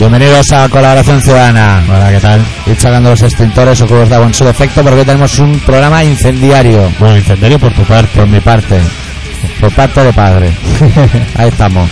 Bienvenidos 0.00 0.50
a 0.52 0.66
Colaboración 0.70 1.20
Ciudadana. 1.20 1.84
Hola, 1.86 2.10
¿qué 2.10 2.20
tal? 2.20 2.40
Ir 2.64 2.80
sacando 2.80 3.10
los 3.10 3.20
extintores 3.20 3.82
o 3.82 3.86
cubos 3.86 4.08
de 4.08 4.14
agua 4.14 4.28
en 4.28 4.32
su 4.32 4.46
defecto 4.46 4.82
porque 4.82 5.00
hoy 5.00 5.04
tenemos 5.04 5.38
un 5.38 5.60
programa 5.60 6.02
incendiario. 6.02 6.90
Bueno, 6.98 7.18
incendiario 7.18 7.58
por 7.58 7.70
tu 7.74 7.82
parte. 7.82 8.08
Por 8.16 8.26
mi 8.26 8.40
parte. 8.40 8.80
Por 9.60 9.70
parte 9.72 10.02
de 10.02 10.12
padre. 10.14 10.52
Ahí 11.36 11.50
estamos. 11.50 11.90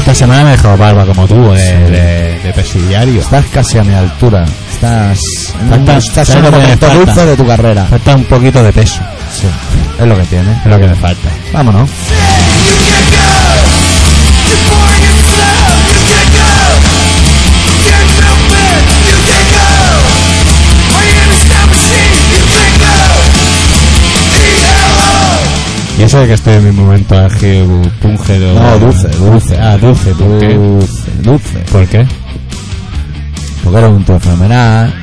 Esta 0.00 0.14
semana 0.14 0.44
me 0.44 0.50
dejó 0.52 0.76
barba 0.76 1.04
como 1.06 1.26
tú, 1.26 1.52
de, 1.52 1.78
de, 1.90 2.38
de 2.42 2.52
presidiario. 2.52 3.20
Estás 3.20 3.44
casi 3.52 3.78
a 3.78 3.84
mi 3.84 3.94
altura. 3.94 4.44
Estás 4.72 5.18
Falta- 5.68 5.96
estás 5.98 6.28
¿sabes 6.28 6.42
en 6.48 6.54
un 6.54 6.60
momento 6.60 6.86
falta? 6.86 7.04
dulce 7.04 7.26
de 7.26 7.36
tu 7.36 7.46
carrera. 7.46 7.86
Falta 7.86 8.16
un 8.16 8.24
poquito 8.24 8.62
de 8.62 8.72
peso. 8.72 9.00
Sí. 9.32 9.46
Es 10.00 10.06
lo 10.06 10.16
que 10.16 10.24
tiene. 10.24 10.52
Es 10.64 10.66
lo 10.66 10.78
que 10.80 10.86
me 10.88 10.94
falta. 10.94 11.28
Vámonos. 11.52 11.88
Y 26.00 26.04
eso 26.04 26.20
de 26.20 26.26
que 26.28 26.32
estoy 26.34 26.54
en 26.54 26.64
mi 26.64 26.72
momento 26.72 27.14
álgido, 27.18 27.66
púngero... 28.00 28.54
No, 28.54 28.78
dulce, 28.78 29.08
dulce. 29.08 29.58
Ah, 29.60 29.76
dulce, 29.76 30.14
¿por 30.14 30.38
qué? 30.38 30.54
Dulce, 30.54 31.10
dulce. 31.22 31.58
¿Por 31.70 31.86
qué? 31.86 32.06
Porque 33.62 33.78
era 33.78 33.88
un 33.88 34.02
tío 34.04 34.18
fenomenal. 34.18 34.94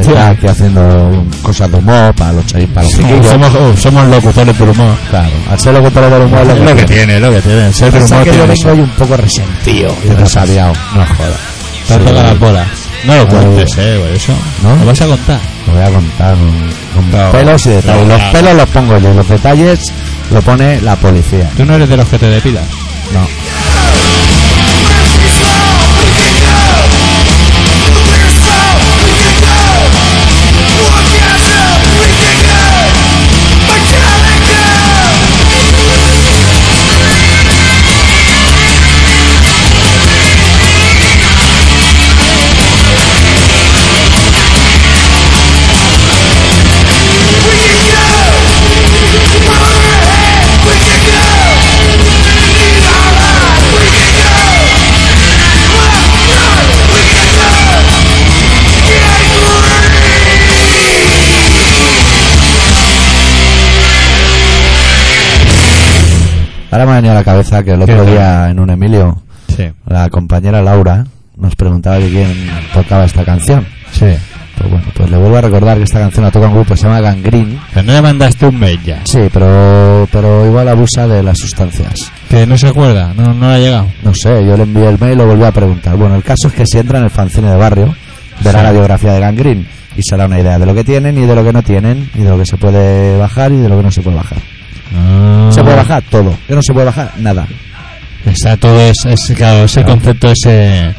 Está 0.00 0.30
aquí 0.30 0.46
haciendo 0.46 1.24
cosas 1.42 1.70
de 1.70 1.76
humor 1.78 2.14
para 2.14 2.32
los 2.32 2.46
chavales, 2.46 2.70
para 2.70 2.84
los 2.86 2.92
chiquillos. 2.96 3.26
Somos, 3.26 3.54
oh, 3.54 3.76
somos 3.76 4.06
locutores 4.08 4.56
por 4.56 4.68
humor. 4.70 4.96
Claro, 5.10 5.30
al 5.50 5.60
ser 5.60 5.74
locutor 5.74 6.10
del 6.10 6.22
humor 6.22 6.40
Es 6.40 6.58
lo 6.58 6.76
que 6.76 6.84
tiene, 6.84 7.16
es 7.16 7.20
lo 7.22 7.30
que 7.32 7.40
tiene. 7.42 7.72
Ser 7.72 7.94
humor 7.94 8.08
que 8.08 8.14
yo 8.16 8.22
tiene 8.24 8.38
vengo 8.40 8.52
eso. 8.54 8.72
hoy 8.72 8.80
un 8.80 8.90
poco 8.90 9.16
resentido 9.18 9.94
y 10.04 10.08
resabiado. 10.14 10.72
No 10.94 11.04
jodas. 11.06 11.40
Te 11.86 11.94
han 11.94 12.00
Sí. 12.00 12.06
tocado 12.06 12.22
las 12.24 12.38
bolas. 12.38 12.68
No 13.04 13.14
lo 13.16 13.28
cuentes, 13.28 13.76
eh, 13.78 13.98
güey, 14.00 14.16
eso. 14.16 14.32
¿No? 14.62 14.74
¿Lo 14.76 14.86
vas 14.86 15.00
a 15.02 15.06
contar? 15.06 15.38
Lo 15.66 15.72
voy 15.74 15.82
a 15.82 15.90
contar 15.90 16.34
con, 16.34 17.10
con 17.12 17.30
pelos 17.32 17.66
y 17.66 17.70
detalles. 17.70 18.08
Los 18.08 18.22
pelos 18.32 18.54
los 18.54 18.68
pongo 18.70 18.98
yo 18.98 19.14
los 19.14 19.28
detalles 19.28 19.80
lo 20.30 20.42
pone 20.42 20.80
la 20.80 20.96
policía. 20.96 21.50
¿Tú 21.56 21.64
no 21.64 21.74
eres 21.74 21.88
de 21.88 21.96
los 21.96 22.08
que 22.08 22.18
te 22.18 22.28
depilas? 22.28 22.66
No. 23.12 23.26
Ahora 66.76 66.84
me 66.84 66.92
ha 66.92 66.96
venido 66.96 67.12
a 67.12 67.14
la 67.16 67.24
cabeza 67.24 67.62
que 67.64 67.70
el 67.70 67.80
otro 67.80 68.04
día 68.04 68.50
en 68.50 68.60
un 68.60 68.68
Emilio, 68.68 69.16
Sí. 69.48 69.64
la 69.86 70.10
compañera 70.10 70.60
Laura 70.60 71.06
nos 71.38 71.56
preguntaba 71.56 71.96
que 71.96 72.10
quién 72.10 72.50
tocaba 72.74 73.06
esta 73.06 73.24
canción. 73.24 73.66
Sí. 73.92 74.04
Pues 74.58 74.70
bueno, 74.70 74.84
pues 74.94 75.10
le 75.10 75.16
vuelvo 75.16 75.38
a 75.38 75.40
recordar 75.40 75.78
que 75.78 75.84
esta 75.84 76.00
canción 76.00 76.26
la 76.26 76.30
toca 76.30 76.48
un 76.48 76.52
grupo 76.52 76.74
que 76.74 76.76
se 76.76 76.82
llama 76.82 77.00
Gangrene. 77.00 77.58
Pero 77.72 77.86
no 77.86 77.92
le 77.94 78.02
mandaste 78.02 78.44
un 78.44 78.58
mail 78.60 78.78
ya. 78.84 79.00
Sí, 79.04 79.20
pero, 79.32 80.06
pero 80.12 80.44
igual 80.44 80.68
abusa 80.68 81.08
de 81.08 81.22
las 81.22 81.38
sustancias. 81.38 82.12
Que 82.28 82.46
no 82.46 82.58
se 82.58 82.68
acuerda, 82.68 83.14
no, 83.16 83.32
no 83.32 83.48
le 83.48 83.54
ha 83.54 83.58
llegado. 83.58 83.86
No 84.02 84.12
sé, 84.12 84.44
yo 84.44 84.54
le 84.58 84.64
envié 84.64 84.86
el 84.86 84.98
mail 84.98 85.14
y 85.14 85.16
lo 85.16 85.26
volví 85.26 85.44
a 85.44 85.52
preguntar. 85.52 85.96
Bueno, 85.96 86.14
el 86.16 86.22
caso 86.24 86.48
es 86.48 86.52
que 86.52 86.66
si 86.66 86.76
entra 86.76 86.98
en 86.98 87.04
el 87.04 87.10
fanzine 87.10 87.48
de 87.48 87.56
barrio, 87.56 87.94
verá 88.44 88.58
Sí. 88.58 88.64
la 88.66 88.72
biografía 88.72 89.14
de 89.14 89.20
Gangrene 89.20 89.66
y 89.96 90.02
se 90.02 90.14
hará 90.14 90.26
una 90.26 90.38
idea 90.38 90.58
de 90.58 90.66
lo 90.66 90.74
que 90.74 90.84
tienen 90.84 91.16
y 91.16 91.24
de 91.24 91.34
lo 91.34 91.42
que 91.42 91.54
no 91.54 91.62
tienen 91.62 92.10
y 92.14 92.18
de 92.18 92.28
lo 92.28 92.36
que 92.36 92.44
se 92.44 92.58
puede 92.58 93.16
bajar 93.16 93.50
y 93.52 93.56
de 93.56 93.68
lo 93.70 93.78
que 93.78 93.82
no 93.82 93.90
se 93.90 94.02
puede 94.02 94.16
bajar. 94.16 94.36
Se 95.50 95.62
puede 95.62 95.76
bajar 95.76 96.02
todo, 96.10 96.34
que 96.46 96.54
no 96.54 96.62
se 96.62 96.72
puede 96.72 96.86
bajar 96.86 97.12
nada. 97.18 97.46
Está 98.24 98.56
todo 98.56 98.80
ese, 98.80 99.12
ese, 99.12 99.34
claro, 99.34 99.64
ese 99.64 99.80
Claro. 99.82 99.94
concepto 99.94 100.30
ese... 100.32 100.94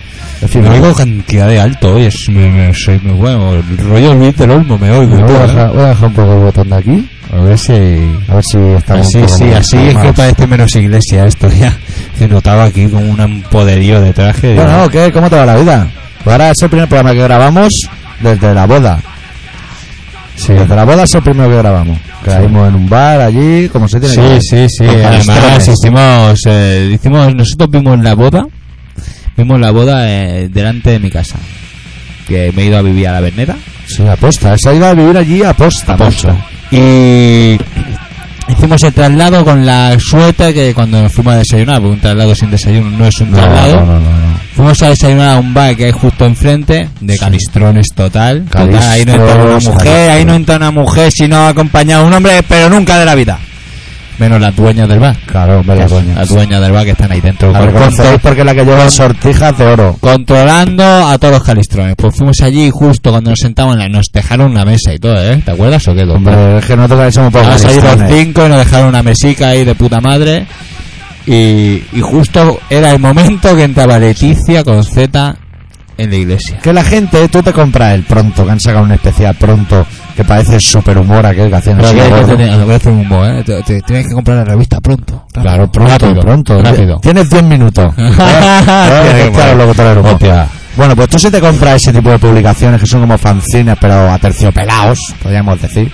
Fin, 0.48 0.62
me 0.62 0.70
voy 0.70 0.78
oigo 0.80 0.94
cantidad 0.96 1.48
de 1.48 1.60
alto 1.60 1.96
hoy, 1.96 2.06
es 2.06 2.30
me, 2.30 2.48
me, 2.50 2.74
soy 2.74 3.00
muy 3.00 3.14
bueno. 3.14 3.54
El 3.56 3.78
rollo 3.80 4.14
Luis 4.14 4.38
del 4.38 4.52
Olmo 4.52 4.78
me 4.78 4.92
oigo. 4.92 5.18
y 5.18 5.22
a 5.22 5.26
todo, 5.26 5.40
bajar, 5.40 5.72
voy 5.72 5.82
a 5.82 5.88
bajar 5.88 6.08
un 6.08 6.14
poco 6.14 6.34
el 6.34 6.40
botón 6.40 6.70
de 6.70 6.76
aquí, 6.76 7.10
A 7.34 7.40
ver 7.42 7.58
si... 7.58 7.74
a 7.74 8.36
ver 8.36 8.44
si 8.44 8.58
estamos 8.78 9.08
Así, 9.08 9.20
poco 9.20 9.28
sí, 9.36 9.44
así 9.52 9.78
es 9.78 9.98
que 9.98 10.14
parece 10.14 10.48
menos 10.48 10.76
iglesia 10.76 11.26
esto 11.26 11.50
ya. 11.60 11.76
He 12.20 12.28
notado 12.28 12.62
aquí 12.62 12.88
como 12.88 13.04
un 13.12 13.44
poderío 13.50 14.00
de 14.00 14.14
traje. 14.14 14.54
Bueno, 14.56 14.88
¿qué? 14.90 15.12
¿Cómo 15.12 15.28
te 15.30 15.36
va 15.38 15.46
la 15.46 15.56
vida? 15.58 15.88
Pues 16.24 16.32
ahora 16.34 16.52
es 16.52 16.62
el 16.62 16.70
primer 16.70 16.88
programa 16.88 17.14
que 17.14 17.24
grabamos 17.24 17.74
desde 18.22 18.54
la 18.54 18.66
boda. 18.68 19.00
Sí. 20.38 20.54
Desde 20.54 20.76
la 20.76 20.86
boda 20.86 21.04
es 21.04 21.14
el 21.14 21.22
primero 21.22 21.50
que 21.50 21.58
grabamos. 21.58 22.00
Caímos 22.24 22.70
en 22.70 22.76
un 22.76 22.90
bar 22.90 23.20
allí, 23.20 23.68
como 23.70 23.88
se 23.90 24.00
tiene 24.00 24.16
Sí, 24.16 24.22
que 24.22 24.42
sí, 24.42 24.70
sí. 24.70 24.86
Con 24.86 25.06
Además, 25.06 25.68
hicimos, 25.68 26.42
eh, 26.46 26.92
hicimos, 26.94 27.36
nosotros 27.36 27.70
vimos 27.70 28.00
la 28.00 28.16
boda, 28.16 28.48
vimos 29.36 29.60
la 29.60 29.72
boda 29.72 30.10
eh, 30.10 30.48
delante 30.50 30.92
de 30.92 31.00
mi 31.00 31.12
casa. 31.12 31.36
Que 32.28 32.52
me 32.56 32.64
he 32.64 32.66
ido 32.68 32.78
a 32.78 32.82
vivir 32.82 33.08
a 33.08 33.14
la 33.14 33.20
Verneda. 33.22 33.58
Sí, 33.86 34.06
aposta. 34.08 34.58
Se 34.58 34.70
ha 34.70 34.74
ido 34.74 34.86
a 34.86 34.94
vivir 34.94 35.18
allí 35.18 35.44
aposta. 35.44 35.94
Aposta. 35.94 36.34
macho. 36.34 36.46
Y 36.72 37.58
hicimos 38.50 38.82
el 38.84 38.94
traslado 38.94 39.44
con 39.46 39.66
la 39.66 39.98
suerte 40.00 40.54
que 40.54 40.74
cuando 40.74 41.02
nos 41.02 41.12
fuimos 41.12 41.34
a 41.36 41.38
desayunar, 41.38 41.78
porque 41.80 41.94
un 41.94 42.00
traslado 42.00 42.36
sin 42.36 42.52
desayuno 42.52 42.90
no 42.92 43.06
es 43.06 43.20
un 43.22 43.32
No, 43.32 43.38
traslado. 43.38 43.74
no, 43.76 43.86
no, 43.86 44.00
no, 44.00 44.00
no. 44.00 44.38
Fuimos 44.56 44.82
a 44.82 44.90
desayunar 44.90 45.36
a 45.38 45.40
un 45.40 45.54
bar 45.54 45.76
que 45.76 45.86
hay 45.86 45.92
justo 45.92 46.26
enfrente, 46.26 46.90
de 47.00 47.18
calistrones 47.18 47.88
total. 47.94 48.46
total. 48.46 48.76
Ahí 48.90 49.06
no 49.06 49.14
entra 49.14 49.26
una 49.36 49.36
Calistrones, 49.36 49.68
mujer, 49.68 50.10
ahí 50.10 50.26
no 50.26 50.34
entra 50.36 50.56
una 50.58 50.72
mujer, 50.72 51.12
sino 51.12 51.48
acompañado 51.48 52.02
de 52.04 52.08
un 52.08 52.14
hombre, 52.16 52.44
pero 52.48 52.70
nunca 52.70 52.98
de 52.98 53.06
la 53.06 53.14
vida. 53.16 53.40
Menos 54.20 54.42
las 54.42 54.56
dueñas 54.56 54.90
del 54.90 55.00
bar. 55.00 55.16
Claro, 55.28 55.60
hombre, 55.60 55.76
la 55.78 55.88
dueña. 55.88 56.16
Las 56.16 56.30
dueñas 56.30 56.60
del 56.60 56.72
bar 56.72 56.86
que 56.86 56.92
están 56.92 57.12
ahí 57.12 57.22
dentro. 57.22 57.50
A 57.56 57.60
con- 57.60 57.68
reconoceréis 57.68 58.20
porque 58.22 58.40
es 58.40 58.46
la 58.46 58.56
que 58.56 58.66
lleva 58.66 58.90
sortijas 58.90 59.58
de 59.58 59.66
oro. 59.66 59.96
controlando 60.00 60.84
a 60.84 61.18
todos 61.20 61.36
los 61.36 61.44
calistrones. 61.44 61.96
Pues 61.96 62.16
fuimos 62.16 62.42
allí 62.42 62.66
y 62.66 62.72
justo 62.72 63.12
cuando 63.12 63.30
nos 63.30 63.40
sentamos, 63.40 63.74
en 63.76 63.80
la- 63.80 63.90
nos 63.90 64.08
dejaron 64.12 64.52
una 64.52 64.66
mesa 64.66 64.94
y 64.94 65.00
todo, 65.00 65.22
¿eh? 65.22 65.42
¿Te 65.46 65.52
acuerdas 65.52 65.88
o 65.88 65.94
qué? 65.94 66.02
doctor? 66.06 66.18
Hombre, 66.34 66.58
es 66.58 66.66
que 66.66 66.76
nosotros 66.76 66.98
también 66.98 67.12
somos 67.14 67.32
pocos 67.34 67.48
los 67.64 68.12
cinco 68.12 68.46
y 68.46 68.50
nos 68.50 68.58
dejaron 68.58 68.88
una 68.90 69.04
mesica 69.04 69.50
ahí 69.50 69.64
de 69.66 69.76
puta 69.76 70.02
madre. 70.02 70.46
Y, 71.26 71.84
y 71.94 72.02
justo 72.02 72.60
era 72.70 72.92
el 72.92 73.00
momento 73.00 73.56
que 73.56 73.64
entraba 73.66 74.00
Leticia 74.00 74.64
con 74.64 74.84
Z 74.84 75.36
en 75.98 76.10
la 76.10 76.16
iglesia. 76.16 76.58
Que 76.60 76.74
la 76.74 76.84
gente, 76.84 77.28
tú 77.30 77.42
te 77.44 77.52
compras 77.54 77.94
el 77.96 78.04
pronto, 78.04 78.46
que 78.46 78.52
han 78.52 78.60
sacado 78.60 78.84
un 78.86 78.92
especial 78.92 79.36
pronto, 79.36 79.86
que 80.16 80.24
parece 80.24 80.60
super 80.60 80.98
humor 80.98 81.26
aquel 81.26 81.50
que 81.50 81.56
hacían 81.56 81.78
Pero 81.78 81.88
así, 81.90 81.98
que- 81.98 82.74
hacer 82.74 82.92
un 82.92 83.00
humor, 83.00 83.30
¿eh? 83.30 83.44
Te- 83.44 83.64
te- 83.64 83.82
Tienes 83.82 84.08
que 84.08 84.14
comprar 84.14 84.38
la 84.38 84.44
revista 84.46 84.80
pronto. 84.82 85.26
Claro, 85.34 85.72
pronto, 85.72 85.92
Rápido, 85.92 86.22
pronto. 86.22 86.62
Rápido. 86.62 87.00
Tienes 87.00 87.30
10 87.30 87.44
minutos. 87.44 87.94
Claro. 89.34 90.48
Bueno, 90.76 90.96
pues 90.96 91.10
tú 91.10 91.18
si 91.18 91.32
te 91.32 91.40
compras 91.42 91.76
ese 91.82 91.92
tipo 91.92 92.10
de 92.12 92.20
publicaciones 92.20 92.80
que 92.80 92.86
son 92.88 93.02
como 93.02 93.18
fanzines, 93.18 93.76
pero 93.82 94.12
aterciopelados, 94.12 95.00
podríamos 95.24 95.60
decir. 95.62 95.92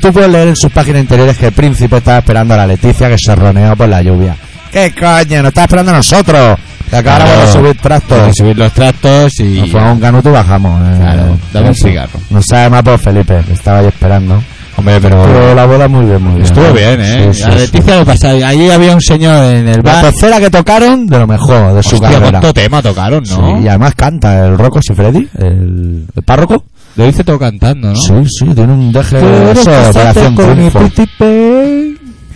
Tú 0.00 0.12
puedes 0.12 0.30
leer 0.30 0.48
en 0.48 0.56
sus 0.56 0.72
páginas 0.72 1.02
interiores 1.02 1.36
que 1.36 1.46
el 1.46 1.52
príncipe 1.52 1.98
estaba 1.98 2.18
esperando 2.18 2.54
a 2.54 2.56
la 2.56 2.66
Leticia 2.66 3.08
que 3.08 3.16
se 3.18 3.34
roneó 3.36 3.76
por 3.76 3.88
la 3.88 4.02
lluvia. 4.02 4.34
¿Qué 4.72 4.92
coño? 4.98 5.42
Nos 5.42 5.50
está 5.50 5.64
esperando 5.64 5.92
a 5.92 5.96
nosotros. 5.96 6.58
Que 6.90 6.96
acabamos 6.96 7.26
Claro. 7.28 7.46
de 7.46 7.52
subir 7.52 7.66
Hay 7.68 7.74
trastos. 7.74 8.26
que 8.28 8.32
subir 8.34 8.58
los 8.58 8.72
trastos 8.72 9.40
y... 9.40 9.44
Nos 9.60 9.70
fuimos 9.70 9.88
a 9.88 9.92
un 9.92 10.00
canuto 10.00 10.28
y 10.28 10.32
bajamos. 10.32 10.82
eh. 10.88 10.96
Claro, 11.00 11.38
dame 11.52 11.68
un 11.68 11.74
cigarro. 11.74 12.20
No 12.30 12.42
sabe 12.42 12.70
más 12.70 12.82
por 12.82 12.98
Felipe, 12.98 13.40
que 13.46 13.52
estaba 13.52 13.78
ahí 13.78 13.86
esperando. 13.86 14.42
Hombre, 14.78 15.00
pero... 15.00 15.24
Pero 15.24 15.54
la 15.54 15.64
boda 15.64 15.88
muy 15.88 16.04
bien, 16.04 16.22
muy 16.22 16.34
bien. 16.34 16.44
Estuvo 16.44 16.70
bien, 16.72 17.00
¿eh? 17.00 17.30
Sí, 17.32 17.42
sí, 17.42 17.48
a 17.48 17.52
sí. 17.52 17.58
Leticia 17.58 17.96
lo 17.96 18.04
pasaba. 18.04 18.34
Allí 18.48 18.70
había 18.70 18.94
un 18.94 19.00
señor 19.00 19.44
en 19.44 19.68
el 19.68 19.76
La 19.82 19.82
bar. 19.94 20.04
tercera 20.04 20.38
que 20.38 20.50
tocaron, 20.50 21.06
de 21.06 21.18
lo 21.18 21.26
mejor 21.26 21.74
de 21.74 21.82
su 21.82 21.94
Hostia, 21.96 22.10
carrera. 22.10 22.30
cuánto 22.40 22.52
tema 22.54 22.82
tocaron, 22.82 23.24
¿no? 23.24 23.58
Sí, 23.58 23.64
y 23.64 23.68
además 23.68 23.94
canta 23.94 24.44
el 24.46 24.58
Rocco 24.58 24.80
Freddy, 24.94 25.28
el, 25.38 26.04
el 26.14 26.22
párroco. 26.22 26.62
Lo 26.94 27.06
hice 27.08 27.24
todo 27.24 27.38
cantando, 27.38 27.88
¿no? 27.88 27.96
Sí, 27.96 28.12
sí, 28.26 28.44
tiene 28.54 28.72
un 28.72 28.92
deje 28.92 29.18
casarte 29.54 29.90
Operación 29.98 30.34
Triunfo. 30.36 30.78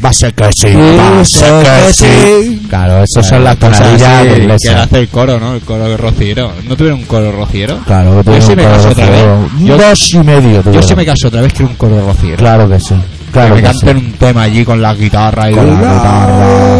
Va 0.02 0.08
a 0.08 0.12
ser 0.14 0.32
que 0.32 0.44
sí, 0.56 0.68
va 0.74 1.20
a 1.20 1.24
ser 1.24 1.62
que 1.62 1.92
sí. 1.92 2.62
Claro, 2.70 3.04
esas 3.04 3.26
son 3.28 3.44
las 3.44 3.56
tonadillas 3.58 4.24
de 4.24 4.56
Que 4.62 4.70
hace 4.70 4.98
el 5.00 5.08
coro, 5.08 5.38
¿no? 5.38 5.54
El 5.54 5.60
coro 5.60 5.94
rociero. 5.96 6.52
¿No 6.66 6.74
tuvieron 6.76 7.00
un 7.00 7.04
coro 7.06 7.30
rociero? 7.32 7.78
Claro, 7.86 8.22
que 8.24 8.30
Yo 8.32 8.40
sí 8.40 8.56
me 8.56 8.62
caso 8.64 8.88
otra 8.88 9.10
vez. 9.10 9.24
Yo- 9.62 9.76
Dos 9.76 10.14
y 10.14 10.18
medio. 10.18 10.62
Yo 10.72 10.82
sí 10.82 10.94
me 10.94 11.04
caso 11.04 11.28
otra 11.28 11.42
vez 11.42 11.52
que 11.52 11.62
era 11.62 11.70
un 11.70 11.76
coro 11.76 12.06
rociero. 12.06 12.36
Claro 12.38 12.68
que 12.68 12.80
sí. 12.80 12.94
Claro 13.32 13.54
que 13.56 13.62
que 13.62 13.68
me 13.68 13.74
sí. 13.74 13.80
canten 13.86 13.96
un 14.06 14.12
tema 14.12 14.42
allí 14.42 14.64
con 14.64 14.80
la 14.80 14.94
guitarra 14.94 15.50
y 15.50 15.54
Con 15.54 15.66
la 15.66 15.72
guitarra. 15.74 16.76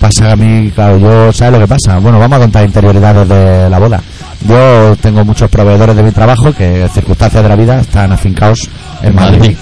Pasa 0.00 0.24
que 0.26 0.30
a 0.32 0.36
mí, 0.36 0.70
claro, 0.74 0.98
yo, 0.98 1.32
¿sabes 1.32 1.54
lo 1.54 1.58
que 1.60 1.68
pasa? 1.68 1.98
Bueno, 1.98 2.18
vamos 2.18 2.36
a 2.36 2.40
contar 2.40 2.64
interioridades 2.64 3.28
de 3.28 3.68
la 3.70 3.78
boda. 3.78 4.00
Yo 4.46 4.94
tengo 5.00 5.24
muchos 5.24 5.50
proveedores 5.50 5.96
de 5.96 6.02
mi 6.02 6.12
trabajo 6.12 6.52
que, 6.52 6.86
circunstancias 6.92 7.42
de 7.42 7.48
la 7.48 7.56
vida, 7.56 7.80
están 7.80 8.12
afincados 8.12 8.68
en 9.02 9.08
En 9.08 9.14
Madrid. 9.14 9.38
Madrid. 9.38 9.56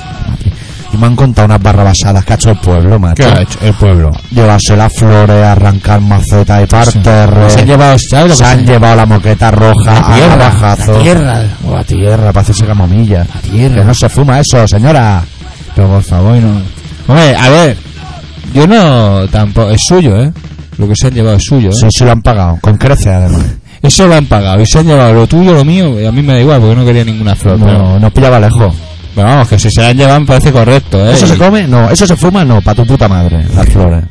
Y 0.94 0.96
me 0.96 1.06
han 1.08 1.17
contado 1.17 1.46
unas 1.46 1.61
barrabasadas 1.61 2.25
que 2.25 2.32
ha 2.35 2.37
hecho 2.37 2.50
el 2.50 2.58
pueblo, 2.58 3.00
macho. 3.00 3.14
¿Qué 3.17 3.25
ha 3.25 3.43
hecho 3.43 3.58
el 3.62 3.75
pueblo? 3.75 4.12
Llevarse 4.31 4.76
las 4.76 4.93
flores, 4.93 5.44
arrancar 5.44 6.00
macetas 6.00 6.62
y 6.62 6.67
parterres. 6.67 7.52
Se 7.52 7.61
han 7.61 7.67
llevado, 7.67 7.96
¿sabes 7.99 8.29
lo 8.29 8.37
Se 8.37 8.44
que 8.44 8.50
han 8.50 8.64
llevado 8.67 8.96
la 8.96 9.06
moqueta 9.06 9.50
roja 9.50 9.93
La 9.93 10.14
tierra, 10.14 10.35
a 10.35 10.37
bajazo. 10.50 10.93
la 10.93 10.99
tierra. 11.00 11.43
O 11.67 11.75
la 11.75 11.82
tierra, 11.85 12.26
para 12.32 12.41
hacerse 12.43 12.64
camomilla. 12.64 13.26
La 13.35 13.41
tierra. 13.41 13.75
Que 13.76 13.85
no 13.85 13.93
se 13.94 14.08
fuma 14.08 14.38
eso, 14.38 14.69
señora. 14.69 15.23
Pero 15.75 15.88
por 15.88 16.02
favor, 16.05 16.37
no. 16.37 16.62
Hombre, 17.08 17.35
a 17.37 17.49
ver, 17.50 17.76
yo 18.55 18.67
no 18.69 19.26
tampoco. 19.29 19.70
Es 19.70 19.82
suyo, 19.85 20.17
¿eh? 20.23 20.32
Lo 20.79 20.87
que 20.87 20.94
se 20.94 21.08
han 21.08 21.14
llevado 21.14 21.37
es 21.37 21.43
suyo, 21.44 21.70
¿eh? 21.70 21.73
Sí, 21.75 21.87
sí 21.91 22.05
lo 22.05 22.12
han 22.12 22.23
pagado. 22.23 22.58
Con 22.61 22.76
crece, 22.76 23.11
además. 23.12 23.43
Eso 23.82 24.06
lo 24.06 24.14
han 24.14 24.26
pagado 24.26 24.61
y 24.62 24.67
se 24.67 24.79
han 24.79 24.87
llevado 24.87 25.12
lo 25.12 25.26
tuyo, 25.26 25.52
lo 25.52 25.64
mío. 25.64 26.00
Y 26.00 26.06
a 26.06 26.12
mí 26.12 26.23
me 26.23 26.35
da 26.35 26.41
igual 26.41 26.61
porque 26.61 26.76
no 26.76 26.85
quería 26.87 27.05
ninguna 27.05 27.35
flor. 27.35 27.58
Pero, 27.58 27.73
No, 27.79 27.99
no 27.99 28.11
pillaba 28.12 28.38
lejos. 28.38 28.73
Pero 29.15 29.29
vamos, 29.29 29.49
que 29.49 29.59
si 29.59 29.71
se 29.71 29.81
la 29.81 29.89
han 29.89 29.97
llevado 29.97 30.21
me 30.21 30.27
parece 30.27 30.53
correcto, 30.53 31.07
¿eh? 31.07 31.13
¿Eso 31.13 31.27
se 31.27 31.37
come? 31.37 31.67
No. 31.67 31.91
¿Eso 31.91 32.07
se 32.07 32.17
fuma? 32.17 32.45
No, 32.45 32.61
para 32.61 32.75
tu 32.75 32.87
puta 32.87 33.09
madre, 33.09 33.45
las 33.55 33.69
flores. 33.69 34.05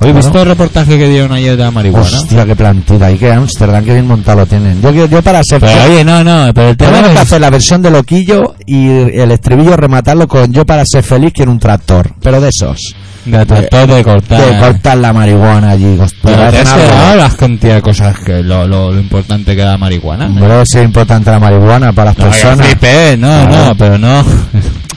Oye. 0.00 0.12
¿viste 0.12 0.40
el 0.40 0.46
reportaje 0.46 0.96
que 0.96 1.08
dieron 1.08 1.32
ayer 1.32 1.56
de 1.56 1.64
la 1.64 1.72
marihuana? 1.72 2.06
Hostia, 2.06 2.46
qué 2.46 2.54
plantita. 2.54 3.10
Y 3.10 3.18
qué 3.18 3.32
Amsterdam, 3.32 3.84
qué 3.84 3.94
bien 3.94 4.06
montado 4.06 4.40
lo 4.40 4.46
tienen. 4.46 4.80
Yo, 4.80 4.92
yo 4.92 5.22
para 5.22 5.42
ser... 5.42 5.60
Pero 5.60 5.92
oye, 5.92 6.04
no, 6.04 6.22
no, 6.22 6.54
pero 6.54 6.68
el 6.68 6.76
tema 6.76 6.92
Tenemos 6.92 7.10
que 7.10 7.16
es... 7.16 7.22
hacer 7.22 7.40
la 7.40 7.50
versión 7.50 7.82
de 7.82 7.90
loquillo 7.90 8.54
y 8.64 8.88
el 8.88 9.32
estribillo 9.32 9.76
rematarlo 9.76 10.28
con 10.28 10.52
yo 10.52 10.64
para 10.64 10.84
ser 10.86 11.02
feliz 11.02 11.32
quiero 11.34 11.50
un 11.50 11.58
tractor. 11.58 12.12
Pero 12.22 12.40
de 12.40 12.48
esos. 12.50 12.94
De 13.24 13.44
tratar 13.44 13.86
de 13.88 14.04
cortar. 14.04 14.40
De 14.40 14.58
cortar 14.58 14.98
la 14.98 15.12
marihuana 15.12 15.70
allí. 15.70 15.98
Pero 16.22 16.50
te 16.50 16.58
has 16.60 16.72
quedado 16.72 17.16
las 17.16 17.34
cantidad 17.34 17.74
de 17.74 17.82
cosas 17.82 18.18
que 18.20 18.42
lo, 18.42 18.66
lo, 18.66 18.92
lo 18.92 19.00
importante 19.00 19.54
que 19.54 19.62
da 19.62 19.72
la 19.72 19.78
marihuana. 19.78 20.26
Hombre, 20.26 20.62
es 20.62 20.74
importante 20.76 21.30
la 21.30 21.38
marihuana 21.38 21.92
para 21.92 22.10
las 22.10 22.18
No, 22.18 22.24
personas. 22.26 22.66
flipé, 22.66 23.16
no, 23.18 23.28
Claro. 23.46 23.64
no, 23.66 23.74
pero 23.76 23.98
no. 23.98 24.24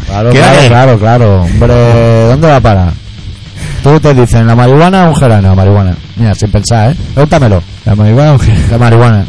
Claro, 0.08 0.30
¿Qué 0.32 0.40
claro, 0.40 0.68
claro, 0.68 1.00
claro. 1.00 1.42
Hombre, 1.44 2.26
¿dónde 2.28 2.48
va 2.48 2.56
a 2.58 2.62
parar? 2.62 2.92
Tú 3.84 4.00
te 4.00 4.14
dicen, 4.14 4.46
¿la 4.48 4.56
marihuana 4.56 5.06
o 5.06 5.10
un 5.10 5.16
geranio? 5.16 5.56
Marihuana. 5.56 5.96
Mira, 6.16 6.36
sin 6.36 6.52
pensar, 6.52 6.92
¿eh? 6.92 6.96
Pregúntamelo. 7.14 7.64
La 7.86 7.96
marihuana, 7.96 8.34
mujer. 8.34 8.58
La 8.70 8.78
marihuana. 8.78 9.26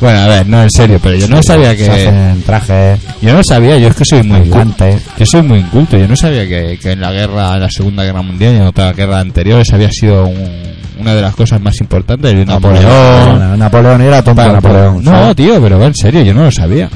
Bueno, 0.00 0.20
a 0.20 0.26
ver, 0.26 0.46
no, 0.46 0.62
en 0.62 0.70
serio, 0.70 1.00
pero 1.02 1.16
yo 1.16 1.26
no 1.28 1.42
sabía 1.42 1.70
Se 1.70 1.76
que. 1.78 1.90
hacen 1.90 2.42
trajes, 2.44 3.00
Yo 3.22 3.32
no 3.32 3.40
sabía, 3.42 3.78
yo 3.78 3.88
es 3.88 3.94
que 3.96 4.04
soy 4.04 4.22
muy 4.22 4.40
inculto. 4.40 4.84
Yo 5.18 5.24
soy 5.26 5.42
muy 5.42 5.58
inculto, 5.60 5.96
yo 5.96 6.06
no 6.06 6.16
sabía 6.16 6.46
que, 6.46 6.78
que 6.80 6.92
en 6.92 7.00
la 7.00 7.12
guerra, 7.12 7.54
en 7.54 7.60
la 7.60 7.70
Segunda 7.70 8.04
Guerra 8.04 8.20
Mundial 8.22 8.52
y 8.52 8.56
en 8.56 8.62
otras 8.62 8.94
guerras 8.94 9.22
anteriores 9.22 9.72
había 9.72 9.90
sido 9.90 10.26
un- 10.26 10.76
una 10.98 11.14
de 11.14 11.22
las 11.22 11.34
cosas 11.34 11.60
más 11.60 11.80
importantes 11.80 12.34
de 12.34 12.44
Napoleón. 12.44 12.84
Napoleón. 12.84 13.58
Napoleón 13.58 14.00
era 14.02 14.22
tonto 14.22 14.40
Para- 14.42 14.52
Napoleón. 14.54 15.02
No, 15.04 15.10
¿sabes? 15.10 15.36
tío, 15.36 15.60
pero 15.62 15.82
en 15.84 15.94
serio, 15.94 16.22
yo 16.22 16.34
no 16.34 16.44
lo 16.44 16.50
sabía. 16.50 16.88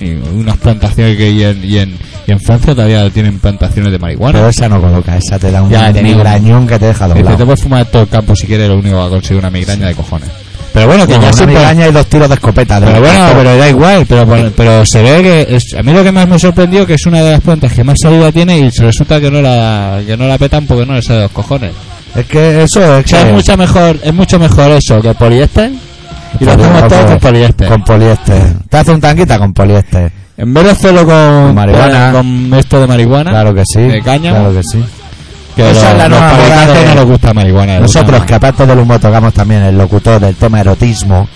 Y 0.00 0.10
unas 0.12 0.56
plantaciones 0.58 1.16
que 1.16 1.30
y 1.30 1.42
en, 1.44 1.64
y 1.64 1.78
en, 1.78 1.96
y 2.26 2.32
en 2.32 2.40
Francia 2.40 2.74
todavía 2.74 3.08
tienen 3.10 3.38
plantaciones 3.38 3.90
de 3.92 3.98
marihuana. 3.98 4.38
Pero 4.38 4.48
esa 4.48 4.68
no 4.68 4.80
coloca, 4.80 5.16
esa 5.16 5.38
te 5.38 5.50
da 5.52 5.62
un 5.62 5.70
te 5.70 6.02
migrañón 6.02 6.66
que 6.66 6.78
te 6.78 6.86
deja 6.86 7.06
Dice, 7.06 7.14
te 7.16 7.22
doblado. 7.22 7.44
puedes 7.46 7.62
fumar 7.62 7.86
todo 7.86 8.02
el 8.02 8.08
campo 8.08 8.34
si 8.36 8.46
quieres, 8.46 8.68
lo 8.68 8.74
único 8.74 8.90
que 8.90 8.94
va 8.94 9.06
a 9.06 9.10
conseguir 9.10 9.38
una 9.38 9.50
migraña 9.50 9.86
de 9.88 9.94
cojones. 9.94 10.28
Pero 10.74 10.88
bueno, 10.88 11.06
que 11.06 11.12
ya 11.12 11.18
una 11.20 11.32
siempre... 11.32 11.56
migraña 11.56 11.86
y 11.86 11.92
dos 11.92 12.06
tiros 12.08 12.28
de 12.28 12.34
escopeta. 12.34 12.80
de 12.80 12.86
Pero 12.88 13.00
bueno, 13.00 13.26
pero 13.36 13.56
da 13.56 13.68
igual, 13.68 14.06
pero, 14.08 14.26
pero, 14.56 14.84
se 14.84 15.02
ve 15.02 15.22
que 15.22 15.56
es, 15.56 15.72
a 15.78 15.84
mí 15.84 15.92
lo 15.92 16.02
que 16.02 16.10
más 16.10 16.26
me 16.26 16.36
sorprendió 16.36 16.84
que 16.84 16.94
es 16.94 17.06
una 17.06 17.22
de 17.22 17.30
las 17.30 17.40
plantas 17.40 17.72
que 17.72 17.84
más 17.84 17.96
salida 18.02 18.32
tiene 18.32 18.58
y 18.58 18.68
resulta 18.70 19.20
que 19.20 19.30
no 19.30 19.40
la 19.40 20.00
que 20.04 20.16
no 20.16 20.26
la 20.26 20.36
petan 20.36 20.66
porque 20.66 20.84
no 20.84 20.94
les 20.94 21.04
sale 21.04 21.20
de 21.20 21.24
los 21.26 21.32
cojones. 21.32 21.70
Es 22.16 22.26
que 22.26 22.64
eso 22.64 22.82
es 22.98 23.04
O 23.04 23.08
sea, 23.08 23.22
que... 23.22 23.28
es 23.28 23.34
mucho 23.34 23.56
mejor, 23.56 23.98
es 24.02 24.12
mucho 24.12 24.38
mejor 24.40 24.72
eso 24.72 25.00
que 25.00 25.14
poliéster 25.14 25.70
y 26.40 26.44
lo 26.44 26.52
hacemos 26.52 26.88
todo 26.88 27.06
con 27.06 27.18
poliéster. 27.20 27.68
Con 27.68 27.84
poliéster. 27.84 28.42
Te 28.68 28.76
hace 28.76 28.90
un 28.90 29.00
tanquita 29.00 29.38
con 29.38 29.52
poliéster. 29.54 30.10
En 30.36 30.52
vez 30.52 30.64
de 30.64 30.70
hacerlo 30.70 31.06
con 31.06 31.54
Marihuana. 31.54 32.10
con 32.12 32.52
esto 32.54 32.80
de 32.80 32.86
marihuana, 32.88 33.30
Claro 33.30 33.54
que 33.54 33.62
sí. 33.64 33.80
de 33.80 34.02
cáñamo, 34.02 34.38
Claro 34.40 34.54
que 34.54 34.62
sí. 34.64 34.84
Que 35.56 35.70
Esa 35.70 35.82
los, 35.82 35.92
es 35.92 35.96
la 35.98 36.08
los 36.08 36.18
nueva 36.18 36.32
moda 36.34 36.36
fabricantes 36.44 36.80
de- 36.82 36.88
no 36.88 36.94
les 37.00 37.04
gusta 37.10 37.34
marihuana. 37.34 37.72
les 37.74 37.82
gusta 37.82 38.00
Nosotros, 38.00 38.24
que 38.26 38.34
aparte 38.34 38.66
del 38.66 38.78
humo 38.78 38.98
tocamos 38.98 39.32
también 39.34 39.62
el 39.62 39.78
locutor 39.78 40.20
del 40.20 40.34
tema 40.34 40.60
erotismo, 40.60 41.28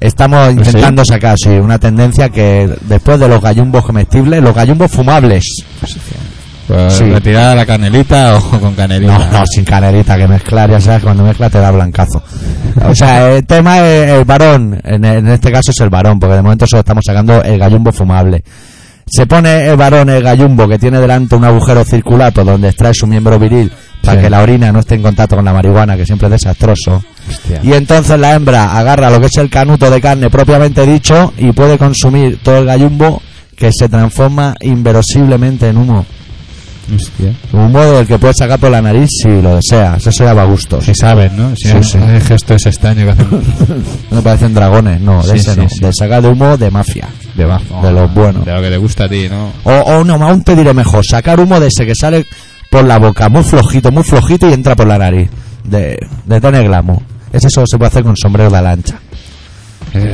estamos 0.00 0.50
intentando 0.52 1.04
sacar 1.04 1.36
sí, 1.42 1.50
una 1.50 1.78
tendencia 1.78 2.28
que 2.30 2.68
después 2.82 3.18
de 3.20 3.28
los 3.28 3.40
gallumbos 3.40 3.84
comestibles, 3.84 4.42
los 4.42 4.54
gallumbos 4.54 4.90
fumables. 4.90 5.44
Pues 6.68 6.94
sí. 6.94 7.04
retirada 7.04 7.54
la 7.54 7.64
canelita 7.64 8.36
o 8.36 8.40
con 8.60 8.74
canelita. 8.74 9.16
No, 9.30 9.38
no, 9.38 9.46
sin 9.46 9.64
canelita, 9.64 10.16
que 10.16 10.26
mezclar, 10.26 10.68
ya 10.68 10.80
sabes, 10.80 11.04
cuando 11.04 11.22
mezcla 11.22 11.48
te 11.48 11.58
da 11.60 11.70
blancazo. 11.70 12.20
O 12.84 12.92
sea, 12.94 13.30
el 13.36 13.46
tema 13.46 13.78
es 13.86 14.10
el 14.10 14.24
varón, 14.24 14.80
en, 14.82 15.04
en 15.04 15.28
este 15.28 15.52
caso 15.52 15.70
es 15.70 15.78
el 15.80 15.90
varón, 15.90 16.18
porque 16.18 16.34
de 16.34 16.42
momento 16.42 16.66
solo 16.66 16.80
estamos 16.80 17.04
sacando 17.06 17.40
el 17.44 17.56
gallumbo 17.60 17.92
fumable. 17.92 18.42
Se 19.08 19.24
pone 19.24 19.68
el 19.68 19.76
varón, 19.76 20.10
el 20.10 20.20
gallumbo, 20.22 20.66
que 20.66 20.78
tiene 20.80 20.98
delante 21.00 21.36
un 21.36 21.44
agujero 21.44 21.84
circular 21.84 22.32
por 22.32 22.44
donde 22.44 22.68
extrae 22.70 22.92
su 22.92 23.06
miembro 23.06 23.38
viril, 23.38 23.70
para 24.02 24.16
Sí. 24.16 24.24
que 24.24 24.30
la 24.30 24.42
orina 24.42 24.72
no 24.72 24.80
esté 24.80 24.96
en 24.96 25.02
contacto 25.02 25.36
con 25.36 25.44
la 25.44 25.52
marihuana, 25.52 25.96
que 25.96 26.04
siempre 26.04 26.26
es 26.26 26.32
desastroso. 26.32 27.04
Hostia. 27.30 27.60
Y 27.62 27.72
entonces 27.72 28.18
la 28.18 28.34
hembra 28.34 28.76
agarra 28.76 29.08
lo 29.10 29.20
que 29.20 29.26
es 29.26 29.36
el 29.36 29.48
canuto 29.48 29.88
de 29.90 30.00
carne 30.00 30.28
propiamente 30.28 30.84
dicho 30.84 31.32
y 31.38 31.52
puede 31.52 31.78
consumir 31.78 32.40
todo 32.42 32.58
el 32.58 32.66
gallumbo 32.66 33.22
que 33.56 33.70
se 33.72 33.88
transforma 33.88 34.54
inverosiblemente 34.60 35.68
en 35.68 35.76
humo. 35.76 36.04
Hostia. 36.94 37.32
Humo 37.52 37.80
del 37.84 38.06
que 38.06 38.18
puedes 38.18 38.36
sacar 38.38 38.58
por 38.60 38.70
la 38.70 38.80
nariz 38.80 39.08
si 39.22 39.28
lo 39.42 39.56
deseas. 39.56 40.06
Eso 40.06 40.24
ya 40.24 40.34
va 40.34 40.42
a 40.42 40.46
gusto. 40.46 40.80
Si 40.80 40.94
sabes, 40.94 41.32
¿no? 41.32 41.54
Si 41.56 41.68
Sí, 41.68 41.74
no, 41.74 41.82
sí. 41.82 41.98
El 41.98 42.20
gesto 42.26 42.54
es 42.54 42.66
extraño 42.66 43.04
que 43.04 43.10
hacen 43.10 43.28
No 44.10 44.22
parecen 44.22 44.54
dragones, 44.54 45.00
no, 45.00 45.22
de 45.22 45.32
Sí, 45.32 45.38
ese 45.50 45.56
no. 45.60 45.66
De 45.80 45.92
sacar 45.92 46.22
de 46.22 46.28
humo 46.28 46.56
de 46.56 46.70
mafia. 46.70 47.08
de. 47.34 47.44
De 47.44 47.92
los 47.92 48.14
buenos. 48.14 48.44
De 48.44 48.52
lo 48.54 48.62
que 48.62 48.70
te 48.70 48.76
gusta 48.76 49.04
a 49.04 49.08
ti, 49.08 49.28
¿no? 49.28 49.52
O, 49.64 49.72
o 49.72 50.04
no, 50.04 50.14
aún 50.14 50.44
te 50.44 50.54
diré 50.54 50.72
mejor. 50.72 51.04
Sacar 51.04 51.40
humo 51.40 51.58
de 51.58 51.66
ese 51.68 51.84
que 51.84 51.94
sale 51.94 52.24
por 52.70 52.84
la 52.84 52.98
boca, 52.98 53.28
muy 53.28 53.42
flojito, 53.42 53.90
muy 53.90 54.04
flojito 54.04 54.48
y 54.48 54.52
entra 54.52 54.76
por 54.76 54.86
la 54.86 54.98
nariz. 54.98 55.28
De, 55.64 55.98
de 56.24 56.40
tener 56.40 56.64
glamour. 56.64 57.00
Ese 57.32 57.50
solo 57.50 57.66
se 57.68 57.76
puede 57.78 57.88
hacer 57.88 58.04
con 58.04 58.16
sombrero 58.16 58.48
de 58.50 58.62
lancha. 58.62 58.98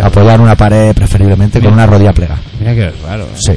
Apoyar 0.03 0.41
una 0.41 0.57
pared 0.57 0.95
preferiblemente 0.95 1.61
con 1.61 1.73
una 1.73 1.87
rodilla 1.87 2.13
plegada. 2.13 2.41
Mira 2.59 2.75
que 2.75 2.91
raro. 3.07 3.25
¿eh? 3.25 3.27
Sí. 3.37 3.53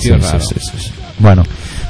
Tío 0.00 0.16
Sí, 0.16 0.20
raro. 0.20 0.40
sí, 0.40 0.54
sí, 0.54 0.60
sí, 0.60 0.78
sí. 0.84 0.90
Bueno, 1.18 1.42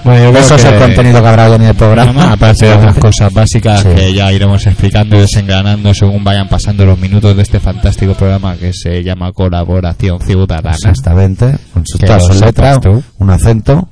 Bueno, 0.05 0.39
eso 0.39 0.55
es 0.57 0.65
el 0.65 0.79
contenido 0.79 1.23
que 1.23 1.29
habrá 1.29 1.49
hoy 1.49 1.57
en 1.57 1.63
el 1.63 1.75
programa. 1.75 2.33
Aparte 2.33 2.67
de 2.67 2.75
otras 2.75 2.99
cosas 2.99 3.33
básicas 3.33 3.81
Sí. 3.81 3.89
que 3.95 4.13
ya 4.13 4.31
iremos 4.33 4.67
explicando 4.67 5.17
y 5.17 5.21
desengranando 5.21 5.95
según 5.95 6.23
vayan 6.23 6.49
pasando 6.49 6.85
los 6.85 6.99
minutos 6.99 7.35
de 7.35 7.43
este 7.43 7.59
fantástico 7.59 8.13
programa 8.15 8.55
que 8.57 8.73
se 8.75 9.03
llama 9.03 9.33
Colaboración 9.33 10.21
Ciudadana. 10.21 10.73
Exactamente, 10.75 11.57
con 11.73 11.85
sus, 11.87 12.01
letras, 12.41 12.81
tú. 12.81 13.03
un 13.19 13.31
acento. 13.31 13.89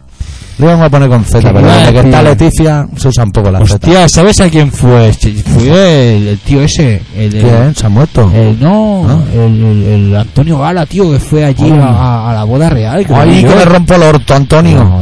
Le 0.58 0.66
vamos 0.66 0.84
a 0.84 0.90
poner 0.90 1.08
con 1.08 1.24
Z, 1.24 1.50
pero 1.50 1.66
que 2.02 2.08
está. 2.08 2.22
Leticia 2.22 2.86
se 2.94 3.08
usa 3.08 3.24
un 3.24 3.32
poco 3.32 3.50
la 3.50 3.58
Z. 3.60 3.74
Hostia, 3.74 4.08
¿sabes 4.08 4.38
a 4.40 4.50
quién 4.50 4.70
fue? 4.70 5.10
Fue 5.46 6.16
el, 6.18 6.28
el 6.28 6.38
tío 6.40 6.60
ese. 6.62 7.00
El, 7.16 7.34
el- 7.34 7.42
¿Quién? 7.42 7.74
¿Se 7.74 7.86
ha 7.86 7.88
muerto? 7.88 8.30
el- 8.32 8.60
no, 8.60 9.02
¿No? 9.08 9.22
El, 9.34 10.14
Antonio 10.14 10.58
Gala, 10.58 10.84
tío, 10.84 11.10
que 11.10 11.18
fue 11.18 11.44
allí 11.46 11.64
Ay. 11.64 11.80
a, 11.80 12.30
a- 12.30 12.34
la 12.34 12.44
boda 12.44 12.68
real. 12.68 13.04
Ay, 13.12 13.42
que 13.42 13.54
me 13.54 13.64
rompo 13.64 13.94
el 13.94 14.02
orto, 14.02 14.34
Antonio. 14.34 14.98
Ay, 15.00 15.01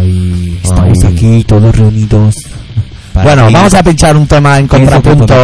estamos 0.93 1.05
aquí 1.05 1.45
todos 1.45 1.77
reunidos. 1.77 2.35
Bueno, 3.13 3.51
vamos 3.51 3.75
a 3.75 3.83
pinchar 3.83 4.17
un 4.17 4.27
tema 4.27 4.59
en 4.59 4.69
contrapunto 4.69 5.35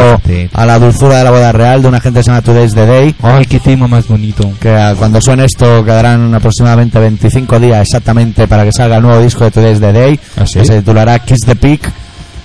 a 0.52 0.66
la 0.66 0.78
dulzura 0.78 1.18
de 1.18 1.24
la 1.24 1.30
boda 1.30 1.52
real 1.52 1.82
de 1.82 1.88
una 1.88 2.00
gente 2.00 2.20
que 2.20 2.24
se 2.24 2.30
llama 2.30 2.42
Today's 2.42 2.74
the 2.74 2.86
Day. 2.86 3.14
Ay, 3.22 3.44
qué 3.44 3.58
tema 3.58 3.88
más 3.88 4.06
bonito. 4.06 4.50
Que 4.60 4.94
cuando 4.98 5.20
suene 5.20 5.44
esto 5.44 5.84
quedarán 5.84 6.34
aproximadamente 6.34 6.98
25 6.98 7.60
días 7.60 7.82
exactamente 7.82 8.46
para 8.46 8.64
que 8.64 8.72
salga 8.72 8.96
el 8.96 9.02
nuevo 9.02 9.20
disco 9.20 9.44
de 9.44 9.50
Today's 9.50 9.80
the 9.80 9.92
Day. 9.92 10.20
¿Ah, 10.36 10.46
sí? 10.46 10.60
Que 10.60 10.64
se 10.64 10.78
titulará 10.78 11.18
Kiss 11.18 11.40
the 11.44 11.56
Peak. 11.56 11.92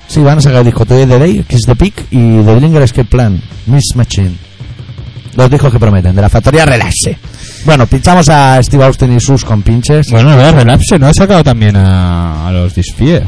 Sí, 0.08 0.22
van 0.22 0.39
a 0.39 0.41
sacar 0.41 0.60
el 0.60 0.65
disco 0.65 0.86
Today's 0.86 1.08
the 1.08 1.20
Day, 1.20 1.46
Kiss 1.48 1.62
the 1.65 1.75
Peak 1.75 2.08
y 2.12 2.43
The 2.43 2.55
Blinger 2.55 2.81
Escape 2.81 3.05
Plan, 3.05 3.41
Miss 3.67 3.96
Machine. 3.96 4.36
Los 5.36 5.50
discos 5.50 5.72
que 5.72 5.79
prometen, 5.79 6.15
de 6.15 6.22
la 6.22 6.29
factoría 6.29 6.65
Relaxe. 6.65 7.17
Bueno, 7.65 7.86
pinchamos 7.86 8.27
a 8.30 8.62
Steve 8.63 8.84
Austin 8.86 9.15
y 9.15 9.20
sus 9.20 9.46
compinches. 9.46 10.08
Bueno, 10.12 10.32
a 10.32 10.36
ver, 10.36 10.56
Relapse 10.56 10.98
no 10.98 11.08
ha 11.08 11.13
sacado 11.13 11.44
también 11.44 11.75
a, 11.75 12.48
a 12.48 12.51
los 12.51 12.74
Disfie. 12.74 13.22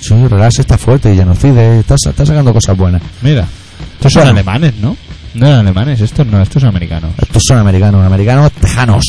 Sí, 0.00 0.14
Relaxe 0.28 0.60
está 0.60 0.76
fuerte 0.76 1.12
y 1.12 1.16
Genocide, 1.16 1.80
está, 1.80 1.94
está 1.94 2.26
sacando 2.26 2.52
cosas 2.52 2.76
buenas. 2.76 3.00
Mira, 3.22 3.46
estos 3.94 4.12
son 4.12 4.22
Bueno. 4.24 4.38
alemanes, 4.38 4.74
¿no? 4.76 4.96
No 5.34 5.46
eran 5.46 5.60
alemanes, 5.60 6.00
estos 6.00 6.26
no, 6.26 6.40
estos 6.42 6.60
son 6.60 6.68
americanos. 6.68 7.10
Estos 7.20 7.42
son 7.48 7.58
americanos, 7.58 8.04
americanos 8.04 8.52
tejanos. 8.52 9.04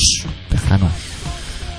Tejano. 0.49 0.87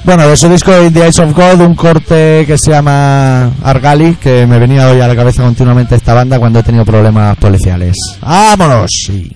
Bueno, 0.04 0.28
de 0.28 0.36
su 0.36 0.48
disco 0.48 0.70
In 0.84 0.92
the 0.92 1.00
Eyes 1.00 1.18
of 1.18 1.34
God, 1.34 1.60
un 1.66 1.74
corte 1.74 2.44
que 2.46 2.56
se 2.58 2.70
llama 2.70 3.50
Argali, 3.64 4.14
que 4.16 4.46
me 4.46 4.58
venía 4.58 4.86
hoy 4.88 5.00
a 5.00 5.08
la 5.08 5.16
cabeza 5.16 5.42
continuamente 5.42 5.96
esta 5.96 6.14
banda 6.14 6.38
cuando 6.38 6.60
he 6.60 6.62
tenido 6.62 6.84
problemas 6.84 7.36
policiales. 7.38 7.96
¡Vámonos! 8.20 8.90
Sí. 9.04 9.34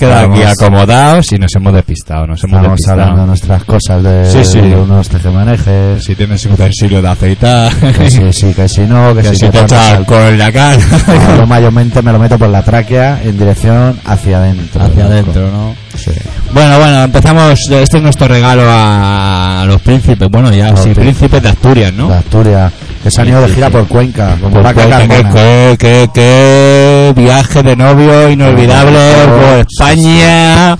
Quedado 0.00 0.32
aquí 0.32 0.42
acomodados 0.42 1.32
y 1.32 1.38
nos 1.38 1.54
hemos 1.54 1.72
despistado. 1.74 2.26
Nos 2.26 2.42
hemos 2.42 2.56
Estamos 2.56 2.78
despistado. 2.78 3.00
hablando 3.02 3.20
de 3.22 3.26
nuestras 3.28 3.64
cosas, 3.64 4.02
de, 4.02 4.30
Sí, 4.30 4.44
sí. 4.44 4.60
de 4.60 4.76
unos 4.76 5.08
tejemanejes. 5.08 6.02
Si 6.02 6.14
tienes 6.14 6.44
un 6.46 6.52
utensilio 6.52 7.02
de 7.02 7.08
aceitar, 7.08 7.72
Que 7.74 8.10
sí, 8.10 8.32
sí, 8.32 8.54
que 8.54 8.68
si 8.68 8.80
no, 8.82 9.14
que, 9.14 9.22
que 9.22 9.28
si 9.30 9.36
si 9.36 9.48
te 9.50 9.60
echas 9.60 9.98
en 10.08 10.38
la 10.38 10.52
cara. 10.52 10.78
Yo 11.36 11.46
mayormente 11.46 12.02
me 12.02 12.12
lo 12.12 12.18
meto 12.18 12.38
por 12.38 12.48
la 12.48 12.62
tráquea 12.62 13.20
en 13.22 13.38
dirección 13.38 13.98
hacia 14.04 14.38
adentro. 14.38 14.82
Hacia 14.82 15.04
adentro, 15.04 15.50
¿no? 15.50 15.74
Sí. 15.96 16.12
Bueno, 16.52 16.78
bueno, 16.78 17.04
empezamos. 17.04 17.58
Este 17.70 17.96
es 17.98 18.02
nuestro 18.02 18.26
regalo 18.28 18.62
a, 18.66 19.64
los 19.66 19.80
príncipes. 19.82 20.28
Bueno, 20.30 20.50
ya, 20.52 20.70
Los 20.70 20.80
sí, 20.80 20.90
príncipes 20.94 21.42
de 21.42 21.48
Asturias, 21.50 21.92
¿no? 21.92 22.08
De 22.08 22.14
Asturias, 22.14 22.72
que 23.02 23.10
se 23.10 23.20
han 23.20 23.28
ido 23.28 23.40
de 23.40 23.48
gira 23.48 23.70
por 23.70 23.86
Cuenca, 23.88 24.36
como 24.40 24.62
vaca 24.62 24.82
pues, 25.06 25.24
qué, 25.32 25.76
qué- 25.78 26.10
qué 26.14 27.12
viaje 27.16 27.62
de 27.62 27.76
novio 27.76 28.28
inolvidable 28.30 28.98
por 29.26 29.58
España. 29.60 30.78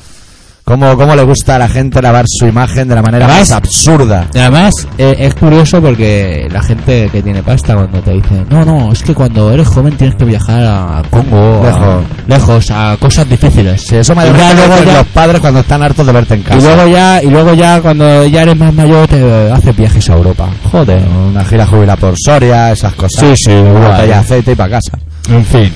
¿Cómo, 0.70 0.96
¿Cómo 0.96 1.16
le 1.16 1.24
gusta 1.24 1.56
a 1.56 1.58
la 1.58 1.68
gente 1.68 2.00
lavar 2.00 2.24
su 2.28 2.46
imagen 2.46 2.86
de 2.86 2.94
la 2.94 3.02
manera 3.02 3.26
Además- 3.26 3.50
más 3.50 3.56
absurda? 3.56 4.28
Además, 4.32 4.72
eh, 4.98 5.16
es 5.18 5.34
curioso 5.34 5.80
porque 5.82 6.46
la 6.48 6.62
gente 6.62 7.08
que 7.10 7.20
tiene 7.24 7.42
pasta 7.42 7.74
cuando 7.74 8.00
te 8.00 8.12
dice, 8.12 8.44
no, 8.48 8.64
no, 8.64 8.92
es 8.92 9.02
que 9.02 9.12
cuando 9.12 9.52
eres 9.52 9.66
joven 9.66 9.96
tienes 9.96 10.14
que 10.14 10.24
viajar 10.26 10.60
a 10.64 11.02
Congo, 11.10 11.60
a- 11.64 11.66
Lejos. 11.66 12.04
lejos, 12.28 12.70
a 12.70 12.96
cosas 13.00 13.28
difíciles. 13.28 13.82
Sí, 13.84 13.96
eso 13.96 14.14
mayormente 14.14 14.54
lo 14.54 14.66
luego 14.68 14.84
ya- 14.84 14.98
los 14.98 15.06
padres 15.08 15.40
cuando 15.40 15.58
están 15.58 15.82
hartos 15.82 16.06
de 16.06 16.12
verte 16.12 16.34
en 16.34 16.42
casa. 16.44 16.58
Y 16.58 16.62
luego 16.62 16.86
ya, 16.86 17.20
y 17.20 17.30
luego 17.30 17.52
ya 17.54 17.80
cuando 17.80 18.24
ya 18.26 18.42
eres 18.42 18.56
más 18.56 18.72
mayor 18.72 19.08
te 19.08 19.50
haces 19.50 19.76
viajes 19.76 20.08
a 20.08 20.12
Europa. 20.12 20.48
Joder. 20.70 21.02
Una 21.30 21.44
gira 21.44 21.66
jubilada 21.66 21.96
por 21.96 22.14
Soria, 22.16 22.70
esas 22.70 22.94
cosas. 22.94 23.20
Sí, 23.20 23.34
sí, 23.34 23.50
Una 23.50 23.88
botella 23.88 24.04
de 24.06 24.14
aceite 24.14 24.52
y 24.52 24.54
para 24.54 24.70
casa. 24.70 24.92
En 25.28 25.44
fin. 25.44 25.72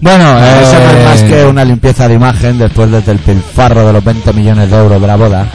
Bueno, 0.00 0.38
eh, 0.38 0.62
Eso 0.62 0.74
no 0.74 0.90
es 0.98 1.04
más 1.04 1.22
que 1.22 1.44
una 1.46 1.64
limpieza 1.64 2.08
de 2.08 2.14
imagen 2.14 2.58
después 2.58 2.90
del 2.90 3.18
pilfarro 3.18 3.86
de 3.86 3.92
los 3.92 4.04
20 4.04 4.32
millones 4.32 4.70
de 4.70 4.76
euros 4.76 5.00
de 5.00 5.06
la 5.06 5.16
boda. 5.16 5.46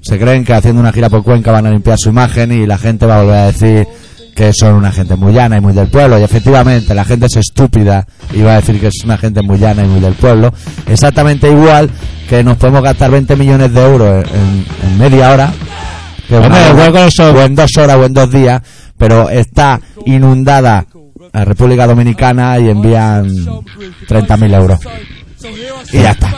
Se 0.00 0.18
creen 0.18 0.44
que 0.44 0.52
haciendo 0.52 0.80
una 0.80 0.92
gira 0.92 1.08
por 1.08 1.22
Cuenca 1.22 1.50
van 1.50 1.66
a 1.66 1.70
limpiar 1.70 1.98
su 1.98 2.10
imagen 2.10 2.52
y 2.52 2.66
la 2.66 2.76
gente 2.76 3.06
va 3.06 3.18
a 3.18 3.22
volver 3.22 3.36
a 3.38 3.46
decir 3.46 3.88
que 4.36 4.52
son 4.52 4.74
una 4.74 4.90
gente 4.92 5.16
muy 5.16 5.32
llana 5.32 5.56
y 5.56 5.60
muy 5.62 5.72
del 5.72 5.86
pueblo. 5.88 6.18
Y 6.18 6.22
efectivamente, 6.22 6.92
la 6.94 7.04
gente 7.04 7.26
es 7.26 7.36
estúpida 7.36 8.06
y 8.34 8.42
va 8.42 8.52
a 8.52 8.56
decir 8.56 8.78
que 8.80 8.88
es 8.88 9.02
una 9.04 9.16
gente 9.16 9.40
muy 9.42 9.58
llana 9.58 9.82
y 9.84 9.86
muy 9.86 10.00
del 10.00 10.14
pueblo. 10.14 10.52
Exactamente 10.86 11.48
igual 11.50 11.88
que 12.28 12.44
nos 12.44 12.56
podemos 12.58 12.82
gastar 12.82 13.10
20 13.12 13.34
millones 13.36 13.72
de 13.72 13.82
euros 13.82 14.24
en, 14.30 14.66
en 14.90 14.98
media 14.98 15.30
hora. 15.30 15.52
Que 16.28 16.36
eso- 17.06 17.32
o 17.32 17.40
en 17.42 17.54
dos 17.54 17.70
horas 17.78 17.96
o 17.96 18.04
en 18.04 18.12
dos 18.14 18.30
días, 18.30 18.60
pero 18.98 19.30
está 19.30 19.80
inundada 20.04 20.84
a 21.34 21.44
República 21.44 21.86
Dominicana 21.86 22.58
y 22.58 22.68
envían 22.70 23.26
30.000 24.08 24.54
euros. 24.54 24.78
Y 25.92 25.98
ya 26.00 26.12
está. 26.12 26.30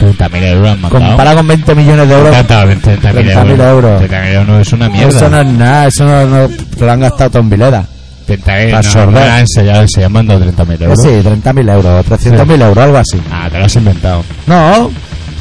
30.000 0.00 0.42
euros 0.44 0.70
han. 0.70 0.80
Comparado 0.90 1.36
con 1.38 1.48
20 1.48 1.74
millones 1.74 2.08
de 2.08 2.14
euros, 2.14 2.34
30.000 2.36 2.80
30.000 2.80 3.68
euros. 3.68 4.02
30.000 4.02 4.32
euros 4.34 4.60
es 4.66 4.72
una 4.72 4.88
mierda. 4.88 5.08
eso 5.16 5.28
no 5.28 5.40
es 5.40 5.46
nada, 5.48 5.86
eso 5.88 6.04
no, 6.04 6.26
no- 6.26 6.48
lo 6.80 6.92
han 6.92 7.00
gastado 7.00 7.30
todo 7.30 7.42
en 7.42 7.50
Vileda. 7.50 7.84
30.000 8.26 8.70
para 8.70 9.04
no, 9.04 9.10
no, 9.10 9.46
se, 9.46 9.64
ya, 9.66 9.86
se 9.86 10.00
llaman 10.00 10.26
30.000 10.26 10.80
Eh, 10.80 10.84
euros. 10.84 11.02
sí, 11.02 11.08
30.000 11.08 11.70
euros, 11.72 12.06
300.000 12.06 12.62
euros, 12.62 12.78
algo 12.84 12.96
así. 12.96 13.20
Ah, 13.30 13.48
te 13.52 13.58
lo 13.58 13.64
has 13.66 13.76
inventado. 13.76 14.24
No, 14.46 14.56
No, 14.58 14.90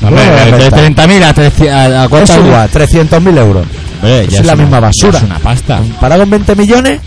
¿cómo 0.01 0.08
hombre, 0.22 0.25
lo 0.25 0.32
voy 0.32 0.39
a 0.41 0.43
de 0.43 0.86
inventar? 0.88 1.08
30.000 1.10 1.24
a, 1.24 1.34
300 1.34 1.70
a, 1.70 1.86
a 1.86 2.03
es 2.03 2.10
cuánto- 2.10 2.39
igual, 2.46 2.70
300.000 2.70 3.38
euros. 3.38 3.65
Hombre, 4.01 4.25
es 4.25 4.34
la 4.46 4.53
una- 4.53 4.55
misma 4.63 4.79
basura. 4.82 5.12
ya 5.13 5.17
Es 5.20 5.24
una 5.24 5.39
pasta. 5.39 5.77
Comparado 5.77 6.22
con 6.24 6.29
20 6.32 6.55
millones, 6.55 7.00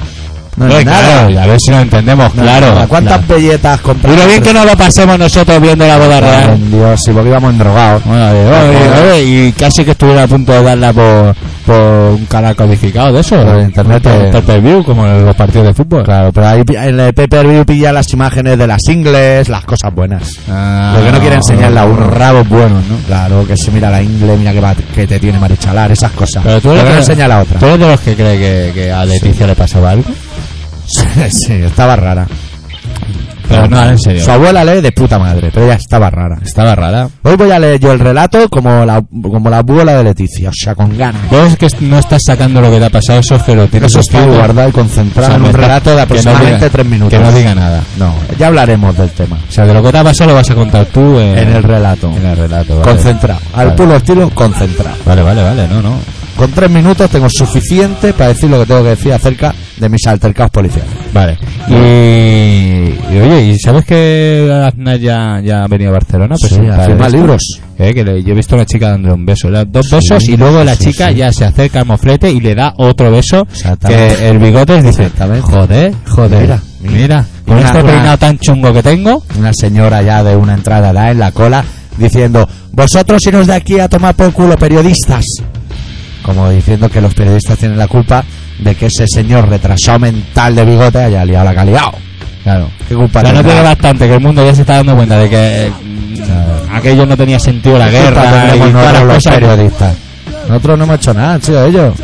no 0.57 0.79
es 0.79 0.85
nada. 0.87 1.27
claro, 1.27 1.41
a 1.41 1.47
ver 1.47 1.61
si 1.61 1.71
lo 1.71 1.81
entendemos, 1.81 2.35
No, 2.35 2.43
claro. 2.43 2.67
nada. 2.75 2.87
¿Cuántas 2.87 3.19
claro. 3.25 3.35
belletas 3.35 3.79
Y 3.81 3.83
compramos? 3.83 4.21
lo 4.21 4.27
bien 4.29 4.43
que 4.43 4.53
nos 4.55 4.67
lo 4.67 4.77
pasemos 4.77 5.19
nosotros 5.19 5.61
viendo 5.61 5.87
la 5.87 5.97
boda 5.99 6.21
real. 6.21 6.59
Dios, 6.71 7.01
si 7.05 7.11
porque 7.13 7.29
íbamos 7.29 7.53
endrogados. 7.53 8.05
Bueno, 8.05 8.31
oye, 8.31 9.11
oye, 9.13 9.23
y 9.49 9.53
casi 9.53 9.85
que 9.85 9.91
estuviera 9.93 10.23
a 10.25 10.27
punto 10.27 10.53
de 10.53 10.63
darla 10.63 10.93
por, 10.93 11.35
por 11.67 11.81
un 12.15 12.27
canal 12.27 12.57
codificado 12.57 13.13
de 13.13 13.21
eso. 13.21 13.37
Por 13.37 13.61
internet, 13.61 14.03
Por 14.03 14.13
eh. 14.13 14.31
pay-per-view, 14.33 14.83
como 14.85 15.07
en 15.07 15.25
los 15.27 15.37
partidos 15.37 15.67
de 15.67 15.75
fútbol. 15.75 16.05
Claro, 16.05 16.33
pero 16.33 16.49
ahí 16.49 16.63
en 16.69 17.01
el 17.01 17.13
pay-per-view 17.15 17.65
pilla 17.65 17.93
las 17.93 18.13
imágenes 18.13 18.59
de 18.59 18.67
las 18.67 18.81
ingles, 18.89 19.49
las 19.49 19.65
cosas 19.65 19.95
buenas. 19.95 20.23
Ah, 20.51 20.95
Lo 20.99 21.05
que 21.05 21.13
no 21.13 21.21
quiere 21.21 21.37
enseñarle 21.37 21.81
a 21.81 21.85
uno. 21.85 22.01
Los 22.01 22.11
rabos 22.15 22.49
buenos, 22.49 22.85
¿no? 22.87 22.97
Claro, 23.07 23.47
que 23.47 23.57
se 23.57 23.71
mira 23.71 23.91
la 23.91 24.03
ingle, 24.03 24.37
mira 24.37 24.53
que, 24.53 24.61
va- 24.61 24.75
que 24.95 25.07
te 25.07 25.19
tiene 25.21 25.39
marichalar, 25.39 25.91
esas 25.93 26.13
cosas. 26.13 26.43
Pero 26.45 26.61
tú 26.61 26.69
Lo 26.69 26.83
que 26.83 26.91
no 26.91 26.97
enseña 26.97 27.29
la 27.29 27.41
otra. 27.41 27.59
¿Tú 27.59 27.67
eres 27.67 27.79
de 27.81 27.87
los 27.89 28.01
que 28.01 28.15
cree 28.15 28.39
que, 28.39 28.73
que 28.75 28.93
a 28.93 29.05
Leticia 29.05 29.47
le 29.47 29.55
pasaba 29.55 29.91
algo? 29.91 30.05
sí, 31.31 31.53
estaba 31.53 31.97
rara. 31.97 32.27
Pero 33.49 33.69
no, 33.69 33.81
en 33.91 33.99
serio. 34.01 34.25
Su 34.25 34.31
abuela 34.33 34.65
lee 34.65 34.81
de 34.81 34.91
puta 34.91 35.21
madre, 35.21 35.51
pero 35.55 35.67
ella 35.67 35.77
estaba 35.77 36.11
rara. 36.11 36.37
Estaba 36.45 36.75
rara. 36.75 37.09
Hoy 37.23 37.37
voy 37.37 37.51
a 37.53 37.61
leer 37.61 37.79
yo 37.79 37.93
el 37.93 38.01
relato 38.01 38.49
como 38.49 38.85
la, 38.85 39.01
como 39.23 39.49
la 39.49 39.59
abuela 39.59 39.95
de 39.95 40.03
Leticia, 40.03 40.49
o 40.49 40.53
sea, 40.53 40.75
con 40.75 40.99
ganas. 40.99 41.31
Vos 41.31 41.57
que 41.57 41.69
no 41.83 41.97
estás 41.97 42.23
sacando 42.27 42.61
lo 42.61 42.73
que 42.73 42.81
te 42.81 42.87
ha 42.87 42.91
pasado, 42.91 43.21
eso 43.21 43.37
es 43.37 43.43
que 43.45 43.55
lo 43.55 43.69
tienes 43.69 43.93
Eso 43.93 44.01
escrito. 44.01 44.27
guardado 44.35 44.67
y 44.69 44.71
O 44.71 44.75
concentrado 44.75 45.29
sea, 45.29 45.37
en 45.37 45.45
un 45.45 45.53
relato 45.53 45.95
de 45.95 46.03
aproximadamente 46.03 46.57
diga- 46.67 46.71
tres 46.73 46.87
minutos. 46.87 47.17
Que 47.17 47.25
no 47.25 47.33
diga 47.33 47.55
nada. 47.55 47.83
No, 47.99 48.15
ya 48.37 48.49
hablaremos 48.49 48.97
del 48.99 49.11
tema. 49.11 49.39
O 49.49 49.53
sea, 49.53 49.65
de 49.65 49.75
lo 49.75 49.81
que 49.83 49.93
te 49.93 49.99
ha 49.99 50.05
pasado 50.05 50.31
lo 50.31 50.35
vas 50.37 50.51
a 50.51 50.55
contar 50.57 50.87
tú 50.87 51.21
en, 51.21 51.39
En 51.39 51.49
el 51.51 51.63
relato. 51.63 52.11
en 52.17 52.27
el 52.27 52.37
relato. 52.37 52.81
Vale. 52.81 52.91
Concentrado. 52.93 53.41
Al 53.55 53.67
Vale. 53.69 53.77
puro 53.77 53.95
estilo, 53.97 54.29
concentrado. 54.31 54.97
Vale, 55.07 55.23
vale, 55.23 55.43
vale, 55.45 55.69
no, 55.69 55.81
no. 55.83 55.99
Con 56.37 56.51
tres 56.51 56.69
minutos 56.69 57.09
tengo 57.11 57.29
suficiente 57.31 58.13
para 58.13 58.29
decir 58.31 58.51
lo 58.51 58.59
que 58.59 58.67
tengo 58.67 58.83
que 58.83 58.89
decir 58.91 59.13
acerca 59.13 59.55
de 59.79 59.89
mis 59.89 60.07
altercados 60.07 60.51
policiales. 60.51 60.91
Vale. 61.13 61.39
Y, 61.69 63.15
y 63.15 63.19
oye, 63.21 63.43
¿y 63.53 63.59
sabes 63.59 63.85
que 63.85 64.51
Aznar 64.67 64.99
ya, 64.99 65.41
ya 65.45 65.65
ha 65.65 65.69
venido 65.69 65.91
a 65.91 65.95
Barcelona? 65.95 66.35
a 66.35 66.39
Sí, 66.39 66.47
presentar 66.49 66.81
a 66.81 66.85
firmar 66.87 67.07
esto? 67.09 67.17
libros. 67.19 67.61
Eh, 67.79 67.93
que 67.95 68.05
le- 68.05 68.23
yo 68.23 68.33
he 68.33 68.35
visto 68.37 68.55
a 68.55 68.59
una 68.59 68.67
chica 68.67 68.91
dándole 68.91 69.15
un 69.15 69.27
beso. 69.27 69.49
Le 69.51 69.59
da 69.59 69.65
dos 69.67 69.87
Sí, 69.89 69.95
besos 69.97 70.29
y 70.29 70.37
luego 70.37 70.65
la 70.65 70.75
sí, 70.77 70.87
chica 70.87 71.11
ya 71.11 71.33
se 71.33 71.45
acerca 71.45 71.81
al 71.81 71.87
moflete 71.87 72.31
y 72.31 72.41
le 72.41 72.55
da 72.55 72.73
otro 72.79 73.11
beso. 73.11 73.47
Que 73.87 74.29
el 74.31 74.39
bigote 74.39 74.83
dice, 74.83 75.11
joder, 75.43 75.93
joder. 76.09 76.59
Mira, 76.83 77.25
con 77.45 77.59
Una- 77.59 77.67
este 77.67 77.83
una- 77.83 77.93
peinado 77.93 78.19
tan 78.19 78.39
chungo 78.39 78.73
que 78.73 78.83
tengo. 78.83 79.23
Una 79.39 79.53
señora 79.53 80.03
ya 80.03 80.23
de 80.25 80.37
una 80.37 80.55
entrada 80.55 80.93
da 80.93 81.11
en 81.11 81.19
la 81.19 81.33
cola 81.33 81.65
diciendo, 81.99 82.49
vosotros 82.73 83.21
iros 83.27 83.47
de 83.47 83.55
aquí 83.55 83.79
a 83.81 83.89
tomar 83.89 84.15
por 84.15 84.33
culo 84.33 84.57
periodistas. 84.57 85.25
Como 86.23 86.49
diciendo 86.51 86.89
que 86.89 87.01
los 87.01 87.15
periodistas 87.15 87.59
tienen 87.59 87.79
la 87.79 87.89
culpa 87.89 88.25
de 88.59 88.75
que 88.75 88.87
ese 88.87 89.05
señor 89.07 89.49
retrasado 89.49 89.99
mental 89.99 90.55
de 90.55 90.65
bigote 90.65 90.99
haya 90.99 91.25
liado 91.25 91.45
la 91.45 91.53
que 91.55 91.61
ha 91.61 91.65
liado. 91.65 91.93
Claro. 92.43 92.69
¿Qué 92.89 92.95
culpa 92.95 93.21
O 93.21 93.23
sea, 93.23 93.33
no 93.33 93.45
tiene 93.45 93.61
bastante, 93.63 94.07
que 94.07 94.15
el 94.15 94.21
mundo 94.21 94.45
ya 94.45 94.55
se 94.55 94.61
está 94.63 94.77
dando 94.77 94.95
cuenta 94.97 95.19
de 95.19 95.29
que 95.29 95.73
mm, 95.83 96.75
aquello 96.75 97.05
no 97.07 97.17
tenía 97.17 97.39
sentido 97.41 97.77
la 97.79 97.91
¿Qué 97.91 97.99
culpa 98.01 98.23
guerra 98.23 98.57
y 98.57 98.61
todas 98.73 99.05
los 99.05 99.15
cosas. 99.15 99.35
periodistas? 99.35 99.97
Nosotros 100.49 100.79
no 100.79 100.85
hemos 100.85 100.97
hecho 100.97 101.15
nada, 101.15 101.41
sido 101.41 101.67
ellos. 101.67 101.95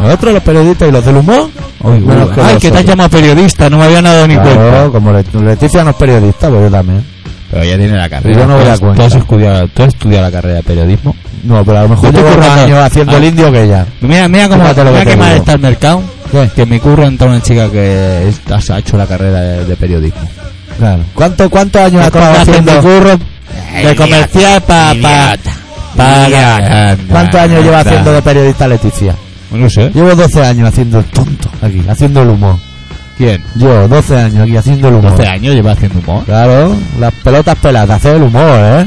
Nosotros 0.00 0.34
los 0.34 0.42
periodistas 0.42 0.88
y 0.88 0.92
los 0.92 1.04
del 1.04 1.16
humor. 1.16 1.50
Uy, 1.80 1.92
uy, 2.02 2.14
ay, 2.42 2.56
que 2.58 2.70
te 2.70 2.78
has 2.78 2.84
llamado 2.84 3.10
periodista, 3.10 3.68
no 3.68 3.78
me 3.78 3.84
había 3.84 4.00
dado 4.02 4.26
ni 4.26 4.34
Claro, 4.34 4.54
cuenta. 4.54 4.88
como 4.90 5.12
Le- 5.12 5.44
Leticia 5.50 5.84
no 5.84 5.90
es 5.90 5.96
periodista, 5.96 6.48
pero 6.48 6.62
yo 6.62 6.70
también. 6.70 7.04
Pero 7.50 7.64
ya 7.64 7.76
tiene 7.78 7.96
la 7.96 8.08
carrera. 8.10 8.38
Yo 8.40 8.46
no 8.46 8.54
me 8.56 8.60
¿Tú 8.62 8.66
da 8.66 8.72
has- 8.74 8.80
cuenta. 8.80 8.96
¿Tú 8.96 9.06
has 9.06 9.14
estudiado, 9.14 9.68
tú 9.68 9.82
has 9.82 9.88
estudiado 9.88 10.24
la 10.26 10.30
carrera 10.30 10.54
de 10.56 10.62
periodismo? 10.62 11.16
No, 11.44 11.64
pero 11.64 11.78
a 11.78 11.82
lo 11.82 11.88
mejor 11.90 12.12
Yo 12.12 12.20
llevo 12.22 12.36
más. 12.40 12.58
años 12.58 12.78
haciendo 12.78 13.12
Ah. 13.12 13.16
el 13.16 13.24
indio 13.24 13.52
que 13.52 13.62
ella. 13.64 13.86
Mira, 14.00 14.28
mira 14.28 14.48
cómo 14.48 14.62
Fíjate 14.62 14.84
lo 14.84 14.90
mira 14.90 15.04
que 15.06 15.16
mal 15.16 15.32
está 15.36 15.52
el 15.52 15.58
mercado. 15.60 16.02
¿Qué? 16.30 16.50
Que 16.54 16.62
en 16.62 16.68
mi 16.68 16.78
curro 16.78 17.06
entra 17.06 17.26
una 17.28 17.40
chica 17.40 17.70
que 17.70 18.28
es- 18.28 18.70
ha 18.70 18.78
hecho 18.78 18.96
la 18.98 19.06
carrera 19.06 19.40
de, 19.40 19.64
de 19.64 19.76
periodismo. 19.76 20.28
Claro. 20.78 21.02
¿Cuánto, 21.14 21.48
¿Cuántos 21.48 21.80
años 21.82 22.00
¿Cuánto 22.10 22.18
estado 22.18 22.40
haciendo? 22.42 22.72
mi 22.74 22.78
curro 22.80 23.18
de 23.82 23.96
comercial 23.96 24.62
para 24.62 24.94
pa, 25.00 25.36
pa- 25.96 26.96
¿Cuántos 27.10 27.40
años 27.40 27.64
lleva 27.64 27.80
haciendo 27.80 28.12
de 28.12 28.22
periodista 28.22 28.68
Leticia? 28.68 29.14
No 29.50 29.70
sé. 29.70 29.90
Llevo 29.94 30.14
12 30.14 30.44
años 30.44 30.68
haciendo 30.68 30.98
el 30.98 31.04
tonto 31.06 31.50
aquí, 31.62 31.82
haciendo 31.88 32.22
el 32.22 32.28
humor. 32.28 32.56
¿Quién? 33.18 33.42
Yo, 33.56 33.88
12 33.88 34.16
años 34.16 34.42
aquí 34.44 34.56
haciendo 34.56 34.88
el 34.88 34.94
humor. 34.94 35.10
12 35.10 35.26
años 35.26 35.54
lleva 35.54 35.72
haciendo 35.72 35.98
humor. 35.98 36.24
Claro, 36.24 36.76
las 37.00 37.12
pelotas 37.14 37.58
peladas, 37.58 37.96
hacer 37.96 38.16
el 38.16 38.22
humor, 38.22 38.58
¿eh? 38.60 38.86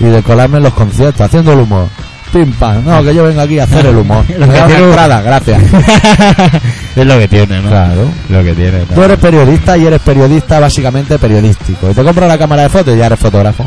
Y 0.00 0.04
de 0.06 0.22
colarme 0.22 0.56
en 0.58 0.64
los 0.64 0.74
conciertos, 0.74 1.20
haciendo 1.20 1.52
el 1.52 1.60
humor. 1.60 1.86
Pim 2.32 2.50
pam, 2.54 2.82
no, 2.84 3.02
que 3.04 3.14
yo 3.14 3.24
vengo 3.24 3.42
aquí 3.42 3.58
a 3.58 3.64
hacer 3.64 3.86
el 3.86 3.96
humor. 3.98 4.24
Lo 4.38 4.46
que 4.46 4.52
tiene- 4.62 4.84
entrada, 4.84 5.20
gracias. 5.20 5.62
es 6.96 7.06
lo 7.06 7.18
que 7.18 7.28
tiene, 7.28 7.60
¿no? 7.60 7.68
Claro. 7.68 8.08
Lo 8.30 8.42
que 8.42 8.54
tiene. 8.54 8.80
Tú 8.94 9.02
eres 9.02 9.18
periodista 9.18 9.76
y 9.76 9.86
eres 9.86 10.00
periodista 10.00 10.58
básicamente 10.58 11.18
periodístico. 11.18 11.90
Y 11.90 11.94
te 11.94 12.02
compras 12.02 12.28
la 12.28 12.38
cámara 12.38 12.62
de 12.62 12.68
fotos 12.70 12.94
y 12.94 12.98
ya 12.98 13.06
eres 13.06 13.18
fotógrafo. 13.18 13.66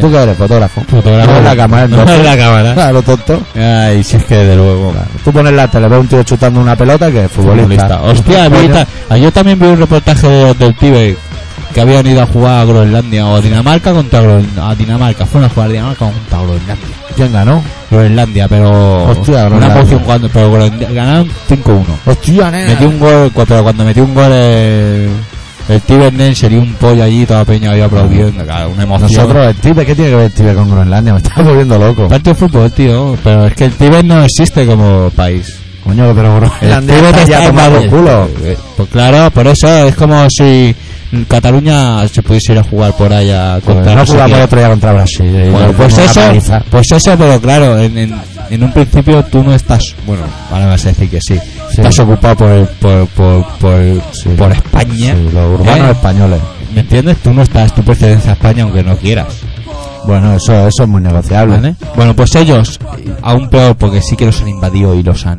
¿Tú 0.00 0.10
qué 0.10 0.22
eres? 0.22 0.36
Fotógrafo. 0.36 0.82
Fotógrafo. 0.88 1.32
No 1.32 1.40
la 1.40 1.56
cámara, 1.56 1.86
No 1.88 1.96
entonces. 2.00 2.18
es 2.18 2.24
la 2.24 2.36
cámara. 2.36 2.74
Claro, 2.78 3.02
tonto. 3.02 3.42
Ay, 3.56 4.02
si 4.04 4.16
es 4.16 4.24
que 4.24 4.34
de 4.36 4.56
luego. 4.56 4.92
Tú 5.24 5.32
pones 5.32 5.52
la 5.52 5.68
tele, 5.68 5.88
ves 5.88 6.00
un 6.00 6.06
tío 6.08 6.22
chutando 6.22 6.60
una 6.60 6.76
pelota 6.76 7.10
que 7.10 7.24
es 7.24 7.30
futbolista. 7.30 8.02
Hostia, 8.02 8.48
Coño. 8.48 8.60
vi 8.62 8.68
ta- 8.68 8.86
ah, 9.10 9.16
yo 9.16 9.32
también 9.32 9.58
vi 9.58 9.66
un 9.66 9.78
reportaje 9.78 10.26
de 10.28 10.54
del 10.54 10.74
Tíbet 10.76 11.16
que 11.74 11.80
habían 11.82 12.06
ido 12.06 12.22
a 12.22 12.26
jugar 12.26 12.60
a 12.60 12.64
Groenlandia 12.64 13.26
o 13.26 13.36
a 13.36 13.40
Dinamarca 13.40 13.92
contra 13.92 14.22
Groen- 14.22 14.58
a 14.60 14.74
Dinamarca. 14.74 15.26
Fueron 15.26 15.50
a 15.50 15.52
jugar 15.54 15.68
a 15.68 15.72
Dinamarca 15.72 16.06
contra 16.06 16.38
Groenlandia. 16.38 16.86
¿Quién 17.14 17.32
ganó? 17.32 17.62
Groenlandia, 17.90 18.48
pero 18.48 19.04
Hostia, 19.04 19.34
una 19.40 19.44
Groenlandia. 19.48 19.82
poción 19.82 20.00
cuando 20.04 20.28
pero 20.28 20.50
Groenlandia- 20.52 20.92
ganaron 20.92 21.28
5-1. 21.48 21.84
Hostia, 22.06 22.50
nena. 22.50 22.70
Metió 22.70 22.88
un 22.88 22.98
gol, 22.98 23.32
pero 23.34 23.62
cuando 23.62 23.84
metió 23.84 24.04
un 24.04 24.14
gol 24.14 24.32
el, 24.32 25.08
el 25.68 25.80
Tíbet 25.82 26.14
Nen 26.14 26.34
sería 26.34 26.58
un 26.60 26.74
pollo 26.74 27.02
allí, 27.04 27.26
toda 27.26 27.44
peña 27.44 27.72
ahí 27.72 27.80
aplaudiendo, 27.80 28.44
claro, 28.44 28.70
una 28.70 28.82
emoción. 28.84 29.12
Nosotros, 29.12 29.46
el 29.48 29.54
Tíbet, 29.56 29.86
¿qué 29.86 29.94
tiene 29.94 30.10
que 30.10 30.16
ver 30.16 30.24
el 30.26 30.32
Tíbet 30.32 30.54
con 30.56 30.70
Groenlandia? 30.70 31.12
Me 31.12 31.18
está 31.20 31.42
volviendo 31.42 31.78
loco. 31.78 32.08
Partido 32.08 32.34
de 32.34 32.40
fútbol, 32.40 32.72
tío, 32.72 33.16
pero 33.22 33.46
es 33.46 33.54
que 33.54 33.64
el 33.66 33.72
Tíbet 33.72 34.04
no 34.04 34.22
existe 34.24 34.66
como 34.66 35.10
país. 35.14 35.54
Coño, 35.84 36.12
pero 36.14 36.34
El 36.36 36.40
Groenlandia 36.50 36.96
Tíbet 36.96 37.16
está 37.16 37.40
ya 37.40 37.46
tomado 37.46 37.70
Madrid. 37.72 37.90
culo. 37.90 38.28
Eh, 38.44 38.56
Pues 38.76 38.88
claro, 38.90 39.30
por 39.30 39.46
eso 39.46 39.86
es 39.86 39.94
como 39.94 40.26
si 40.30 40.74
Cataluña 41.26 42.06
se 42.08 42.22
pudiese 42.22 42.52
ir 42.52 42.58
a 42.58 42.62
jugar 42.62 42.92
por 42.96 43.10
allá 43.12 43.58
Pues 43.64 43.76
contra 43.76 43.94
no 43.94 44.00
no 44.00 44.06
sé 44.06 44.12
jugamos 44.12 44.36
el 44.38 44.44
otro 44.44 44.58
día 44.58 44.68
contra 44.68 44.92
Brasil. 44.92 45.26
y 45.46 45.50
Bueno, 45.50 45.72
pues 45.72 45.98
eso, 45.98 46.20
pues 46.70 46.92
eso, 46.92 47.14
pero 47.18 47.40
claro, 47.40 47.78
en, 47.78 47.96
en, 47.96 48.14
en 48.50 48.62
un 48.64 48.72
principio 48.72 49.22
tú 49.24 49.42
no 49.42 49.54
estás, 49.54 49.94
bueno, 50.06 50.22
ahora 50.50 50.64
me 50.64 50.70
vas 50.72 50.84
a 50.86 50.88
decir 50.88 51.10
que 51.10 51.20
sí, 51.20 51.34
Sí. 51.36 51.80
estás 51.80 51.98
ocupado 52.00 52.36
por, 52.36 52.50
el- 52.50 52.66
por, 52.66 53.06
por, 53.08 53.44
por, 53.58 53.80
Sí. 54.12 54.28
por 54.36 54.52
España, 54.52 55.14
Sí, 55.14 55.30
los 55.32 55.60
urbanos 55.60 55.88
¿Eh? 55.88 55.92
españoles. 55.92 56.40
¿me 56.74 56.80
entiendes? 56.82 57.16
Tú 57.22 57.32
no 57.32 57.42
estás, 57.42 57.74
tu 57.74 57.82
pertenencia 57.82 58.30
a 58.30 58.34
España 58.34 58.62
aunque 58.64 58.82
no 58.82 58.96
quieras, 58.96 59.28
Bueno, 60.06 60.34
eso, 60.34 60.66
eso 60.68 60.82
es 60.84 60.88
muy 60.88 61.02
negociable. 61.02 61.56
¿vale? 61.56 61.74
Bueno, 61.96 62.14
pues 62.16 62.34
ellos, 62.36 62.78
aún 63.22 63.50
peor, 63.50 63.76
porque 63.76 64.00
sí 64.00 64.16
que 64.16 64.24
los 64.26 64.40
han 64.40 64.48
invadido 64.48 64.94
y 64.94 65.02
los 65.02 65.26
han 65.26 65.36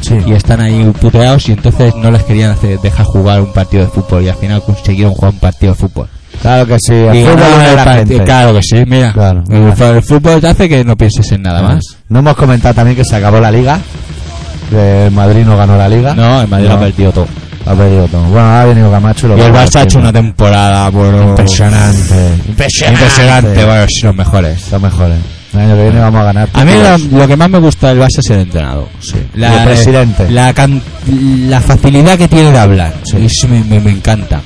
Sí. 0.00 0.16
y 0.26 0.32
están 0.32 0.60
ahí 0.60 0.84
puteados 1.00 1.48
y 1.48 1.52
entonces 1.52 1.94
no 1.96 2.10
les 2.10 2.22
querían 2.24 2.50
hacer, 2.50 2.78
dejar 2.80 3.06
jugar 3.06 3.40
un 3.40 3.52
partido 3.52 3.84
de 3.84 3.90
fútbol 3.90 4.24
y 4.24 4.28
al 4.28 4.36
final 4.36 4.62
consiguieron 4.62 5.14
jugar 5.14 5.32
un 5.32 5.38
partido 5.40 5.72
de 5.72 5.78
fútbol. 5.78 6.08
Claro 6.42 6.66
que 6.66 6.76
sí. 6.78 6.92
El 6.94 7.16
Y 7.16 7.24
fútbol 7.24 7.40
la 7.76 7.94
gente. 7.94 8.24
Claro 8.24 8.54
que 8.54 8.60
sí, 8.62 8.84
mira. 8.86 9.12
Claro. 9.12 9.44
El, 9.50 9.96
el 9.96 10.02
fútbol 10.02 10.40
te 10.40 10.46
hace 10.48 10.68
que 10.68 10.84
no 10.84 10.96
pienses 10.96 11.30
en 11.32 11.42
nada 11.42 11.62
más. 11.62 11.80
No 12.08 12.20
hemos 12.20 12.36
comentado 12.36 12.74
también 12.74 12.96
que 12.96 13.04
se 13.04 13.16
acabó 13.16 13.40
la 13.40 13.50
liga. 13.50 13.78
El 14.72 15.10
Madrid 15.12 15.44
no 15.44 15.56
ganó 15.56 15.76
la 15.76 15.88
liga. 15.88 16.14
No, 16.14 16.40
el 16.42 16.48
Madrid 16.48 16.68
No. 16.68 16.74
ha 16.74 16.80
perdido 16.80 17.12
todo. 17.12 17.26
Ha 17.66 17.74
perdido 17.74 18.06
todo. 18.08 18.22
Bueno, 18.24 18.46
ha 18.48 18.64
venido 18.64 18.90
Camacho 18.90 19.26
y 19.26 19.30
lo 19.30 19.38
Y 19.38 19.40
el 19.42 19.52
Barça 19.52 19.80
ha 19.80 19.82
hecho 19.82 19.98
una 19.98 20.12
temporada 20.12 20.88
bueno, 20.90 21.30
Impresionante. 21.30 22.30
Impresionante, 22.48 23.64
bueno, 23.64 23.84
sí, 23.88 24.02
los 24.02 24.14
mejores. 24.14 24.70
Los 24.72 24.80
mejores. 24.82 25.16
El 25.54 25.60
año 25.60 25.76
que 25.76 25.82
viene 25.84 26.00
vamos 26.00 26.20
a 26.20 26.24
ganar. 26.24 26.48
A 26.52 26.64
mí 26.64 26.72
lo, 27.10 27.18
lo 27.18 27.26
que 27.26 27.36
más 27.36 27.48
me 27.50 27.58
gusta 27.58 27.88
del 27.88 28.00
Barça 28.00 28.18
es 28.18 28.30
el 28.30 28.40
entrenador. 28.40 28.88
Sí. 29.00 29.16
Y 29.34 29.42
el 29.42 29.64
presidente. 29.64 30.30
La, 30.30 30.52
can- 30.52 30.82
la 31.48 31.60
facilidad 31.60 32.16
que 32.18 32.28
tiene 32.28 32.52
de 32.52 32.58
hablar. 32.58 32.92
Eso 33.14 33.48
me, 33.48 33.64
me- 33.64 33.80
me 33.80 33.90
encanta. 33.92 34.40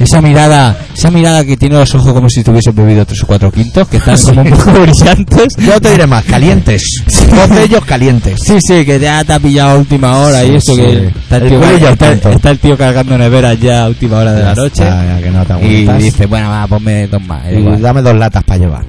Esa 0.00 0.20
mirada, 0.22 0.76
esa 0.94 1.10
mirada 1.10 1.44
que 1.44 1.56
tiene 1.56 1.74
los 1.76 1.92
ojos 1.94 2.12
como 2.12 2.28
si 2.28 2.44
tuviese 2.44 2.70
bebido 2.70 3.04
tres 3.04 3.22
o 3.24 3.26
cuatro 3.26 3.50
quintos, 3.50 3.88
que 3.88 3.96
están 3.96 4.16
como 4.24 4.42
un 4.42 4.50
poco 4.50 4.72
brillantes. 4.80 5.56
Yo 5.58 5.80
te 5.80 5.90
diré 5.90 6.06
más, 6.06 6.24
calientes. 6.24 6.82
Dos 7.30 7.50
de 7.50 7.64
ellos 7.64 7.84
calientes. 7.84 8.40
Sí, 8.44 8.58
sí, 8.60 8.84
que 8.84 8.98
ya 9.00 9.24
te 9.24 9.32
ha 9.32 9.40
pillado 9.40 9.70
a 9.70 9.74
última 9.76 10.18
hora 10.18 10.44
y 10.44 10.54
eso 10.54 10.74
sí. 10.74 10.80
que 10.80 11.06
está 11.08 11.36
el, 11.38 11.48
tío, 11.48 11.60
culillo 11.60 11.88
está, 11.88 12.10
tonto. 12.10 12.30
está 12.30 12.50
el 12.50 12.58
tío 12.58 12.76
cargando 12.76 13.18
neveras 13.18 13.60
ya 13.60 13.84
a 13.84 13.88
última 13.88 14.18
hora 14.18 14.32
de 14.32 14.42
la 14.44 14.54
noche 14.54 14.84
Ah, 14.84 15.18
que 15.22 15.30
no 15.30 15.44
te 15.44 15.66
y 15.66 15.86
dice, 16.02 16.26
bueno, 16.26 16.48
va, 16.50 16.66
ponme 16.66 17.06
dos 17.08 17.22
más. 17.22 17.42
Y 17.50 17.56
igual. 17.56 17.80
dame 17.80 18.02
dos 18.02 18.14
latas 18.16 18.44
para 18.44 18.58
llevar. 18.58 18.84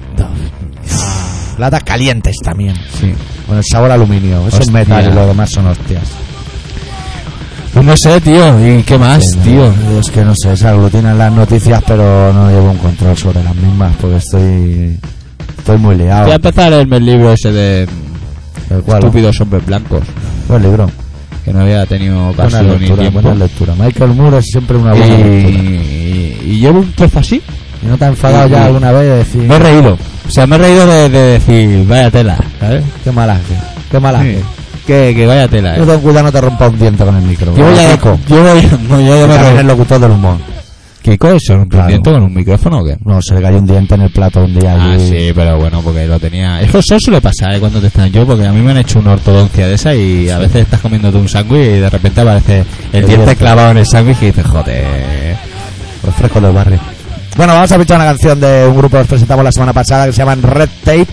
Latas 1.58 1.82
calientes 1.84 2.36
también. 2.42 2.74
Sí. 2.98 3.12
Con 3.46 3.58
el 3.58 3.64
sabor 3.64 3.90
aluminio. 3.90 4.46
Eso 4.48 4.60
es 4.60 4.70
metal 4.70 5.08
y 5.10 5.14
lo 5.14 5.26
demás 5.26 5.50
son 5.50 5.66
hostias. 5.66 6.02
Pues 7.72 7.84
no 7.86 7.96
sé, 7.96 8.20
tío, 8.20 8.78
¿y 8.78 8.82
qué 8.82 8.98
más, 8.98 9.30
Sí, 9.30 9.36
no, 9.36 9.42
tío? 9.44 10.00
Es 10.00 10.10
que 10.10 10.24
no 10.24 10.34
sé, 10.34 10.56
se 10.56 10.66
aglutinan 10.66 11.16
las 11.16 11.32
noticias, 11.32 11.80
pero 11.86 12.32
no 12.32 12.50
llevo 12.50 12.70
un 12.72 12.78
control 12.78 13.16
sobre 13.16 13.44
las 13.44 13.54
mismas 13.54 13.94
porque 14.00 14.16
estoy. 14.16 14.98
Estoy 15.58 15.78
muy 15.78 15.94
liado. 15.96 16.22
Voy 16.24 16.32
a 16.32 16.36
empezar 16.36 16.64
a 16.66 16.70
leerme 16.70 16.96
el 16.96 17.06
libro 17.06 17.32
ese 17.32 17.52
de 17.52 17.86
¿El 18.70 18.82
cual? 18.82 18.98
Estúpidos 18.98 19.40
Hombres 19.40 19.64
Blancos, 19.66 20.00
Buen 20.48 20.62
libro. 20.62 20.90
que 21.44 21.52
no 21.52 21.60
había 21.60 21.86
tenido 21.86 22.16
Buena 22.16 22.30
ocasión 22.32 22.66
ni 22.66 22.72
lectura, 22.78 23.00
tiempo. 23.02 23.20
buena 23.20 23.38
lectura. 23.38 23.74
Michael 23.78 24.14
Moore 24.14 24.38
es 24.38 24.46
siempre 24.46 24.76
una 24.76 24.96
Y, 24.96 24.98
buena 24.98 25.16
lectura. 25.18 25.54
y- 25.54 26.40
y 26.46 26.58
llevo 26.60 26.80
un 26.80 26.92
trozo 26.92 27.18
así. 27.20 27.42
¿Y 27.82 27.86
no 27.86 27.96
te 27.96 28.04
has 28.04 28.10
enfadado 28.10 28.48
y- 28.48 28.50
ya 28.50 28.66
alguna 28.66 28.90
vez 28.92 29.02
de 29.02 29.16
decir. 29.18 29.42
Me 29.42 29.54
he 29.54 29.58
reído. 29.58 29.98
O 30.26 30.30
sea, 30.30 30.46
me 30.46 30.56
he 30.56 30.58
reído 30.58 30.86
de, 30.86 31.08
de 31.08 31.18
decir, 31.38 31.86
vaya 31.86 32.10
tela, 32.10 32.38
¿sabes? 32.58 32.84
Qué 33.04 33.12
malaje. 33.12 33.54
Qué 33.90 34.00
malaje. 34.00 34.38
Sí. 34.38 34.44
Que, 34.86 35.12
que 35.14 35.26
vaya 35.26 35.46
tela. 35.48 35.76
Eh. 35.76 35.82
ten 35.86 36.00
cuidado, 36.00 36.24
no 36.24 36.32
te 36.32 36.40
rompa 36.40 36.68
un 36.68 36.78
diente 36.78 37.04
con 37.04 37.14
el 37.16 37.22
micro. 37.22 37.54
Yo 37.56 37.64
voy 37.64 37.78
a... 37.78 37.92
Kiko. 37.92 38.18
Yo 38.28 38.42
voy... 38.42 38.62
No, 38.88 39.00
yo 39.00 39.20
también 39.26 39.42
reí. 39.52 39.58
es 39.58 39.64
locutor 39.64 40.00
del 40.00 40.10
humor. 40.12 40.36
¿Kiko 41.02 41.28
eso? 41.28 41.54
¿Un 41.54 41.66
Claro. 41.68 41.88
diente 41.88 42.10
con 42.12 42.22
un 42.22 42.34
micrófono 42.34 42.80
o 42.80 42.84
qué? 42.84 42.96
No, 43.04 43.22
se 43.22 43.34
le 43.34 43.40
cayó 43.42 43.58
un 43.58 43.66
diente 43.66 43.94
en 43.94 44.02
el 44.02 44.10
plato 44.10 44.44
un 44.44 44.54
día 44.58 44.76
Ah, 44.78 44.92
allí. 44.92 45.08
sí, 45.08 45.32
pero 45.34 45.58
bueno, 45.58 45.80
porque 45.82 46.06
lo 46.06 46.18
tenía. 46.20 46.60
Eso, 46.60 46.78
eso 46.80 46.96
suele 46.98 47.20
pasar 47.22 47.54
¿eh? 47.54 47.60
cuando 47.60 47.80
te 47.80 47.86
están 47.86 48.10
yo, 48.12 48.26
porque 48.26 48.46
a 48.46 48.52
mí 48.52 48.60
me 48.60 48.72
han 48.72 48.76
hecho 48.78 48.98
una 48.98 49.12
ortodoncia 49.12 49.66
de 49.66 49.74
esa 49.74 49.94
y 49.94 50.28
a 50.28 50.38
veces 50.38 50.56
estás 50.62 50.80
comiéndote 50.80 51.16
un 51.16 51.28
sándwich 51.28 51.62
y 51.62 51.78
de 51.80 51.88
repente 51.90 52.20
aparece 52.20 52.64
el 52.92 53.00
El 53.02 53.06
diente 53.06 53.36
clavado 53.36 53.70
en 53.70 53.78
el 53.78 53.86
sándwich 53.86 54.18
y 54.22 54.26
dices, 54.26 54.44
joder. 54.46 55.36
Los 56.04 56.14
frescos 56.16 56.42
del 56.42 56.52
barrio. 56.52 56.78
Bueno, 57.36 57.54
vamos 57.54 57.72
a 57.72 57.76
pinchar 57.78 57.96
una 57.96 58.06
canción 58.06 58.38
de 58.40 58.66
un 58.68 58.76
grupo 58.76 58.96
que 58.96 59.02
os 59.02 59.08
presentamos 59.08 59.44
la 59.44 59.52
semana 59.52 59.72
pasada 59.72 60.06
que 60.06 60.12
se 60.12 60.18
llaman 60.18 60.42
Red 60.42 60.68
Tape. 60.84 61.06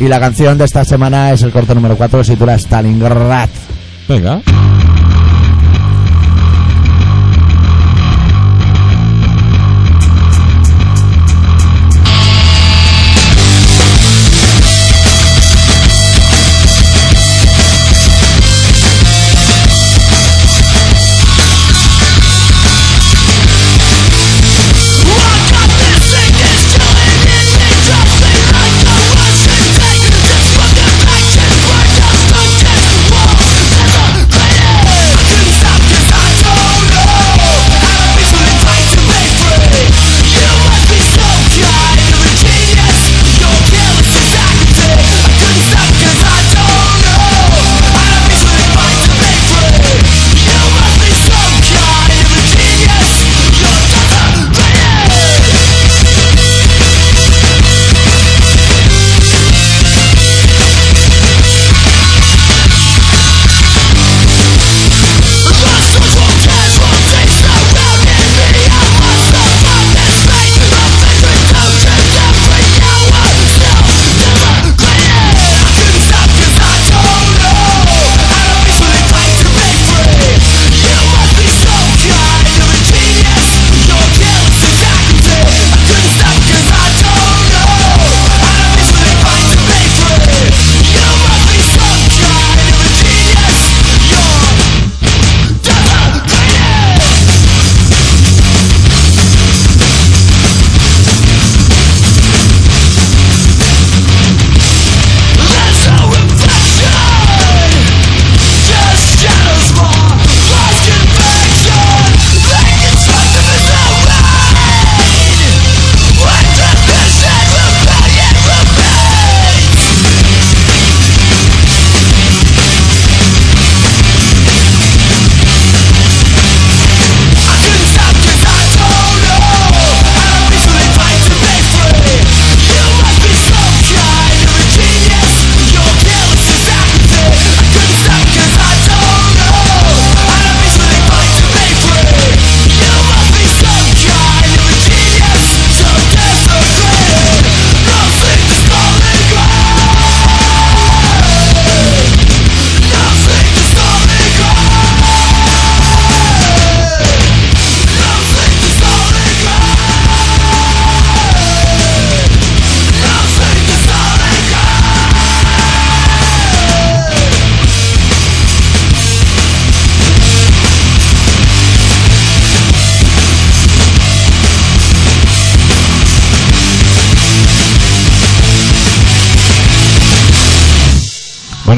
Y 0.00 0.08
la 0.08 0.18
canción 0.18 0.56
de 0.56 0.64
esta 0.64 0.82
semana 0.82 1.30
es 1.30 1.42
el 1.42 1.52
corto 1.52 1.74
número 1.74 1.94
4 1.94 2.20
que 2.20 2.24
se 2.24 2.32
titula 2.32 2.54
Stalingrad. 2.54 3.50
Venga. 4.08 4.40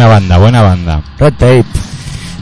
Buena 0.03 0.15
banda, 0.19 0.39
buena 0.39 0.63
banda. 0.63 1.03
Red 1.17 1.35
Tape. 1.35 1.65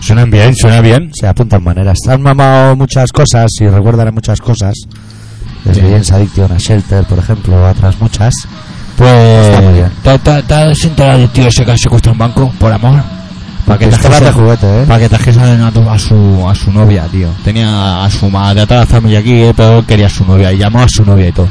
Suenan 0.00 0.30
bien, 0.30 0.54
suena 0.56 0.80
bien. 0.80 1.10
Se 1.12 1.26
apuntan 1.26 1.62
maneras. 1.62 1.98
Han 2.08 2.22
mamado 2.22 2.74
muchas 2.74 3.12
cosas 3.12 3.50
y 3.60 3.68
recuerdan 3.68 4.08
a 4.08 4.12
muchas 4.12 4.40
cosas. 4.40 4.72
Desde 5.64 5.82
Sí. 5.82 5.86
James 5.90 6.10
Addiction 6.12 6.52
a 6.52 6.56
Shelter, 6.56 7.04
por 7.04 7.18
ejemplo, 7.18 7.68
otras 7.68 8.00
muchas. 8.00 8.32
Pues. 8.96 9.10
Está 9.46 9.60
muy 9.60 9.74
bien. 9.74 9.90
¿Te, 10.02 10.18
te, 10.20 10.42
te 10.42 10.54
has 10.54 10.84
enterado 10.84 11.18
del 11.18 11.28
tío 11.28 11.48
ese 11.48 11.66
que 11.66 11.76
secuestrado 11.76 12.12
un 12.14 12.18
banco 12.18 12.50
por 12.58 12.72
amor? 12.72 13.02
Para 13.66 13.78
que 13.78 13.86
de 13.88 13.92
trajese- 13.96 14.32
juguete, 14.32 14.82
¿eh? 14.82 14.84
Para 14.86 14.98
que 15.00 15.08
trajese 15.10 15.40
a, 15.40 15.70
tu- 15.70 15.90
a 15.90 15.98
su, 15.98 16.48
a 16.48 16.54
su 16.54 16.72
novia, 16.72 17.04
tío. 17.12 17.28
Tenía 17.44 18.02
a 18.02 18.10
su 18.10 18.30
madre, 18.30 18.62
a 18.62 18.66
toda 18.66 18.80
la 18.80 18.86
familia 18.86 19.18
aquí, 19.18 19.34
eh, 19.34 19.52
pero 19.54 19.84
quería 19.86 20.06
a 20.06 20.10
su 20.10 20.24
novia 20.24 20.50
y 20.50 20.56
llamó 20.56 20.80
a 20.80 20.88
su 20.88 21.04
novia 21.04 21.28
y 21.28 21.32
todo. 21.32 21.48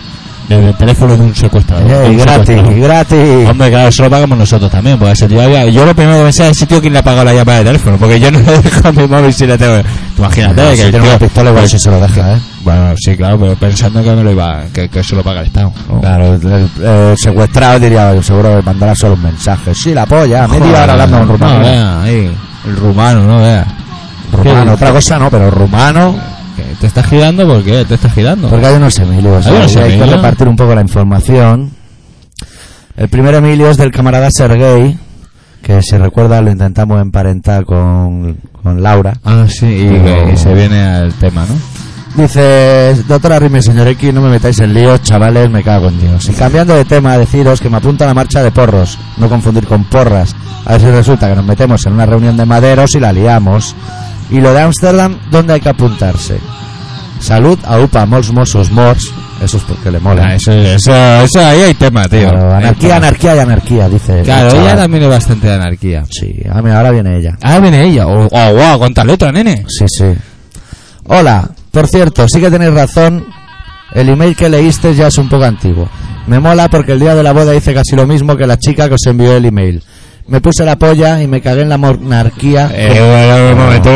Desde 0.49 0.69
el 0.69 0.75
teléfono 0.77 1.15
de 1.15 1.23
un 1.23 1.35
secuestrador. 1.35 1.83
un 2.09 2.17
gratis, 2.17 2.47
secuestrador. 2.47 2.79
gratis. 2.79 3.49
Hombre, 3.49 3.69
claro, 3.69 3.89
eso 3.89 4.03
lo 4.03 4.09
pagamos 4.09 4.38
nosotros 4.38 4.71
también, 4.71 4.97
porque 4.97 5.13
ese 5.13 5.27
tío 5.27 5.41
había... 5.43 5.65
Yo 5.69 5.85
lo 5.85 5.93
primero 5.95 6.17
que 6.17 6.23
pensé 6.23 6.45
es 6.49 6.57
ese 6.57 6.65
tío 6.65 6.81
quién 6.81 6.91
le 6.93 6.99
ha 6.99 7.03
pagado 7.03 7.23
la 7.25 7.33
llamada 7.35 7.59
de 7.59 7.65
teléfono, 7.65 7.97
porque 7.97 8.19
yo 8.19 8.31
no 8.31 8.39
le 8.45 8.57
dejo 8.59 8.88
a 8.88 8.91
mi 8.91 9.07
móvil 9.07 9.31
si 9.33 9.45
le 9.45 9.57
tengo... 9.59 9.77
Tú 10.15 10.23
imagínate 10.23 10.62
No, 10.63 10.69
que 10.71 10.75
si 10.75 10.81
el 10.81 10.89
tiene 10.89 11.05
tío- 11.05 11.12
una 11.12 11.19
pistola 11.19 11.49
igual 11.51 11.62
pues- 11.63 11.71
si 11.71 11.79
se 11.79 11.91
lo 11.91 11.99
deja, 12.01 12.33
¿eh? 12.33 12.38
Bueno, 12.63 12.93
sí, 12.97 13.15
claro, 13.15 13.39
pero 13.39 13.55
pensando 13.55 14.03
que 14.03 14.12
me 14.12 14.23
lo 14.23 14.31
iba... 14.31 14.63
Que, 14.73 14.89
que 14.89 14.99
eso 15.01 15.15
lo 15.15 15.23
paga 15.23 15.41
el 15.41 15.45
Estado. 15.47 15.71
¿no? 15.88 16.01
Claro, 16.01 16.33
el, 16.33 16.41
el- 16.51 16.85
el 16.85 17.17
secuestrado 17.17 17.79
diría, 17.79 18.09
"Oye, 18.09 18.23
seguro 18.23 18.55
que 18.57 18.62
mandará 18.63 18.95
solo 18.95 19.13
un 19.13 19.21
mensaje. 19.23 19.73
Sí, 19.75 19.93
la 19.93 20.05
polla, 20.07 20.47
media 20.47 20.83
hora 20.83 20.93
hablando 20.93 21.17
con 21.19 21.27
No, 21.27 21.33
rumano. 21.33 21.59
vea, 21.59 22.01
ahí, 22.01 22.31
el 22.65 22.75
rumano, 22.75 23.23
no 23.23 23.38
vea. 23.39 23.65
rumano, 24.31 24.73
otra 24.73 24.91
cosa 24.91 25.17
no, 25.19 25.29
pero 25.29 25.49
rumano. 25.51 26.15
¿Te 26.80 26.88
estás 26.88 27.06
girando? 27.08 27.45
¿Por 27.48 27.63
qué? 27.63 27.86
¿Te 27.86 27.95
estás 27.95 28.13
girando? 28.13 28.50
Porque 28.50 28.65
hay 28.65 28.76
unos 28.76 28.98
Emilios. 29.00 29.45
Hay 29.48 29.56
unos 29.56 29.76
Y 29.76 29.80
hay 29.80 30.00
que 30.00 30.06
repartir 30.06 30.48
un 30.48 30.56
poco 30.56 30.76
la 30.76 30.82
información. 30.82 31.72
El 32.98 33.10
primer 33.10 33.36
Emilio 33.36 33.69
es 33.69 33.78
del 33.78 33.91
camarada 33.91 34.30
Sergei, 34.32 34.98
que 35.62 35.82
si 35.82 35.98
recuerda 35.98 36.41
lo 36.41 36.52
intentamos 36.52 37.02
emparentar 37.02 37.63
con, 37.65 38.38
con 38.62 38.82
Laura. 38.84 39.13
Ah, 39.24 39.45
sí, 39.48 39.65
y, 39.65 39.88
Pero- 39.88 40.32
y 40.34 40.38
se 40.38 40.54
viene 40.54 40.84
al 40.84 41.13
tema, 41.13 41.45
¿no? 41.45 41.56
Dice, 42.22 42.95
doctora 43.08 43.39
Rime, 43.39 43.62
señor 43.62 43.88
X, 43.89 44.13
no 44.13 44.22
me 44.22 44.30
metáis 44.32 44.60
en 44.60 44.74
líos, 44.74 45.02
chavales, 45.04 45.50
me 45.50 45.63
cago 45.63 45.88
en 45.89 46.00
Dios. 46.02 46.28
Y 46.28 46.34
cambiando 46.34 46.76
de 46.76 46.84
tema, 46.84 47.17
deciros 47.17 47.62
que 47.62 47.69
me 47.69 47.78
apunta 47.78 48.06
la 48.06 48.13
marcha 48.15 48.43
de 48.43 48.52
porros, 48.52 48.98
no 49.17 49.30
confundir 49.30 49.65
con 49.67 49.84
porras. 49.86 50.36
A 50.65 50.74
ver 50.74 50.82
si 50.82 50.88
resulta 50.88 51.30
que 51.30 51.36
nos 51.36 51.45
metemos 51.45 51.86
en 51.86 51.93
una 51.93 52.06
reunión 52.08 52.36
de 52.36 52.45
maderos 52.45 52.95
y 52.95 53.00
la 53.00 53.13
liamos. 53.13 53.76
Y 54.29 54.39
lo 54.39 54.53
de 54.53 54.61
Ámsterdam, 54.61 55.19
¿dónde 55.31 55.53
hay 55.53 55.61
que 55.61 55.69
apuntarse? 55.69 56.37
Salud 57.19 57.59
a 57.65 57.79
UPA, 57.79 58.05
mols, 58.05 58.31
mosos, 58.31 58.71
mors. 58.71 59.11
Eso 59.43 59.57
es 59.57 59.63
porque 59.63 59.89
le 59.89 59.99
mola. 59.99 60.27
Ah, 60.27 60.35
eso, 60.35 60.51
eso, 60.51 60.93
eso, 61.23 61.45
ahí 61.45 61.61
hay 61.61 61.73
tema, 61.73 62.03
tío. 62.09 62.29
Claro, 62.29 62.53
anarquía, 62.53 62.97
anarquía 62.97 63.35
y 63.35 63.39
anarquía, 63.39 63.89
dice. 63.89 64.21
Claro, 64.23 64.49
ella 64.51 64.75
también 64.75 65.03
es 65.03 65.09
bastante 65.09 65.47
de 65.47 65.53
anarquía. 65.53 66.03
Sí, 66.09 66.35
ah, 66.51 66.61
mira, 66.61 66.77
ahora 66.77 66.91
viene 66.91 67.17
ella. 67.17 67.37
Ah, 67.41 67.59
viene 67.59 67.85
ella. 67.85 68.07
Oh, 68.07 68.27
oh, 68.29 68.53
wow, 68.53 68.77
cuántas 68.77 69.05
letras, 69.05 69.33
nene. 69.33 69.65
Sí, 69.67 69.85
sí. 69.87 70.05
Hola, 71.05 71.49
por 71.71 71.87
cierto, 71.87 72.27
sí 72.27 72.41
que 72.41 72.51
tenéis 72.51 72.73
razón. 72.73 73.25
El 73.93 74.09
email 74.09 74.35
que 74.35 74.49
leíste 74.49 74.93
ya 74.93 75.07
es 75.07 75.17
un 75.17 75.29
poco 75.29 75.45
antiguo. 75.45 75.89
Me 76.27 76.39
mola 76.39 76.67
porque 76.69 76.91
el 76.91 76.99
día 76.99 77.15
de 77.15 77.23
la 77.23 77.31
boda 77.31 77.55
hice 77.55 77.73
casi 77.73 77.95
lo 77.95 78.05
mismo 78.05 78.37
que 78.37 78.45
la 78.45 78.57
chica 78.57 78.87
que 78.87 78.95
os 78.95 79.05
envió 79.07 79.35
el 79.35 79.45
email. 79.45 79.81
Me 80.29 80.41
puse 80.41 80.63
la 80.63 80.75
polla 80.77 81.21
y 81.21 81.27
me 81.27 81.41
cagué 81.41 81.63
en 81.63 81.69
la 81.69 81.77
monarquía. 81.77 82.69
Eh, 82.73 82.89
bueno, 82.99 83.51
un 83.51 83.57
momento. 83.65 83.89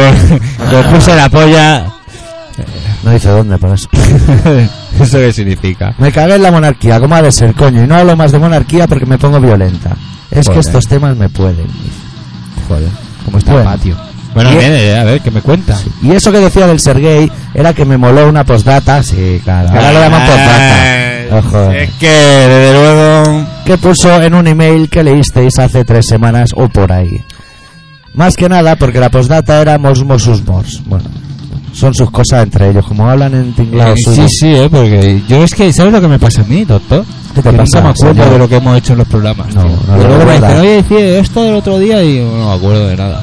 Le 0.72 0.84
puse 0.96 1.16
la 1.16 1.30
polla. 1.30 1.86
No 3.04 3.12
dice 3.12 3.30
dónde, 3.30 3.58
por 3.58 3.74
eso. 3.74 3.88
¿Eso 5.00 5.18
qué 5.18 5.34
significa? 5.34 5.94
Me 5.98 6.12
cagué 6.12 6.36
en 6.36 6.44
la 6.44 6.52
monarquía, 6.52 7.00
¿cómo 7.00 7.16
ha 7.16 7.22
de 7.22 7.32
ser, 7.32 7.54
coño? 7.54 7.84
Y 7.84 7.88
no 7.88 7.96
hablo 7.96 8.16
más 8.16 8.32
de 8.32 8.40
monarquía 8.40 8.88
porque 8.88 9.06
me 9.06 9.18
pongo 9.18 9.40
violenta. 9.40 9.92
Es 10.32 10.48
que 10.50 10.60
estos 10.60 10.86
temas 10.86 11.16
me 11.18 11.30
pueden. 11.30 11.68
Joder, 12.68 12.90
¿cómo 13.26 13.38
está 13.38 13.52
Bueno. 13.54 13.70
el 13.72 13.78
patio? 13.78 13.98
Bueno, 14.34 14.52
Y- 14.52 14.56
bien, 14.56 14.72
eh, 14.74 14.98
a 15.00 15.04
ver, 15.04 15.22
¿qué 15.22 15.30
me 15.30 15.42
cuenta? 15.42 15.78
Y 16.02 16.12
eso 16.14 16.32
que 16.32 16.40
decía 16.40 16.66
del 16.66 16.80
Sergei 16.80 17.32
era 17.54 17.74
que 17.74 17.86
me 17.86 17.98
moló 17.98 18.28
una 18.28 18.44
postdata. 18.44 19.04
Sí, 19.04 19.40
claro. 19.44 19.70
Ahora 19.70 19.92
lo 19.92 20.00
llaman 20.00 20.26
postdata. 20.26 21.38
Ojo. 21.38 21.72
Es 21.72 21.92
que, 22.00 22.10
desde 22.10 22.74
luego... 22.74 23.46
Que 23.66 23.78
puso 23.78 24.22
en 24.22 24.34
un 24.34 24.48
email 24.48 24.90
que 24.90 25.04
leísteis 25.04 25.58
hace 25.58 25.86
tres 25.86 26.06
semanas 26.08 26.52
o 26.56 26.68
por 26.68 26.92
ahí. 26.92 27.22
Más 28.14 28.36
que 28.36 28.50
nada 28.50 28.76
porque 28.76 29.00
la 29.00 29.10
postdata 29.10 29.62
era 29.62 29.78
mos 29.78 30.04
mosus 30.04 30.44
mors. 30.46 30.82
Bueno, 30.86 31.06
son 31.74 31.94
sus 31.94 32.12
cosas 32.12 32.44
entre 32.44 32.70
ellos. 32.70 32.86
Como 32.86 33.10
hablan 33.10 33.34
en 33.34 33.54
tinglado 33.54 33.94
Eh, 33.94 33.98
sí, 33.98 34.26
sí, 34.28 34.48
eh, 34.54 34.68
porque 34.70 35.22
yo 35.30 35.44
es 35.44 35.54
que, 35.56 35.72
¿sabes 35.72 35.94
lo 35.94 36.02
que 36.02 36.08
me 36.10 36.20
pasa 36.20 36.42
a 36.42 36.44
mí, 36.44 36.66
doctor? 36.66 37.06
¿Qué 37.34 37.42
te 37.42 37.50
Que 37.52 37.58
pasa, 37.58 37.78
nunca 37.78 37.82
me 37.82 37.90
acuerdo 37.90 38.14
señor? 38.16 38.30
de 38.34 38.38
lo 38.40 38.50
que 38.50 38.56
hemos 38.58 38.78
hecho 38.78 38.94
en 38.94 39.00
los 39.00 39.08
programas. 39.08 39.56
No, 39.56 39.64
tío. 39.64 39.78
no 39.88 39.98
lo 39.98 40.08
luego 40.10 40.26
me 40.26 40.34
dicen, 40.34 40.58
oye, 40.60 40.70
decía 40.84 41.20
esto 41.20 41.44
del 41.44 41.56
otro 41.56 41.80
día 41.80 42.04
y 42.04 42.20
no 42.20 42.50
me 42.50 42.54
acuerdo 42.56 42.88
de 42.90 42.98
nada. 42.98 43.22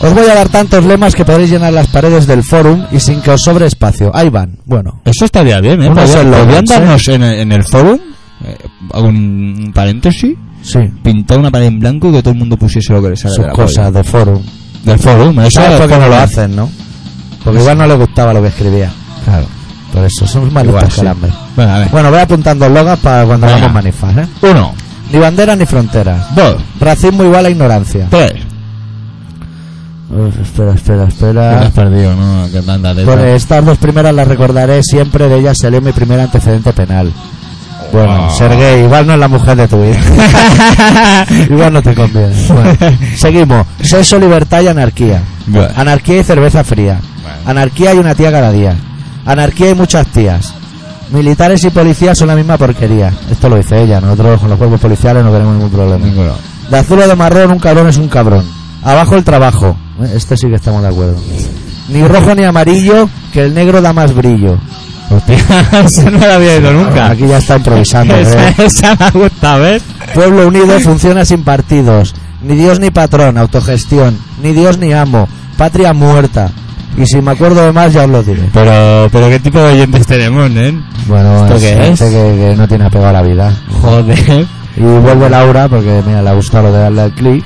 Os 0.00 0.14
voy 0.14 0.26
a 0.30 0.34
dar 0.34 0.48
tantos 0.50 0.84
lemas 0.84 1.14
que 1.14 1.24
podréis 1.24 1.50
llenar 1.50 1.72
las 1.72 1.86
paredes 1.88 2.26
del 2.26 2.42
forum 2.44 2.84
y 2.92 3.00
sin 3.00 3.20
que 3.22 3.30
os 3.32 3.40
sobre 3.42 3.66
espacio. 3.66 4.10
Ahí 4.14 4.28
van. 4.28 4.56
Bueno, 4.66 5.00
Eso 5.04 5.24
estaría 5.24 5.60
bien, 5.60 5.82
¿eh? 5.82 5.90
Podrían, 5.90 6.30
podrían 6.30 6.64
¿eh? 6.64 6.66
darnos 6.68 7.08
en, 7.08 7.22
el- 7.22 7.38
en 7.40 7.52
el 7.52 7.64
forum 7.64 7.98
eh, 8.44 8.56
un 8.98 9.72
paréntesis, 9.74 10.36
sí. 10.62 10.78
pintar 11.02 11.38
una 11.38 11.50
pared 11.50 11.66
en 11.66 11.80
blanco 11.80 12.08
y 12.08 12.12
que 12.12 12.22
todo 12.22 12.32
el 12.32 12.38
mundo 12.38 12.56
pusiese 12.56 12.92
lo 12.92 13.02
que 13.02 13.10
les 13.10 13.20
sale 13.20 13.34
Sus 13.34 13.42
de 13.44 13.48
la 13.48 13.54
cosas 13.54 13.86
polla. 13.86 13.90
de 13.90 14.04
forum. 14.04 14.42
Del 14.84 14.98
forum, 14.98 15.40
eso 15.40 15.50
¿Sabes 15.60 15.72
es 15.74 15.80
por 15.80 15.88
qué 15.90 15.98
no 15.98 16.08
lo 16.08 16.16
hacen, 16.16 16.56
no? 16.56 16.70
Porque 17.44 17.60
igual 17.60 17.78
no 17.78 17.86
le 17.86 17.94
gustaba 17.94 18.32
lo 18.32 18.42
que 18.42 18.48
escribía. 18.48 18.90
Claro. 19.24 19.46
Por 19.92 20.04
eso, 20.04 20.26
son 20.26 20.52
más 20.52 20.64
listos 20.64 20.94
sí. 20.94 21.02
Bueno, 21.56 21.72
a 21.72 21.78
ver. 21.80 21.88
Bueno, 21.90 22.10
voy 22.10 22.20
apuntando 22.20 22.68
logas 22.68 22.98
para 23.00 23.24
cuando 23.26 23.46
Venga. 23.46 23.56
hagamos 23.58 23.74
manifas, 23.74 24.16
¿eh? 24.18 24.26
Uno, 24.42 24.72
Ni 25.12 25.18
banderas 25.18 25.58
ni 25.58 25.66
fronteras. 25.66 26.34
dos, 26.34 26.56
Racismo 26.78 27.24
igual 27.24 27.46
a 27.46 27.50
ignorancia. 27.50 28.06
tres. 28.08 28.34
Uf, 30.10 30.40
espera, 30.40 30.74
espera, 30.74 31.04
Te 31.06 31.08
espera. 31.08 31.60
has 31.60 31.70
perdido, 31.72 32.14
¿no? 32.16 32.46
Que 32.50 33.34
estas 33.36 33.64
dos 33.64 33.78
primeras 33.78 34.14
las 34.14 34.26
recordaré 34.26 34.82
siempre. 34.82 35.28
De 35.28 35.38
ellas 35.38 35.56
salió 35.60 35.80
mi 35.80 35.92
primer 35.92 36.18
antecedente 36.20 36.72
penal. 36.72 37.12
Bueno, 37.92 38.26
Wow. 38.28 38.30
ser 38.36 38.56
gay 38.56 38.84
igual 38.84 39.06
no 39.06 39.14
es 39.14 39.18
la 39.18 39.28
mujer 39.28 39.56
de 39.56 39.68
tu 39.68 39.82
vida. 39.82 39.98
igual 41.50 41.72
no 41.72 41.82
te 41.82 41.94
conviene. 41.94 42.32
Bueno, 42.48 42.76
seguimos. 43.16 43.66
Sexo, 43.82 44.18
libertad 44.18 44.60
y 44.62 44.68
anarquía. 44.68 45.22
Bueno. 45.46 45.68
Anarquía 45.76 46.20
y 46.20 46.24
cerveza 46.24 46.62
fría. 46.64 47.00
Anarquía 47.46 47.94
y 47.94 47.98
una 47.98 48.14
tía 48.14 48.30
cada 48.30 48.52
día. 48.52 48.74
Anarquía 49.26 49.70
y 49.70 49.74
muchas 49.74 50.06
tías. 50.08 50.54
Militares 51.10 51.64
y 51.64 51.70
policías 51.70 52.16
son 52.16 52.28
la 52.28 52.36
misma 52.36 52.56
porquería. 52.56 53.12
Esto 53.30 53.48
lo 53.48 53.56
dice 53.56 53.82
ella. 53.82 54.00
Nosotros 54.00 54.40
con 54.40 54.48
los 54.50 54.58
cuerpos 54.58 54.80
policiales 54.80 55.24
no 55.24 55.32
tenemos 55.32 55.54
ningún 55.54 55.70
problema. 55.70 56.04
Ninguno. 56.06 56.32
De 56.70 56.78
azul 56.78 57.00
o 57.00 57.08
de 57.08 57.16
marrón, 57.16 57.50
un 57.50 57.58
cabrón 57.58 57.88
es 57.88 57.96
un 57.96 58.08
cabrón. 58.08 58.44
Abajo 58.84 59.16
el 59.16 59.24
trabajo. 59.24 59.76
Este 60.14 60.36
sí 60.36 60.46
que 60.48 60.54
estamos 60.54 60.82
de 60.82 60.88
acuerdo. 60.88 61.16
Ni 61.88 62.06
rojo 62.06 62.34
ni 62.36 62.44
amarillo, 62.44 63.08
que 63.32 63.44
el 63.44 63.52
negro 63.54 63.82
da 63.82 63.92
más 63.92 64.14
brillo. 64.14 64.56
Hostia, 65.10 65.36
eso 65.84 66.10
no 66.10 66.18
lo 66.18 66.32
había 66.32 66.54
oído 66.54 66.72
nunca. 66.72 67.10
Aquí 67.10 67.26
ya 67.26 67.38
está 67.38 67.56
improvisando. 67.56 68.14
esa, 68.16 68.48
esa 68.50 68.96
me 68.96 69.20
gusta, 69.22 69.56
¿ves? 69.56 69.82
Pueblo 70.14 70.46
unido 70.48 70.78
funciona 70.80 71.24
sin 71.24 71.42
partidos. 71.42 72.14
Ni 72.42 72.54
Dios 72.54 72.80
ni 72.80 72.90
patrón, 72.90 73.36
autogestión. 73.36 74.18
Ni 74.42 74.52
Dios 74.52 74.78
ni 74.78 74.92
amo. 74.92 75.28
Patria 75.56 75.92
muerta. 75.92 76.50
Y 76.96 77.06
si 77.06 77.20
me 77.20 77.32
acuerdo 77.32 77.64
de 77.64 77.72
más, 77.72 77.92
ya 77.92 78.04
os 78.04 78.10
lo 78.10 78.22
diré. 78.22 78.48
Pero, 78.52 79.08
pero 79.12 79.28
¿qué 79.28 79.38
tipo 79.38 79.58
de 79.58 79.72
oyentes 79.74 80.06
tenemos, 80.06 80.50
¿eh? 80.50 80.74
Bueno, 81.06 81.42
¿Esto 81.44 81.56
es 81.56 81.62
qué 81.62 81.68
gente 81.82 82.04
es? 82.04 82.10
que, 82.10 82.36
que 82.38 82.54
no 82.56 82.66
tiene 82.66 82.84
apego 82.86 83.06
a 83.06 83.12
la 83.12 83.22
vida. 83.22 83.52
Joder. 83.80 84.46
Y 84.76 84.82
vuelve 84.82 85.28
Laura, 85.28 85.68
porque 85.68 86.02
mira, 86.06 86.22
le 86.22 86.30
ha 86.30 86.34
gustado 86.34 86.64
lo 86.64 86.72
de 86.72 86.78
darle 86.78 87.02
al 87.02 87.12
clic. 87.12 87.44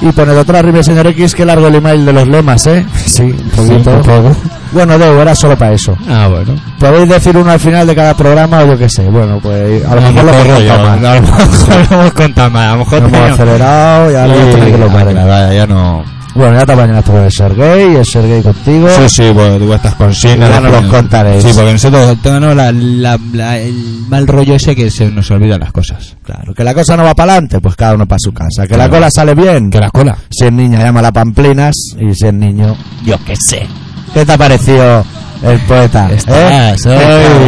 Y 0.00 0.12
pone 0.12 0.32
otra 0.32 0.62
rime, 0.62 0.82
señor 0.82 1.06
X, 1.08 1.34
que 1.34 1.44
largo 1.44 1.66
el 1.66 1.74
email 1.74 2.06
de 2.06 2.12
los 2.12 2.28
lemas, 2.28 2.66
¿eh? 2.66 2.86
Sí, 3.04 3.22
un 3.22 3.50
poquito. 3.50 3.90
un 3.90 4.02
poco. 4.02 4.36
Bueno, 4.70 4.98
Deu, 4.98 5.18
era 5.20 5.34
solo 5.34 5.56
para 5.56 5.72
eso. 5.72 5.96
Ah, 6.08 6.28
bueno. 6.28 6.54
Podéis 6.78 7.08
decir 7.08 7.36
uno 7.36 7.50
al 7.50 7.58
final 7.58 7.86
de 7.86 7.94
cada 7.94 8.14
programa 8.14 8.60
o 8.62 8.66
yo 8.66 8.78
qué 8.78 8.88
sé. 8.88 9.08
Bueno, 9.08 9.40
pues 9.42 9.84
a 9.84 9.94
lo 9.94 10.02
mejor 10.02 10.24
lo 10.24 10.32
hemos 10.32 10.46
contado 10.54 10.84
mal. 10.84 11.06
A 11.06 11.14
lo 11.14 11.20
mejor 11.22 11.90
lo 11.90 11.96
hemos 11.96 12.12
contado 12.12 12.50
mal. 12.50 12.68
A 12.68 12.72
lo 12.72 12.78
mejor 12.78 13.02
Lo 13.02 13.08
hemos 13.08 13.30
acelerado 13.30 14.10
y 14.10 14.14
ahora 14.14 14.34
Sí, 14.34 14.40
tenéis 14.52 14.72
que 14.72 14.78
lo 14.78 14.86
ah, 14.86 15.24
vaya, 15.24 15.52
ya 15.54 15.66
no. 15.66 16.04
Bueno, 16.34 16.56
ya 16.58 16.66
te 16.66 16.72
apañas 16.72 17.04
tú 17.04 17.12
con 17.12 17.22
el 17.24 17.32
Sergey, 17.32 17.96
el 17.96 18.04
Sergey 18.06 18.42
contigo. 18.42 18.88
Sí, 18.90 19.08
sí, 19.08 19.30
bueno, 19.30 19.58
tú 19.58 19.72
estas 19.72 19.94
consignas. 19.96 20.50
Ya 20.50 20.60
nos 20.60 20.72
los 20.72 20.84
contaréis. 20.92 21.42
Sí, 21.42 21.50
porque 21.54 21.72
nosotros 21.72 22.16
tenemos 22.22 22.54
la, 22.54 22.70
la- 22.70 23.18
la- 23.32 23.58
el 23.58 23.74
mal 24.08 24.26
rollo 24.28 24.54
ese 24.54 24.76
que 24.76 24.88
se 24.90 25.10
nos 25.10 25.28
olvidan 25.32 25.58
las 25.60 25.72
cosas. 25.72 26.16
Claro, 26.22 26.54
que 26.54 26.62
la 26.62 26.74
cosa 26.74 26.96
no 26.96 27.02
va 27.02 27.14
para 27.14 27.32
adelante, 27.32 27.60
pues 27.60 27.74
cada 27.74 27.94
uno 27.94 28.06
para 28.06 28.18
su 28.20 28.32
casa. 28.32 28.62
Que 28.68 28.76
la 28.76 28.84
Claro. 28.84 28.90
cola 28.92 29.10
sale 29.10 29.34
bien. 29.34 29.70
Que 29.70 29.80
la 29.80 29.90
cola. 29.90 30.16
Si 30.30 30.44
es 30.44 30.52
niña, 30.52 30.78
llama 30.80 31.00
a 31.00 31.12
Pamplinas. 31.12 31.74
Y 31.98 32.14
si 32.14 32.26
es 32.26 32.34
niño, 32.34 32.76
Yo 33.04 33.16
qué 33.24 33.34
sé. 33.34 33.66
¿qué 34.14 34.24
te 34.24 34.32
ha 34.32 34.38
parecido 34.38 35.04
el 35.42 35.58
poeta? 35.60 36.10
Estás, 36.12 36.86
¿Eh? 36.86 36.90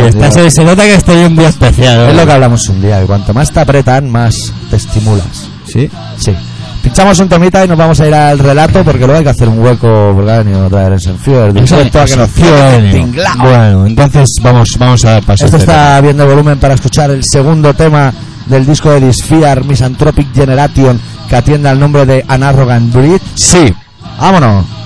hoy, 0.03 0.09
estás 0.09 0.35
Tío. 0.35 0.43
hoy- 0.45 0.51
se 0.51 0.64
nota 0.64 0.83
que 0.83 0.95
estoy 0.95 1.25
un 1.25 1.37
día 1.37 1.49
especial. 1.49 2.09
Es 2.11 2.16
lo 2.16 2.27
que 2.27 2.33
hablamos 2.33 2.69
un 2.69 2.81
día, 2.83 2.99
que 3.01 3.07
cuanto 3.07 3.33
más 3.35 3.53
te 3.53 3.61
apretan, 3.61 4.11
más 4.11 4.35
te 4.71 4.77
estimulas. 4.77 5.49
¿Sí? 5.66 5.88
Sí. 6.16 6.35
Pinchamos 6.83 7.19
un 7.19 7.29
temita 7.29 7.64
y 7.64 7.69
nos 7.69 7.77
vamos 7.77 8.01
a 8.01 8.07
ir 8.07 8.14
al 8.14 8.38
relato 8.38 8.83
porque 8.83 9.01
luego 9.01 9.16
hay 9.19 9.25
que 9.25 9.31
hacer 9.31 9.49
un 9.49 9.59
hueco 9.59 10.12
porque 10.14 10.31
ha 10.31 10.38
venido 10.38 10.66
a 10.66 10.69
traer 10.69 10.93
el 10.93 11.01
Senfier. 11.01 11.53
Bueno, 13.38 13.87
entonces 13.87 14.29
vamos, 14.43 14.71
vamos 14.79 15.05
a 15.05 15.21
paso. 15.21 15.45
Esto 15.45 15.59
está 15.59 16.01
viendo 16.01 16.27
volumen 16.27 16.59
para 16.59 16.75
escuchar 16.75 17.11
el 17.11 17.23
segundo 17.25 17.75
tema 17.75 18.12
del 18.47 18.66
disco 18.66 18.90
de 18.90 19.01
Disfear 19.01 19.64
Misanthropic 19.64 20.35
Generation 20.35 21.01
que 21.29 21.37
atiende 21.37 21.69
al 21.69 21.79
nombre 21.79 22.07
de 22.07 22.25
An 22.27 22.43
Arrogant 22.43 22.93
Breed. 22.93 23.21
Sí. 23.35 23.73
¡Vámonos! 24.19 24.80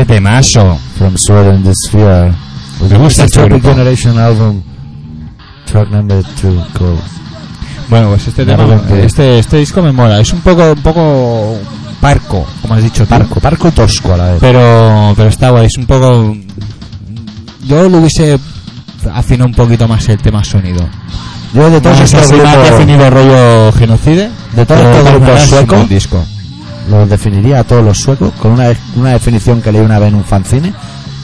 Ese 0.00 0.06
temazo. 0.06 0.78
from 0.96 1.14
Sweden 1.16 1.62
the 1.64 1.72
Sphere. 1.74 2.32
Me 2.88 2.98
gusta 2.98 3.24
este 3.24 3.42
grupo. 3.44 3.68
Generation 3.70 4.18
album. 4.18 4.62
Track 5.66 5.90
number 5.90 6.22
two, 6.40 6.54
go. 6.78 6.96
Bueno, 7.90 8.08
pues 8.10 8.28
este 8.28 8.44
tema, 8.44 8.64
que- 8.86 9.04
este, 9.04 9.38
este 9.38 9.56
disco 9.58 9.82
me 9.82 9.92
mola. 9.92 10.20
Es 10.20 10.32
un 10.32 10.40
poco, 10.40 10.72
un 10.72 10.82
poco 10.82 11.58
parco, 12.00 12.46
como 12.62 12.74
has 12.74 12.82
dicho 12.82 13.04
tú. 13.04 13.08
Parco, 13.10 13.40
parco 13.40 13.68
y 13.68 13.70
tosco 13.72 14.14
a 14.14 14.16
la 14.16 14.26
vez. 14.32 14.38
Pero, 14.40 15.14
pero 15.16 15.28
está 15.28 15.50
guay. 15.50 15.66
Es 15.66 15.76
un 15.76 15.86
poco. 15.86 16.36
Yo 17.66 17.88
lo 17.88 17.98
hubiese 17.98 18.38
afinado 19.12 19.48
un 19.48 19.54
poquito 19.54 19.88
más 19.88 20.08
el 20.08 20.18
tema 20.18 20.44
sonido. 20.44 20.86
Yo 21.54 21.70
de 21.70 21.80
todos 21.80 21.98
Más 21.98 22.12
estos 22.12 22.30
más 22.32 22.52
grupos 22.54 22.70
definido 22.70 23.10
rollo 23.10 23.72
genocide. 23.72 24.30
De 24.54 24.66
todos 24.66 24.80
estos 24.80 25.12
grupos 25.12 25.40
suecos, 25.42 25.88
disco. 25.88 26.24
Los 26.88 27.08
definiría 27.08 27.60
a 27.60 27.64
todos 27.64 27.84
los 27.84 27.98
suecos 27.98 28.32
con 28.40 28.52
una, 28.52 28.68
una 28.96 29.12
definición 29.12 29.62
que 29.62 29.72
leí 29.72 29.80
una 29.80 29.98
vez 29.98 30.08
en 30.08 30.14
un 30.16 30.24
fanzine 30.24 30.72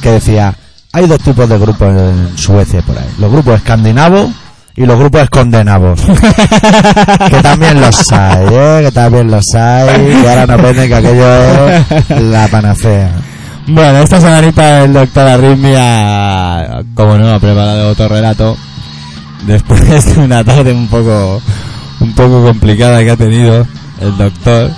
que 0.03 0.11
decía 0.11 0.55
hay 0.93 1.07
dos 1.07 1.21
tipos 1.21 1.49
de 1.49 1.59
grupos 1.59 1.89
en 1.89 2.37
Suecia 2.37 2.83
por 2.83 2.97
ahí 2.99 3.09
los 3.19 3.31
grupos 3.31 3.57
escandinavos 3.57 4.31
y 4.77 4.87
los 4.87 4.99
grupos 4.99 5.23
escondenavos 5.23 6.01
que 7.31 7.43
también 7.43 7.81
los 7.81 8.13
hay 8.13 8.47
¿eh? 8.51 8.81
que 8.85 8.93
también 8.93 9.31
los 9.31 9.55
hay 9.55 10.21
y 10.23 10.27
ahora 10.27 10.47
nos 10.47 10.63
venden 10.63 10.89
que 10.89 10.95
aquello 10.95 11.69
es 11.69 12.23
la 12.23 12.49
panacea 12.49 13.11
Bueno, 13.67 14.01
esta 14.01 14.21
semanita 14.21 14.85
el 14.85 14.93
doctor 14.93 15.27
Arritmia, 15.27 16.85
como 16.95 17.17
no, 17.17 17.33
ha 17.33 17.41
preparado 17.41 17.91
otro 17.91 18.09
relato. 18.09 18.59
Después 19.47 20.15
de 20.15 20.21
una 20.21 20.45
tarde 20.45 20.73
un 20.73 20.87
poco, 20.89 21.41
un 22.01 22.13
poco 22.13 22.45
complicada 22.45 23.03
que 23.03 23.11
ha 23.11 23.17
tenido 23.17 23.67
el 24.01 24.17
doctor. 24.19 24.71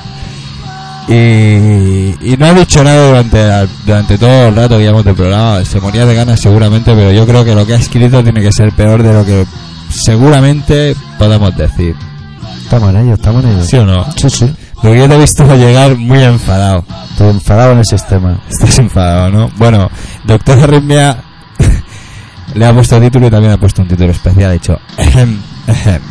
Y, 1.09 1.13
y 2.33 2.37
no 2.37 2.47
ha 2.47 2.53
dicho 2.55 2.83
nada 2.83 3.07
durante, 3.09 3.69
durante 3.87 4.19
todo 4.19 4.49
el 4.49 4.57
rato 4.57 4.77
que 4.77 4.83
llevamos 4.83 5.05
del 5.05 5.15
programa. 5.15 5.65
Se 5.65 5.81
moría 5.81 6.05
de 6.05 6.15
ganas 6.15 6.41
seguramente, 6.41 6.95
pero 6.95 7.13
yo 7.13 7.27
creo 7.27 7.45
que 7.45 7.55
lo 7.55 7.65
que 7.67 7.75
ha 7.75 7.77
escrito 7.77 8.23
tiene 8.25 8.41
que 8.43 8.51
ser 8.53 8.73
peor 8.73 9.03
de 9.03 9.13
lo 9.13 9.25
que 9.25 9.47
seguramente 9.89 10.97
podemos 11.19 11.57
decir. 11.57 11.95
estamos 12.65 12.91
en 12.91 12.97
ello 12.97 13.15
estamos 13.15 13.45
en 13.45 13.51
ello 13.53 13.63
¿Sí 13.65 13.77
o 13.77 13.87
no? 13.87 14.05
sí 14.17 14.29
sí 14.29 14.53
Porque 14.83 14.99
yo 14.99 15.09
te 15.09 15.15
he 15.15 15.19
visto 15.21 15.45
llegar 15.57 15.97
muy 15.97 16.23
enfadado. 16.25 16.85
estoy 17.13 17.31
enfadado 17.31 17.73
en 17.73 17.79
el 17.79 17.85
sistema 17.87 18.41
Estás 18.51 18.79
enfadado, 18.81 19.31
¿no? 19.31 19.51
Bueno, 19.57 19.89
Doctor 20.25 20.59
Arritmia 20.59 21.17
le 22.55 22.67
ha 22.67 22.73
puesto 22.75 23.01
título 23.01 23.29
y 23.29 23.31
también 23.31 23.53
ha 23.53 23.59
puesto 23.59 23.81
un 23.83 23.89
título 23.89 24.11
especial. 24.11 24.51
Ha 24.51 24.55
dicho, 24.55 24.79
ejem, 24.99 25.39
ejem. 25.69 26.03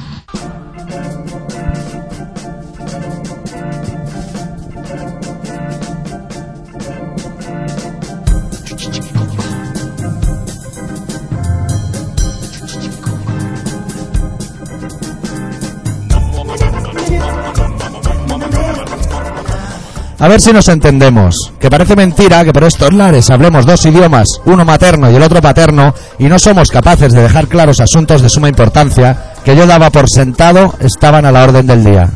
Ver 20.36 20.42
si 20.42 20.52
nos 20.52 20.68
entendemos. 20.68 21.54
Que 21.62 21.70
parece 21.70 21.96
mentira 21.96 22.44
que 22.44 22.52
por 22.52 22.66
estos 22.66 22.92
lares 22.92 23.30
hablemos 23.30 23.66
dos 23.66 23.86
idiomas, 23.86 24.28
uno 24.44 24.66
materno 24.66 25.10
y 25.10 25.16
el 25.16 25.24
otro 25.24 25.42
paterno, 25.42 25.94
y 26.20 26.26
no 26.26 26.38
somos 26.40 26.72
capaces 26.72 27.14
de 27.14 27.22
dejar 27.22 27.48
claros 27.48 27.80
asuntos 27.80 28.22
de 28.22 28.28
suma 28.28 28.50
importancia 28.50 29.32
que 29.46 29.56
yo 29.56 29.66
daba 29.66 29.90
por 29.92 30.10
sentado 30.10 30.74
estaban 30.82 31.26
a 31.26 31.32
la 31.32 31.42
orden 31.42 31.66
del 31.66 31.86
día. 31.86 32.10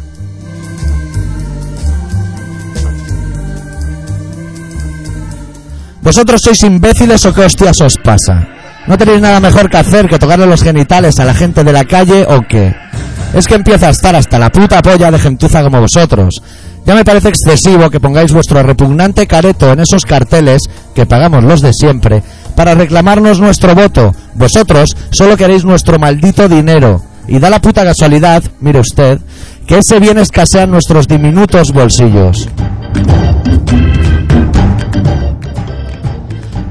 ¿Vosotros 6.01 6.41
sois 6.43 6.61
imbéciles 6.63 7.25
o 7.25 7.33
qué 7.33 7.45
hostias 7.45 7.79
os 7.79 7.95
pasa? 8.03 8.45
¿No 8.85 8.97
tenéis 8.97 9.21
nada 9.21 9.39
mejor 9.39 9.69
que 9.69 9.77
hacer 9.77 10.09
que 10.09 10.19
tocarle 10.19 10.45
los 10.45 10.61
genitales 10.61 11.17
a 11.19 11.25
la 11.25 11.33
gente 11.33 11.63
de 11.63 11.71
la 11.71 11.85
calle 11.85 12.25
o 12.27 12.41
qué? 12.41 12.75
Es 13.33 13.47
que 13.47 13.55
empieza 13.55 13.87
a 13.87 13.91
estar 13.91 14.13
hasta 14.13 14.37
la 14.37 14.49
puta 14.49 14.81
polla 14.81 15.09
de 15.09 15.19
gentuza 15.19 15.63
como 15.63 15.79
vosotros. 15.79 16.41
Ya 16.89 16.95
me 16.95 17.05
parece 17.05 17.29
excesivo 17.29 17.91
que 17.91 17.99
pongáis 17.99 18.33
vuestro 18.33 18.63
repugnante 18.63 19.27
careto 19.27 19.71
en 19.71 19.79
esos 19.79 20.05
carteles 20.05 20.63
que 20.95 21.05
pagamos 21.05 21.43
los 21.43 21.61
de 21.61 21.71
siempre 21.71 22.23
para 22.55 22.73
reclamarnos 22.73 23.39
nuestro 23.39 23.75
voto. 23.75 24.11
Vosotros 24.33 24.97
solo 25.11 25.37
queréis 25.37 25.63
nuestro 25.63 25.99
maldito 25.99 26.49
dinero. 26.49 27.03
Y 27.27 27.37
da 27.37 27.51
la 27.51 27.61
puta 27.61 27.83
casualidad, 27.83 28.43
mire 28.59 28.79
usted, 28.79 29.19
que 29.67 29.77
ese 29.77 29.99
bien 29.99 30.17
escasea 30.17 30.63
en 30.63 30.71
nuestros 30.71 31.07
diminutos 31.07 31.71
bolsillos. 31.71 32.49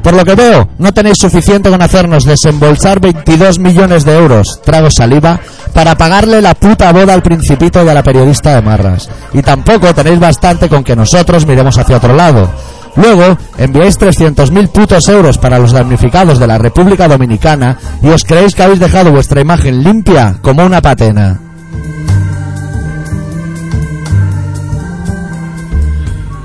Por 0.02 0.14
lo 0.14 0.24
que 0.24 0.34
veo, 0.34 0.68
no 0.78 0.92
tenéis 0.92 1.18
suficiente 1.20 1.70
con 1.70 1.82
hacernos 1.82 2.24
desembolsar 2.24 3.00
22 3.00 3.58
millones 3.58 4.04
de 4.04 4.16
euros, 4.16 4.60
trago 4.64 4.88
saliva, 4.90 5.40
para 5.74 5.96
pagarle 5.96 6.40
la 6.40 6.54
puta 6.54 6.92
boda 6.92 7.14
al 7.14 7.22
principito 7.22 7.84
y 7.84 7.88
a 7.88 7.94
la 7.94 8.02
periodista 8.02 8.54
de 8.54 8.62
Marras. 8.62 9.08
Y 9.32 9.42
tampoco 9.42 9.94
tenéis 9.94 10.18
bastante 10.18 10.68
con 10.68 10.84
que 10.84 10.96
nosotros 10.96 11.46
miremos 11.46 11.76
hacia 11.78 11.96
otro 11.96 12.14
lado. 12.14 12.48
Luego, 12.96 13.38
enviáis 13.58 13.98
300.000 13.98 14.68
putos 14.68 15.08
euros 15.08 15.38
para 15.38 15.58
los 15.58 15.72
damnificados 15.72 16.38
de 16.38 16.46
la 16.46 16.58
República 16.58 17.06
Dominicana 17.06 17.78
y 18.02 18.08
os 18.08 18.24
creéis 18.24 18.54
que 18.54 18.62
habéis 18.62 18.80
dejado 18.80 19.12
vuestra 19.12 19.40
imagen 19.40 19.84
limpia 19.84 20.36
como 20.42 20.64
una 20.64 20.80
patena. 20.80 21.47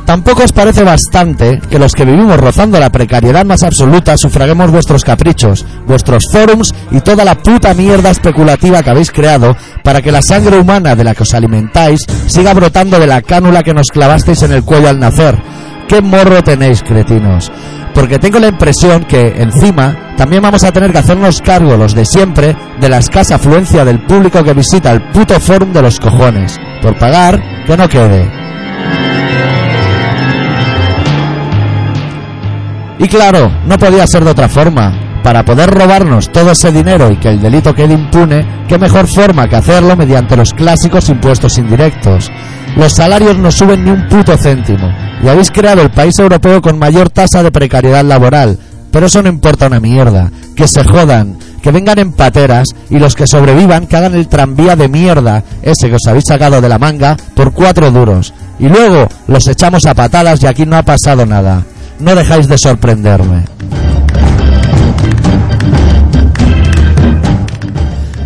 Tampoco 0.06 0.44
os 0.44 0.52
parece 0.52 0.84
bastante 0.84 1.62
que 1.70 1.80
los 1.80 1.94
que 1.94 2.04
vivimos 2.04 2.38
rozando 2.38 2.80
la 2.80 2.92
precariedad 2.92 3.46
más 3.46 3.64
absoluta 3.64 4.18
sufraguemos 4.18 4.70
vuestros 4.70 5.04
caprichos, 5.04 5.66
vuestros 5.88 6.26
forums 6.30 6.74
y 6.92 7.00
toda 7.00 7.24
la 7.24 7.36
puta 7.36 7.74
mierda 7.74 8.10
especulativa 8.10 8.84
que 8.84 8.90
habéis 8.90 9.12
creado 9.12 9.56
para 9.84 10.02
que 10.02 10.12
la 10.12 10.22
sangre 10.22 10.60
humana 10.60 10.96
de 10.96 11.06
la 11.06 11.16
que 11.16 11.24
os 11.24 11.34
alimentáis 11.34 12.02
siga 12.28 12.54
brotando 12.54 13.00
de 13.00 13.08
la 13.08 13.22
cánula 13.22 13.64
que 13.64 13.74
nos 13.74 13.88
clavasteis 13.88 14.44
en 14.44 14.52
el 14.52 14.64
cuello 14.64 14.90
al 14.90 15.00
nacer. 15.00 15.42
¿Qué 15.88 16.02
morro 16.02 16.44
tenéis, 16.44 16.84
cretinos? 16.84 17.52
Porque 17.94 18.20
tengo 18.20 18.40
la 18.40 18.48
impresión 18.48 19.06
que, 19.06 19.22
encima, 19.38 20.16
también 20.18 20.42
vamos 20.42 20.64
a 20.64 20.72
tener 20.72 20.92
que 20.92 20.98
hacernos 20.98 21.42
cargo, 21.42 21.78
los 21.78 21.94
de 21.94 22.06
siempre, 22.06 22.56
de 22.80 22.90
la 22.90 22.98
escasa 22.98 23.36
afluencia 23.36 23.86
del 23.86 24.04
público 24.06 24.44
que 24.44 24.54
visita 24.54 24.92
el 24.92 25.02
puto 25.12 25.40
forum 25.40 25.72
de 25.72 25.82
los 25.82 26.00
cojones. 26.00 26.60
Por 26.82 26.98
pagar, 26.98 27.42
que 27.66 27.78
no 27.78 27.88
quede. 27.88 28.43
Y 33.00 33.08
claro, 33.08 33.52
no 33.66 33.78
podía 33.78 34.06
ser 34.08 34.24
de 34.24 34.32
otra 34.32 34.50
forma. 34.50 34.94
Para 35.24 35.46
poder 35.46 35.70
robarnos 35.70 36.30
todo 36.32 36.52
ese 36.52 36.72
dinero 36.72 37.10
y 37.10 37.16
que 37.16 37.30
el 37.30 37.42
delito 37.42 37.74
quede 37.74 37.94
impune, 37.94 38.46
qué 38.68 38.78
mejor 38.78 39.08
forma 39.08 39.48
que 39.48 39.56
hacerlo 39.56 39.96
mediante 39.96 40.36
los 40.36 40.54
clásicos 40.54 41.08
impuestos 41.08 41.58
indirectos. 41.58 42.30
Los 42.76 42.94
salarios 42.94 43.38
no 43.38 43.50
suben 43.50 43.86
ni 43.86 43.92
un 43.92 44.08
puto 44.10 44.36
céntimo, 44.36 44.92
y 45.24 45.30
habéis 45.30 45.50
creado 45.50 45.82
el 45.82 45.92
país 45.92 46.20
europeo 46.20 46.62
con 46.62 46.78
mayor 46.78 47.10
tasa 47.10 47.42
de 47.42 47.52
precariedad 47.52 48.04
laboral. 48.04 48.60
Pero 48.92 49.06
eso 49.06 49.24
no 49.24 49.30
importa 49.30 49.68
una 49.68 49.80
mierda. 49.80 50.30
Que 50.56 50.68
se 50.68 50.84
jodan, 50.84 51.38
que 51.64 51.72
vengan 51.72 51.98
en 52.00 52.12
pateras 52.12 52.68
y 52.90 53.00
los 53.00 53.16
que 53.16 53.26
sobrevivan 53.26 53.88
que 53.88 53.96
hagan 53.96 54.14
el 54.14 54.28
tranvía 54.28 54.76
de 54.76 54.90
mierda, 54.90 55.44
ese 55.62 55.88
que 55.88 55.96
os 55.96 56.08
habéis 56.08 56.26
sacado 56.28 56.62
de 56.62 56.70
la 56.70 56.78
manga, 56.78 57.16
por 57.34 57.54
cuatro 57.54 57.90
duros. 57.90 58.34
Y 58.60 58.68
luego 58.68 59.08
los 59.28 59.48
echamos 59.48 59.86
a 59.86 59.96
patadas 59.96 60.44
y 60.44 60.48
aquí 60.48 60.66
no 60.66 60.76
ha 60.76 60.84
pasado 60.84 61.26
nada. 61.26 61.64
No 62.04 62.14
dejáis 62.16 62.50
de 62.50 62.58
sorprenderme. 62.58 63.46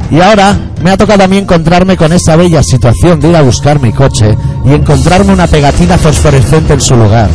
Y 0.09 0.19
ahora 0.19 0.57
me 0.81 0.89
ha 0.89 0.97
tocado 0.97 1.23
a 1.23 1.27
mí 1.27 1.37
encontrarme 1.37 1.95
con 1.95 2.11
esa 2.11 2.35
bella 2.35 2.63
situación 2.63 3.19
de 3.19 3.29
ir 3.29 3.35
a 3.35 3.43
buscar 3.43 3.79
mi 3.79 3.91
coche 3.91 4.35
y 4.65 4.73
encontrarme 4.73 5.31
una 5.31 5.45
pegatina 5.45 5.95
fosforescente 5.99 6.73
en 6.73 6.81
su 6.81 6.95
lugar. 6.95 7.29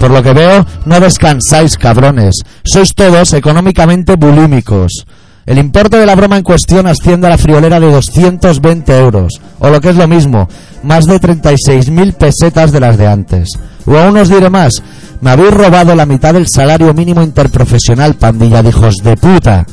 Por 0.00 0.10
lo 0.10 0.22
que 0.22 0.32
veo, 0.32 0.64
no 0.86 0.98
descansáis, 0.98 1.76
cabrones. 1.76 2.36
Sois 2.64 2.94
todos 2.94 3.34
económicamente 3.34 4.16
bulímicos. 4.16 5.04
El 5.44 5.58
importe 5.58 5.98
de 5.98 6.06
la 6.06 6.14
broma 6.14 6.38
en 6.38 6.42
cuestión 6.42 6.86
asciende 6.86 7.26
a 7.26 7.30
la 7.30 7.38
friolera 7.38 7.80
de 7.80 7.90
220 7.90 8.98
euros, 8.98 9.40
o 9.58 9.68
lo 9.68 9.80
que 9.80 9.90
es 9.90 9.96
lo 9.96 10.08
mismo, 10.08 10.48
más 10.84 11.04
de 11.06 11.20
36.000 11.20 12.14
pesetas 12.14 12.72
de 12.72 12.80
las 12.80 12.96
de 12.96 13.08
antes. 13.08 13.58
O 13.84 13.96
aún 13.96 14.16
os 14.16 14.28
diré 14.28 14.48
más, 14.48 14.80
me 15.22 15.30
habéis 15.30 15.54
robado 15.54 15.94
la 15.94 16.04
mitad 16.04 16.34
del 16.34 16.48
salario 16.48 16.92
mínimo 16.92 17.22
interprofesional, 17.22 18.14
pandilla 18.14 18.60
de 18.60 18.70
hijos 18.70 18.96
de 18.96 19.16
puta. 19.16 19.64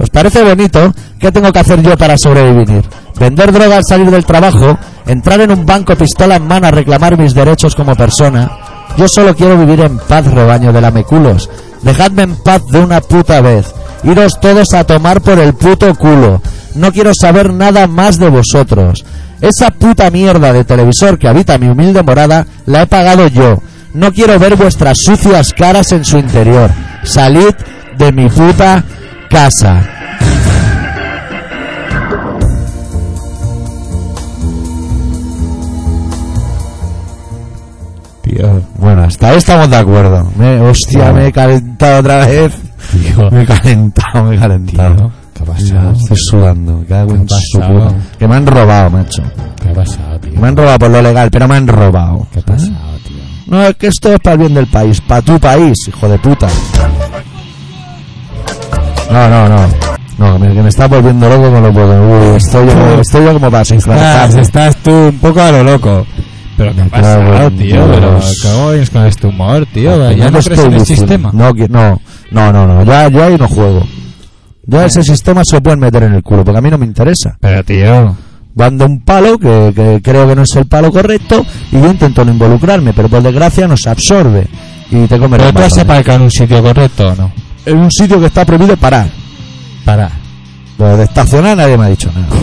¿Os 0.00 0.10
parece 0.10 0.42
bonito? 0.42 0.92
¿Qué 1.20 1.30
tengo 1.30 1.52
que 1.52 1.60
hacer 1.60 1.80
yo 1.80 1.96
para 1.96 2.18
sobrevivir? 2.18 2.84
¿Vender 3.18 3.52
droga 3.52 3.76
al 3.76 3.84
salir 3.84 4.10
del 4.10 4.26
trabajo? 4.26 4.76
¿Entrar 5.06 5.40
en 5.40 5.52
un 5.52 5.64
banco 5.64 5.94
pistola 5.94 6.34
en 6.34 6.48
mano 6.48 6.66
a 6.66 6.72
reclamar 6.72 7.16
mis 7.16 7.34
derechos 7.34 7.76
como 7.76 7.94
persona? 7.94 8.50
Yo 8.98 9.06
solo 9.08 9.34
quiero 9.36 9.56
vivir 9.56 9.80
en 9.80 9.96
paz, 9.96 10.26
rebaño 10.26 10.72
de 10.72 10.80
lameculos. 10.80 11.48
Dejadme 11.82 12.22
en 12.22 12.34
paz 12.42 12.62
de 12.72 12.80
una 12.80 13.00
puta 13.00 13.40
vez. 13.40 13.72
Iros 14.02 14.40
todos 14.40 14.74
a 14.74 14.82
tomar 14.82 15.20
por 15.20 15.38
el 15.38 15.54
puto 15.54 15.94
culo. 15.94 16.42
No 16.74 16.90
quiero 16.90 17.12
saber 17.14 17.52
nada 17.52 17.86
más 17.86 18.18
de 18.18 18.28
vosotros. 18.28 19.04
Esa 19.40 19.70
puta 19.70 20.10
mierda 20.10 20.52
de 20.52 20.64
televisor 20.64 21.16
que 21.16 21.28
habita 21.28 21.58
mi 21.58 21.68
humilde 21.68 22.02
morada 22.02 22.44
la 22.66 22.82
he 22.82 22.86
pagado 22.88 23.28
yo. 23.28 23.60
No 23.96 24.12
quiero 24.12 24.38
ver 24.38 24.56
vuestras 24.56 24.98
sucias 25.02 25.54
caras 25.54 25.90
en 25.92 26.04
su 26.04 26.18
interior. 26.18 26.70
Salid 27.02 27.54
de 27.96 28.12
mi 28.12 28.28
puta 28.28 28.84
casa. 29.30 29.82
Tío, 38.22 38.60
Bueno, 38.78 39.04
hasta 39.04 39.28
ahí 39.30 39.36
estamos 39.38 39.70
de 39.70 39.76
acuerdo. 39.76 40.30
Me, 40.36 40.60
hostia, 40.60 41.12
me 41.12 41.28
he 41.28 41.32
calentado 41.32 42.00
otra 42.00 42.26
vez. 42.26 42.52
tío. 42.92 43.30
Me 43.30 43.42
he 43.42 43.46
calentado, 43.46 44.24
me 44.24 44.36
he 44.36 44.38
calentado. 44.38 44.94
Tío, 44.94 45.10
¿qué 45.34 45.42
ha 45.42 45.46
pasado? 45.46 45.92
Estoy 45.92 46.16
sudando. 46.18 46.84
¿Qué 46.86 47.06
su 47.50 47.58
pasado? 47.58 47.94
Que 48.18 48.28
me 48.28 48.36
han 48.36 48.46
robado, 48.46 48.90
macho. 48.90 49.22
¿Qué 49.62 49.70
ha 49.70 49.72
pasado, 49.72 50.20
tío? 50.20 50.38
Me 50.38 50.48
han 50.48 50.56
robado 50.56 50.78
por 50.80 50.90
lo 50.90 51.02
legal, 51.02 51.30
pero 51.30 51.48
me 51.48 51.56
han 51.56 51.66
robado. 51.66 52.26
¿Qué 52.30 52.40
ha 52.40 52.42
pasado? 52.42 52.96
No, 53.46 53.62
es 53.64 53.76
que 53.76 53.86
esto 53.88 54.12
es 54.12 54.20
para 54.20 54.34
el 54.34 54.40
bien 54.40 54.54
del 54.54 54.66
país. 54.66 55.00
Para 55.00 55.22
tu 55.22 55.38
país, 55.38 55.76
hijo 55.88 56.08
de 56.08 56.18
puta. 56.18 56.48
No, 59.10 59.28
no, 59.28 59.48
no. 59.48 59.68
No, 60.18 60.32
que 60.32 60.38
me, 60.48 60.54
que 60.54 60.62
me 60.62 60.68
está 60.68 60.88
volviendo 60.88 61.28
loco 61.28 61.50
con 61.50 61.62
lo 61.62 61.72
puedo. 61.72 62.30
Uy, 62.30 62.36
estoy 62.36 62.66
yo, 62.66 63.00
estoy 63.00 63.24
yo 63.24 63.32
como 63.34 63.50
para 63.50 63.62
Estás, 63.62 64.34
estás 64.34 64.76
tú 64.76 64.90
un 64.90 65.18
poco 65.18 65.40
a 65.40 65.52
lo 65.52 65.62
loco. 65.62 66.06
Pero 66.56 66.74
¿qué 66.74 66.80
en 66.80 66.88
tío? 67.58 67.86
Pero. 67.86 68.18
¿cómo 68.42 68.70
vienes 68.70 68.90
con 68.90 69.06
este 69.06 69.26
humor, 69.26 69.66
tío? 69.72 70.10
¿Ya 70.10 70.30
no 70.30 70.40
crees 70.40 70.60
en 70.64 70.72
el 70.72 70.86
sistema? 70.86 71.30
No, 71.32 71.52
que- 71.52 71.68
no, 71.68 72.00
no, 72.30 72.52
no, 72.52 72.66
no. 72.66 72.82
Ya, 72.84 73.08
yo 73.08 73.24
ahí 73.24 73.36
no 73.36 73.46
juego. 73.46 73.86
Yo 74.64 74.82
ese 74.82 75.02
sistema 75.02 75.42
se 75.44 75.56
lo 75.56 75.62
pueden 75.62 75.80
meter 75.80 76.02
en 76.04 76.14
el 76.14 76.22
culo, 76.22 76.44
porque 76.44 76.58
a 76.58 76.62
mí 76.62 76.70
no 76.70 76.78
me 76.78 76.86
interesa. 76.86 77.36
Pero, 77.40 77.62
tío... 77.62 78.16
Dando 78.56 78.86
un 78.86 79.00
palo 79.00 79.38
que, 79.38 79.72
que 79.76 80.00
creo 80.02 80.26
que 80.26 80.34
no 80.34 80.42
es 80.42 80.56
el 80.56 80.64
palo 80.66 80.90
correcto 80.90 81.44
y 81.70 81.78
yo 81.78 81.90
intento 81.90 82.24
no 82.24 82.32
involucrarme, 82.32 82.94
pero 82.94 83.08
por 83.08 83.22
desgracia 83.22 83.68
nos 83.68 83.86
absorbe 83.86 84.48
y 84.90 85.06
te 85.06 85.18
come 85.18 85.36
¿Pero 85.36 85.52
tú 85.52 85.58
has 85.58 85.64
matones. 85.64 85.84
aparcado 85.84 86.16
en 86.16 86.22
un 86.22 86.30
sitio 86.30 86.62
correcto 86.62 87.08
o 87.08 87.14
no? 87.14 87.32
En 87.66 87.76
un 87.76 87.90
sitio 87.90 88.18
que 88.18 88.26
está 88.26 88.46
prohibido 88.46 88.76
parar. 88.76 89.08
Para. 89.84 90.10
Lo 90.78 90.96
de 90.96 91.04
estacionar 91.04 91.56
nadie 91.56 91.76
me 91.76 91.84
ha 91.86 91.88
dicho 91.88 92.10
nada. 92.14 92.28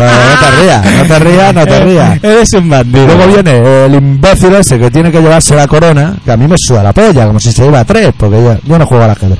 no, 0.00 0.06
no, 0.06 0.12
no 0.30 0.40
te 0.40 0.50
rías, 0.60 0.84
no 0.84 1.04
te 1.06 1.18
rías, 1.18 1.54
no 1.54 1.64
te 1.66 1.84
rías. 1.84 2.24
Eres 2.24 2.52
un 2.54 2.68
bandido. 2.68 3.06
luego 3.06 3.26
viene 3.26 3.86
el 3.86 3.94
imbécil 3.94 4.54
ese 4.54 4.78
que 4.78 4.90
tiene 4.90 5.10
que 5.12 5.20
llevarse 5.20 5.54
la 5.54 5.68
corona, 5.68 6.16
que 6.24 6.32
a 6.32 6.36
mí 6.36 6.46
me 6.48 6.56
suda 6.58 6.82
la 6.82 6.92
polla, 6.92 7.26
como 7.26 7.38
si 7.38 7.52
se 7.52 7.62
lleva 7.62 7.84
tres, 7.84 8.12
porque 8.16 8.42
yo, 8.42 8.56
yo 8.64 8.78
no 8.78 8.86
juego 8.86 9.04
al 9.04 9.10
ajedrez. 9.10 9.38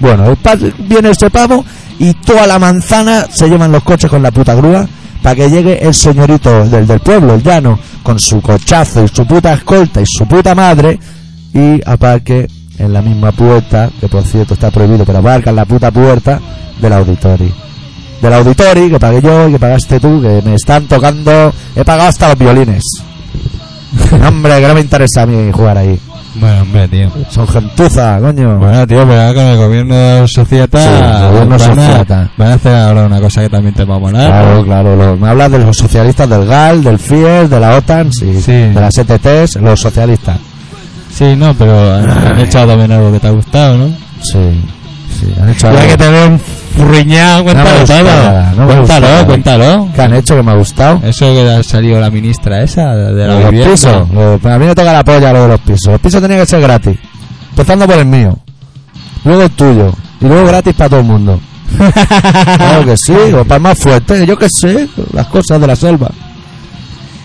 Bueno, 0.00 0.36
viene 0.78 1.10
ese 1.10 1.30
pavo 1.30 1.64
y 2.00 2.14
toda 2.14 2.46
la 2.46 2.58
manzana 2.58 3.26
se 3.30 3.46
llevan 3.48 3.70
los 3.70 3.84
coches 3.84 4.10
con 4.10 4.22
la 4.22 4.30
puta 4.30 4.54
grúa 4.54 4.88
para 5.22 5.36
que 5.36 5.50
llegue 5.50 5.86
el 5.86 5.94
señorito 5.94 6.64
del, 6.64 6.86
del 6.86 7.00
pueblo, 7.00 7.34
el 7.34 7.42
llano, 7.42 7.78
con 8.02 8.18
su 8.18 8.40
cochazo 8.40 9.04
y 9.04 9.08
su 9.08 9.26
puta 9.26 9.52
escolta 9.52 10.00
y 10.00 10.06
su 10.06 10.26
puta 10.26 10.54
madre 10.54 10.98
y 11.52 11.78
aparque 11.84 12.48
en 12.78 12.92
la 12.94 13.02
misma 13.02 13.32
puerta, 13.32 13.90
que 14.00 14.08
por 14.08 14.24
cierto 14.24 14.54
está 14.54 14.70
prohibido, 14.70 15.04
pero 15.04 15.18
aparca 15.18 15.50
en 15.50 15.56
la 15.56 15.66
puta 15.66 15.90
puerta 15.90 16.40
del 16.80 16.92
auditorio. 16.94 17.52
Del 18.22 18.32
auditorio 18.32 18.88
que 18.88 18.98
pagué 18.98 19.20
yo 19.20 19.48
y 19.48 19.52
que 19.52 19.58
pagaste 19.58 20.00
tú, 20.00 20.22
que 20.22 20.40
me 20.42 20.54
están 20.54 20.86
tocando, 20.86 21.52
he 21.76 21.84
pagado 21.84 22.08
hasta 22.08 22.28
los 22.28 22.38
violines. 22.38 22.82
Hombre, 24.26 24.58
que 24.58 24.68
no 24.68 24.74
me 24.74 24.80
interesa 24.80 25.22
a 25.22 25.26
mí 25.26 25.52
jugar 25.52 25.76
ahí. 25.76 26.00
Bueno, 26.36 26.62
hombre, 26.62 26.86
tío. 26.88 27.10
Son 27.28 27.46
gentuza, 27.48 28.18
coño. 28.20 28.58
Bueno, 28.58 28.86
tío, 28.86 29.04
pero 29.06 29.20
ahora 29.20 29.34
con 29.34 29.44
el 29.44 29.56
gobierno 29.56 30.28
societa... 30.28 30.78
Sí, 30.80 30.88
el 30.88 31.28
gobierno 31.32 31.58
van 31.58 31.78
a- 31.78 31.86
societa. 31.86 32.30
Van 32.36 32.48
a 32.50 32.54
hacer 32.54 32.74
ahora 32.76 33.06
una 33.06 33.20
cosa 33.20 33.40
que 33.42 33.48
también 33.50 33.74
te 33.74 33.84
va 33.84 33.96
a 33.96 33.98
molar. 33.98 34.30
Claro, 34.30 34.64
claro. 34.64 34.96
lo- 34.96 35.16
me 35.16 35.28
hablas 35.28 35.50
de 35.50 35.58
los 35.58 35.76
socialistas 35.76 36.28
del 36.28 36.46
GAL, 36.46 36.84
del 36.84 36.98
FIES, 37.00 37.50
de 37.50 37.60
la 37.60 37.76
OTAN, 37.76 38.12
sí, 38.12 38.40
Sí. 38.40 38.52
de 38.52 38.74
las 38.80 38.96
ETTs, 38.96 39.56
los 39.56 39.80
socialistas. 39.80 40.38
Sí, 41.12 41.34
no, 41.36 41.52
pero 41.54 41.94
han, 41.96 42.08
han 42.08 42.38
hecho 42.38 42.64
también 42.64 42.92
algo 42.92 43.10
que 43.12 43.18
te 43.18 43.26
ha 43.26 43.30
gustado, 43.32 43.76
¿no? 43.76 43.88
Sí, 44.22 44.62
sí, 45.18 45.34
han 45.40 45.52
Ya 45.54 45.68
algo. 45.68 45.80
que 45.88 45.96
te 45.96 46.08
ven 46.10 46.40
me 46.78 47.42
cuéntalo 47.44 47.84
todo. 47.84 48.56
no 48.56 48.66
cuéntalo, 48.66 49.26
cuéntalo. 49.26 49.88
¿Qué 49.94 50.02
han 50.02 50.14
hecho 50.14 50.36
que 50.36 50.42
me 50.42 50.52
ha 50.52 50.54
gustado? 50.54 51.00
Eso 51.04 51.26
que 51.26 51.50
ha 51.50 51.62
salido 51.62 52.00
la 52.00 52.10
ministra 52.10 52.62
esa 52.62 52.94
de 52.94 53.26
la 53.26 53.34
los 53.40 53.50
vivienda. 53.50 53.70
pisos. 53.70 53.94
A 54.44 54.58
mí 54.58 54.66
me 54.66 54.74
toca 54.74 54.92
la 54.92 55.04
polla 55.04 55.32
lo 55.32 55.42
de 55.42 55.48
los 55.48 55.60
pisos. 55.60 55.92
Los 55.92 56.00
pisos 56.00 56.20
tenían 56.22 56.40
que 56.40 56.46
ser 56.46 56.60
gratis. 56.60 56.98
Empezando 57.50 57.86
por 57.86 57.98
el 57.98 58.06
mío. 58.06 58.38
Luego 59.24 59.42
el 59.42 59.50
tuyo. 59.50 59.92
Y 60.20 60.26
luego 60.26 60.46
gratis 60.46 60.74
para 60.74 60.90
todo 60.90 61.00
el 61.00 61.06
mundo. 61.06 61.40
claro 62.56 62.84
que 62.84 62.96
sí. 62.96 63.12
O 63.12 63.44
para 63.44 63.56
el 63.56 63.62
más 63.62 63.78
fuerte. 63.78 64.26
Yo 64.26 64.36
qué 64.36 64.48
sé. 64.48 64.88
Las 65.12 65.26
cosas 65.26 65.60
de 65.60 65.66
la 65.66 65.76
selva. 65.76 66.10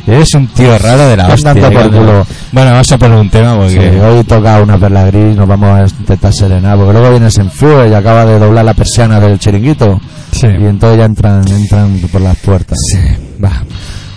Eres 0.07 0.33
un 0.35 0.47
tío 0.47 0.77
raro 0.77 1.07
de 1.07 1.17
la 1.17 1.27
hostia. 1.27 1.53
Por 1.53 1.89
culo. 1.89 2.25
Bueno, 2.51 2.71
vamos 2.71 2.91
a 2.91 2.97
poner 2.97 3.17
un 3.17 3.29
tema 3.29 3.55
porque... 3.55 3.71
Sí, 3.71 3.99
hoy 3.99 4.23
toca 4.23 4.61
una 4.61 4.77
perla 4.77 5.05
gris. 5.05 5.35
Nos 5.35 5.47
vamos 5.47 5.69
a 5.79 5.83
intentar 5.83 6.31
serenar. 6.31 6.77
Porque 6.77 6.93
luego 6.93 7.09
viene 7.11 7.31
Senfue 7.31 7.89
y 7.89 7.93
acaba 7.93 8.25
de 8.25 8.37
doblar 8.37 8.65
la 8.65 8.73
persiana 8.73 9.19
del 9.19 9.39
chiringuito. 9.39 9.99
Sí. 10.31 10.47
Y 10.47 10.65
entonces 10.65 10.99
ya 10.99 11.05
entran, 11.05 11.47
entran 11.47 11.99
por 12.11 12.21
las 12.21 12.37
puertas. 12.37 12.77
Sí, 12.91 12.99
va. 13.43 13.63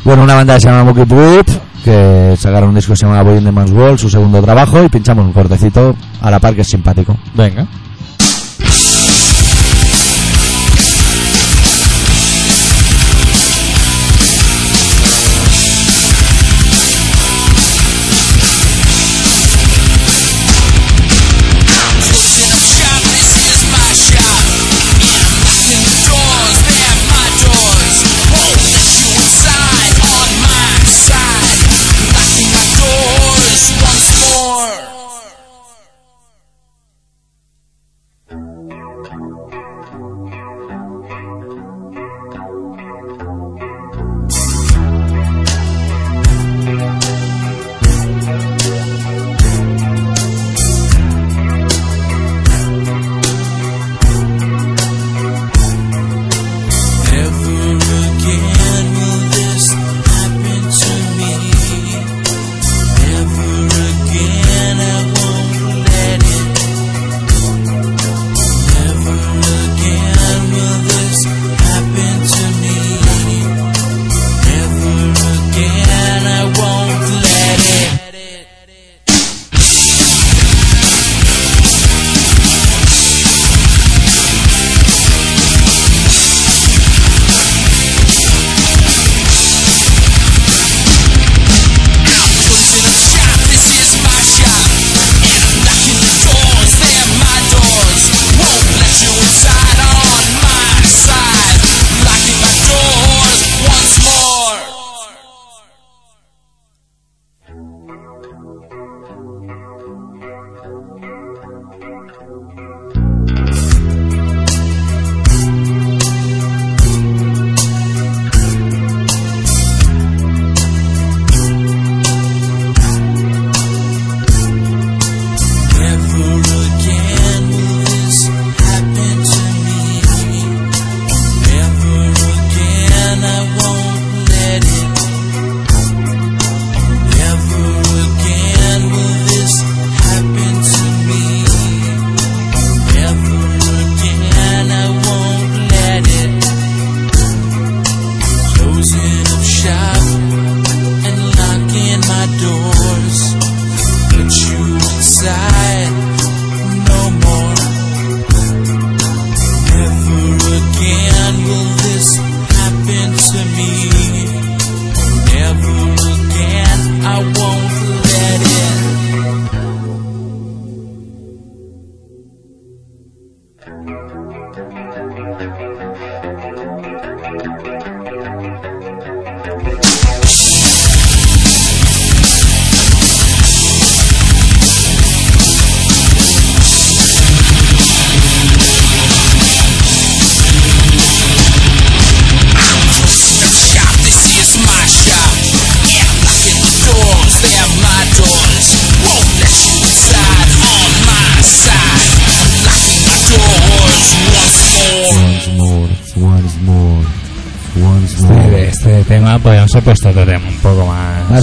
Bueno, 0.05 0.25
una 0.25 0.35
banda 0.35 0.55
que 0.55 0.61
se 0.61 0.69
llama 0.69 0.85
Mookie 0.85 1.07
Poop, 1.07 1.47
que 1.85 2.35
sacaron 2.39 2.71
un 2.71 2.75
disco 2.75 2.93
que 2.93 2.97
se 2.97 3.07
llama 3.07 3.23
Boy 3.23 3.39
in 3.39 3.45
the 3.45 3.53
Man's 3.53 3.73
World, 3.73 3.99
su 3.99 4.11
segundo 4.11 4.43
trabajo, 4.43 4.83
y 4.83 4.89
pinchamos 4.89 5.25
un 5.25 5.33
cortecito 5.33 5.95
a 6.21 6.31
la 6.31 6.39
par 6.39 6.55
que 6.55 6.63
es 6.63 6.69
simpático. 6.69 7.17
Venga. 7.35 7.67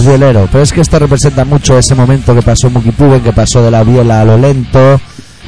Pero 0.06 0.62
es 0.62 0.72
que 0.72 0.80
esto 0.80 0.98
representa 0.98 1.44
mucho 1.44 1.76
ese 1.76 1.94
momento 1.94 2.34
que 2.34 2.42
pasó 2.42 2.70
Muki 2.70 2.92
que 3.22 3.32
pasó 3.32 3.62
de 3.62 3.70
la 3.70 3.82
viola 3.82 4.20
a 4.20 4.24
lo 4.24 4.38
lento, 4.38 5.00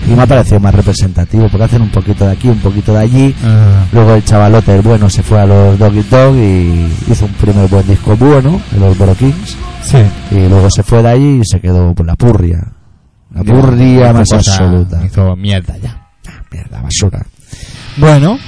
y 0.07 0.11
me 0.11 0.23
ha 0.23 0.27
parecido 0.27 0.59
más 0.59 0.75
representativo, 0.75 1.49
porque 1.49 1.65
hacen 1.65 1.83
un 1.83 1.91
poquito 1.91 2.27
de 2.27 2.33
aquí, 2.33 2.49
un 2.49 2.59
poquito 2.59 2.93
de 2.93 2.99
allí. 2.99 3.35
Ah, 3.45 3.85
Luego 3.93 4.15
el 4.15 4.25
chavalote, 4.25 4.75
el 4.75 4.83
bueno, 4.83 5.09
se 5.09 5.23
fue 5.23 5.41
a 5.41 5.47
los 5.47 5.79
Doggy 5.79 6.03
Dog 6.11 6.37
y 6.37 6.93
hizo 7.09 7.27
un 7.27 7.33
primer 7.35 7.69
buen 7.69 7.87
disco 7.87 8.17
bueno, 8.17 8.61
de 8.73 8.81
los 8.81 8.99
Boro 8.99 9.15
Kings, 9.15 9.57
sí. 9.83 9.99
y 10.33 10.49
luego 10.49 10.69
se 10.71 10.83
fue 10.83 11.03
de 11.03 11.09
allí 11.09 11.41
y 11.41 11.45
se 11.45 11.61
quedó 11.61 11.95
por 11.95 12.07
la 12.07 12.17
purria. 12.17 12.73
La 13.35 13.45
purria 13.45 14.13
más 14.13 14.33
absoluta. 14.33 15.05
Hizo 15.05 15.37
mierda 15.37 15.77
ya. 15.77 16.09
Mierda, 16.51 16.81
basura. 16.83 17.25
Bueno, 17.97 18.39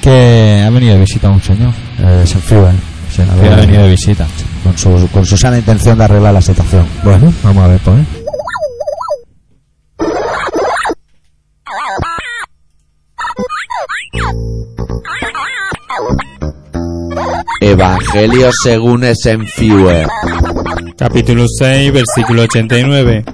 que 0.00 0.62
ha 0.64 0.70
venido 0.70 0.94
de 0.94 1.00
visita 1.00 1.30
un 1.30 1.42
señor. 1.42 1.72
Eh, 1.98 2.22
se 2.26 2.34
enfrían. 2.34 2.78
Se 3.10 3.24
Que 3.24 3.48
ha 3.48 3.56
venido 3.56 3.82
de 3.84 3.90
visita. 3.90 4.26
Con, 4.62 4.76
su, 4.76 5.08
con 5.12 5.24
su 5.24 5.36
sana 5.36 5.58
intención 5.58 5.98
de 5.98 6.04
arreglar 6.04 6.34
la 6.34 6.42
situación. 6.42 6.86
Bueno, 7.02 7.32
vamos 7.42 7.64
a 7.64 7.68
ver, 7.68 7.80
pues. 7.84 8.06
Evangelio 17.60 18.50
según 18.62 19.04
Eisenhower. 19.04 20.06
Capítulo 20.96 21.46
6, 21.48 21.92
versículo 21.92 22.42
89. 22.42 23.24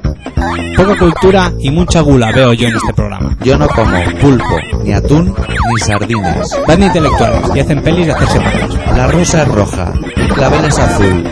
Poca 0.76 0.98
cultura 0.98 1.52
y 1.58 1.70
mucha 1.70 2.00
gula 2.00 2.32
veo 2.32 2.52
yo 2.52 2.68
en 2.68 2.76
este 2.76 2.94
programa. 2.94 3.36
Yo 3.44 3.58
no 3.58 3.68
como 3.68 3.98
pulpo, 4.20 4.56
ni 4.82 4.92
atún, 4.92 5.34
ni 5.68 5.80
sardinas. 5.80 6.48
Van 6.66 6.80
de 6.80 6.86
intelectuales 6.86 7.50
y 7.54 7.60
hacen 7.60 7.82
pelis 7.82 8.06
de 8.06 8.12
hacerse 8.12 8.40
malos. 8.40 8.78
La 8.96 9.06
rosa 9.06 9.42
es 9.42 9.48
roja, 9.48 9.92
clavel 10.34 10.64
es 10.64 10.78
azul. 10.78 11.24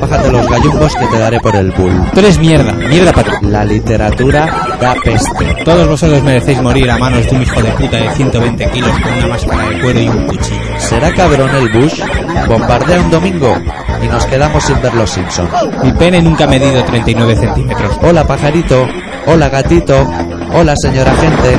Bájate 0.00 0.30
los 0.30 0.48
gallumbos 0.48 0.94
que 0.94 1.06
te 1.06 1.18
daré 1.18 1.40
por 1.40 1.56
el 1.56 1.70
bull. 1.72 1.92
Tú 2.12 2.20
eres 2.20 2.38
mierda, 2.38 2.72
mierda 2.72 3.12
para 3.12 3.38
ti. 3.38 3.46
La 3.46 3.64
literatura 3.64 4.76
da 4.80 4.94
peste. 5.02 5.64
Todos 5.64 5.88
vosotros 5.88 6.22
merecéis 6.22 6.62
morir 6.62 6.90
a 6.90 6.98
manos 6.98 7.28
de 7.28 7.36
un 7.36 7.42
hijo 7.42 7.60
de 7.60 7.70
puta 7.72 7.96
de 7.96 8.10
120 8.12 8.70
kilos 8.70 8.90
con 9.00 9.12
una 9.12 9.26
máscara 9.26 9.68
de 9.68 9.80
cuero 9.80 10.00
y 10.00 10.08
un 10.08 10.26
cuchillo. 10.26 10.78
¿Será 10.78 11.12
cabrón 11.12 11.50
el 11.54 11.68
Bush? 11.68 12.00
Bombardea 12.46 13.00
un 13.00 13.10
domingo 13.10 13.56
y 14.02 14.06
nos 14.06 14.24
quedamos 14.26 14.62
sin 14.62 14.80
ver 14.80 14.94
los 14.94 15.10
Simpsons. 15.10 15.50
Mi 15.82 15.92
pene 15.92 16.22
nunca 16.22 16.44
ha 16.44 16.48
medido 16.48 16.82
39 16.84 17.36
centímetros. 17.36 17.98
Hola 18.02 18.24
pajarito, 18.26 18.86
hola 19.26 19.48
gatito, 19.48 20.08
hola 20.54 20.74
señora 20.76 21.12
gente. 21.16 21.58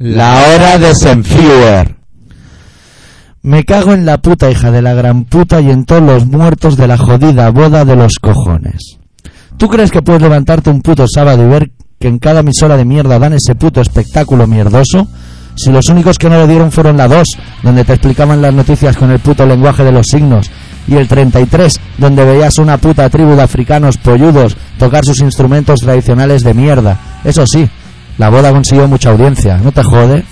La 0.00 0.34
hora 0.34 0.78
de 0.78 0.94
Senfuer. 0.94 2.03
Me 3.44 3.62
cago 3.62 3.92
en 3.92 4.06
la 4.06 4.16
puta 4.22 4.50
hija 4.50 4.70
de 4.70 4.80
la 4.80 4.94
gran 4.94 5.24
puta 5.24 5.60
y 5.60 5.68
en 5.70 5.84
todos 5.84 6.02
los 6.02 6.26
muertos 6.26 6.78
de 6.78 6.88
la 6.88 6.96
jodida 6.96 7.50
boda 7.50 7.84
de 7.84 7.94
los 7.94 8.14
cojones. 8.18 8.98
¿Tú 9.58 9.68
crees 9.68 9.90
que 9.90 10.00
puedes 10.00 10.22
levantarte 10.22 10.70
un 10.70 10.80
puto 10.80 11.04
sábado 11.06 11.44
y 11.44 11.48
ver 11.48 11.70
que 12.00 12.08
en 12.08 12.18
cada 12.18 12.40
emisora 12.40 12.78
de 12.78 12.86
mierda 12.86 13.18
dan 13.18 13.34
ese 13.34 13.54
puto 13.54 13.82
espectáculo 13.82 14.46
mierdoso? 14.46 15.06
Si 15.56 15.70
los 15.70 15.90
únicos 15.90 16.16
que 16.16 16.30
no 16.30 16.38
lo 16.38 16.46
dieron 16.46 16.72
fueron 16.72 16.96
la 16.96 17.06
2, 17.06 17.22
donde 17.62 17.84
te 17.84 17.92
explicaban 17.92 18.40
las 18.40 18.54
noticias 18.54 18.96
con 18.96 19.10
el 19.10 19.18
puto 19.18 19.44
lenguaje 19.44 19.84
de 19.84 19.92
los 19.92 20.06
signos, 20.06 20.50
y 20.88 20.94
el 20.94 21.06
33, 21.06 21.78
donde 21.98 22.24
veías 22.24 22.56
una 22.56 22.78
puta 22.78 23.10
tribu 23.10 23.36
de 23.36 23.42
africanos 23.42 23.98
polludos 23.98 24.56
tocar 24.78 25.04
sus 25.04 25.20
instrumentos 25.20 25.80
tradicionales 25.80 26.44
de 26.44 26.54
mierda. 26.54 26.98
Eso 27.22 27.44
sí, 27.46 27.68
la 28.16 28.30
boda 28.30 28.52
consiguió 28.52 28.88
mucha 28.88 29.10
audiencia, 29.10 29.58
¿no 29.58 29.70
te 29.70 29.82
jode? 29.82 30.24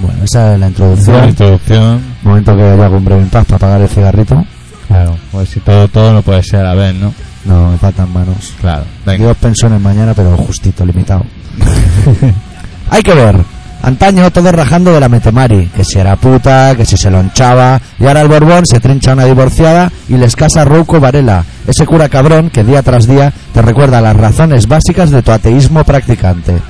Bueno, 0.00 0.24
esa 0.24 0.54
es 0.54 0.60
la 0.60 0.68
introducción. 0.68 1.16
La 1.16 1.28
introducción. 1.28 2.02
Momento 2.22 2.56
que 2.56 2.62
voy 2.62 2.84
a 2.84 2.88
un 2.88 3.04
breve 3.04 3.22
impasse 3.22 3.46
para 3.46 3.58
pagar 3.58 3.80
el 3.82 3.88
cigarrito. 3.88 4.44
Claro, 4.88 5.16
pues 5.32 5.48
si 5.48 5.60
todo, 5.60 5.88
todo 5.88 6.12
no 6.12 6.22
puede 6.22 6.42
ser 6.42 6.60
a 6.60 6.74
la 6.74 6.74
vez, 6.74 6.94
¿no? 6.94 7.12
No, 7.44 7.70
me 7.70 7.78
faltan 7.78 8.12
manos. 8.12 8.54
Claro. 8.60 8.84
Venga. 9.04 9.26
dos 9.26 9.36
pensiones 9.36 9.80
mañana, 9.80 10.14
pero 10.14 10.36
justito, 10.36 10.84
limitado. 10.84 11.24
Hay 12.90 13.02
que 13.02 13.14
ver. 13.14 13.36
Antaño 13.82 14.30
todos 14.30 14.52
rajando 14.52 14.94
de 14.94 15.00
la 15.00 15.10
Metemari, 15.10 15.66
que 15.66 15.84
si 15.84 15.98
era 15.98 16.16
puta, 16.16 16.74
que 16.74 16.86
si 16.86 16.96
se 16.96 17.10
lo 17.10 17.20
hinchaba, 17.20 17.78
y 17.98 18.06
ahora 18.06 18.22
el 18.22 18.28
Borbón 18.28 18.64
se 18.64 18.80
trincha 18.80 19.10
a 19.10 19.14
una 19.14 19.26
divorciada 19.26 19.92
y 20.08 20.16
les 20.16 20.34
casa 20.36 20.64
Rouco 20.64 21.00
Varela, 21.00 21.44
ese 21.66 21.84
cura 21.84 22.08
cabrón 22.08 22.48
que 22.48 22.64
día 22.64 22.82
tras 22.82 23.06
día 23.06 23.30
te 23.52 23.60
recuerda 23.60 24.00
las 24.00 24.16
razones 24.16 24.66
básicas 24.68 25.10
de 25.10 25.22
tu 25.22 25.32
ateísmo 25.32 25.84
practicante. 25.84 26.62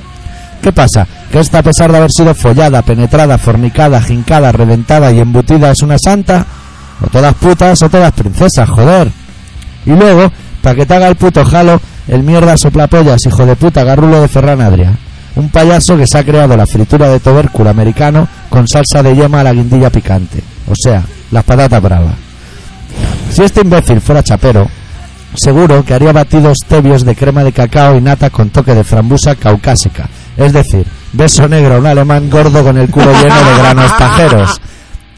¿Qué 0.64 0.72
pasa? 0.72 1.06
¿Que 1.30 1.40
esta, 1.40 1.58
a 1.58 1.62
pesar 1.62 1.92
de 1.92 1.98
haber 1.98 2.10
sido 2.10 2.34
follada, 2.34 2.80
penetrada, 2.80 3.36
fornicada, 3.36 4.00
jincada, 4.00 4.50
reventada 4.50 5.12
y 5.12 5.20
embutida, 5.20 5.70
es 5.70 5.82
una 5.82 5.98
santa? 5.98 6.46
O 7.02 7.06
todas 7.08 7.34
putas 7.34 7.82
o 7.82 7.90
todas 7.90 8.14
princesas, 8.14 8.66
joder. 8.70 9.10
Y 9.84 9.90
luego, 9.90 10.32
para 10.62 10.74
que 10.74 10.86
te 10.86 10.94
haga 10.94 11.08
el 11.08 11.16
puto 11.16 11.44
jalo, 11.44 11.82
el 12.08 12.22
mierda 12.22 12.56
soplapollas, 12.56 13.26
hijo 13.26 13.44
de 13.44 13.56
puta, 13.56 13.84
garrulo 13.84 14.22
de 14.22 14.28
Ferran 14.28 14.62
Adria. 14.62 14.96
Un 15.36 15.50
payaso 15.50 15.98
que 15.98 16.06
se 16.06 16.16
ha 16.16 16.24
creado 16.24 16.56
la 16.56 16.66
fritura 16.66 17.10
de 17.10 17.20
tubérculo 17.20 17.68
americano 17.68 18.26
con 18.48 18.66
salsa 18.66 19.02
de 19.02 19.14
yema 19.14 19.40
a 19.40 19.44
la 19.44 19.52
guindilla 19.52 19.90
picante. 19.90 20.42
O 20.66 20.72
sea, 20.74 21.02
las 21.30 21.44
patatas 21.44 21.82
bravas. 21.82 22.14
Si 23.30 23.42
este 23.42 23.60
imbécil 23.60 24.00
fuera 24.00 24.22
chapero, 24.22 24.66
seguro 25.34 25.84
que 25.84 25.92
haría 25.92 26.12
batidos 26.14 26.56
tebios 26.66 27.04
de 27.04 27.14
crema 27.14 27.44
de 27.44 27.52
cacao 27.52 27.98
y 27.98 28.00
nata 28.00 28.30
con 28.30 28.48
toque 28.48 28.74
de 28.74 28.82
frambuesa 28.82 29.34
caucásica. 29.34 30.08
Es 30.36 30.52
decir, 30.52 30.86
beso 31.12 31.48
negro 31.48 31.74
a 31.74 31.78
un 31.78 31.86
alemán 31.86 32.28
gordo 32.28 32.62
con 32.64 32.76
el 32.76 32.90
culo 32.90 33.12
lleno 33.12 33.44
de 33.44 33.58
granos 33.58 33.92
pajeros. 33.92 34.60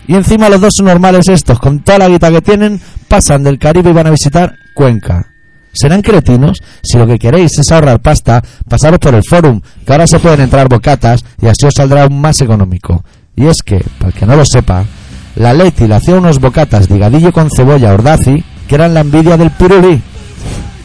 Y 0.09 0.15
encima 0.15 0.49
los 0.49 0.61
dos 0.61 0.73
son 0.77 0.87
normales 0.87 1.29
estos, 1.29 1.59
con 1.59 1.81
toda 1.81 1.99
la 1.99 2.09
guita 2.09 2.31
que 2.31 2.43
tienen, 2.43 2.81
pasan 3.09 3.43
del 3.43 3.59
Caribe 3.59 3.91
y 3.91 3.93
van 3.93 4.07
a 4.07 4.11
visitar 4.11 4.55
Cuenca. 4.75 5.27
¿Serán 5.73 6.01
cretinos? 6.01 6.59
Si 6.83 6.97
lo 6.97 7.07
que 7.07 7.19
queréis 7.19 7.59
es 7.59 7.71
ahorrar 7.71 8.01
pasta, 8.01 8.43
pasaros 8.69 8.99
por 8.99 9.15
el 9.15 9.23
forum, 9.29 9.61
que 9.85 9.93
ahora 9.93 10.07
se 10.07 10.19
pueden 10.19 10.41
entrar 10.41 10.69
bocatas 10.69 11.25
y 11.41 11.47
así 11.47 11.67
os 11.67 11.75
saldrá 11.75 12.05
aún 12.05 12.21
más 12.21 12.41
económico. 12.41 13.05
Y 13.35 13.47
es 13.47 13.59
que, 13.63 13.85
para 13.99 14.09
el 14.09 14.15
que 14.15 14.27
no 14.27 14.37
lo 14.37 14.45
sepa, 14.47 14.85
la 15.35 15.53
Leti 15.53 15.87
le 15.87 15.97
hacía 15.97 16.15
unos 16.15 16.41
bocatas 16.41 16.89
de 16.89 16.97
higadillo 16.97 17.31
con 17.33 17.51
cebolla 17.51 17.93
ordazi 17.93 18.43
que 18.67 18.75
eran 18.75 18.95
la 18.95 19.01
envidia 19.01 19.37
del 19.37 19.51
pirulí. 19.51 20.01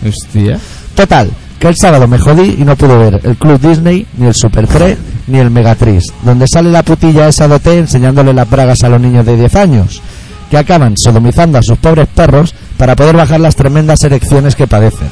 Hostia. 0.06 0.60
Total, 0.94 1.32
que 1.62 1.68
el 1.68 1.76
sábado 1.80 2.08
me 2.08 2.18
jodí 2.18 2.56
y 2.58 2.66
no 2.66 2.76
pude 2.76 2.98
ver 2.98 3.22
el 3.24 3.38
Club 3.38 3.62
Disney, 3.62 4.08
ni 4.18 4.26
el 4.26 4.34
Super 4.34 4.66
3, 4.66 4.98
ni 5.28 5.38
el 5.38 5.52
Megatriz, 5.52 6.06
donde 6.24 6.48
sale 6.52 6.72
la 6.72 6.82
putilla 6.82 7.28
esa 7.28 7.48
de 7.48 7.54
OT 7.54 7.68
enseñándole 7.68 8.34
las 8.34 8.50
bragas 8.50 8.84
a 8.84 8.90
los 8.90 9.00
niños 9.00 9.28
de 9.28 9.38
10 9.38 9.56
años, 9.58 10.02
que 10.50 10.58
acaban 10.58 10.96
sodomizando 10.98 11.60
a 11.60 11.62
sus 11.62 11.78
pobres 11.78 12.08
perros 12.08 12.56
para 12.78 12.96
poder 12.96 13.16
bajar 13.16 13.40
las 13.40 13.56
tremendas 13.56 14.04
erecciones 14.04 14.56
que 14.56 14.66
padecen. 14.66 15.08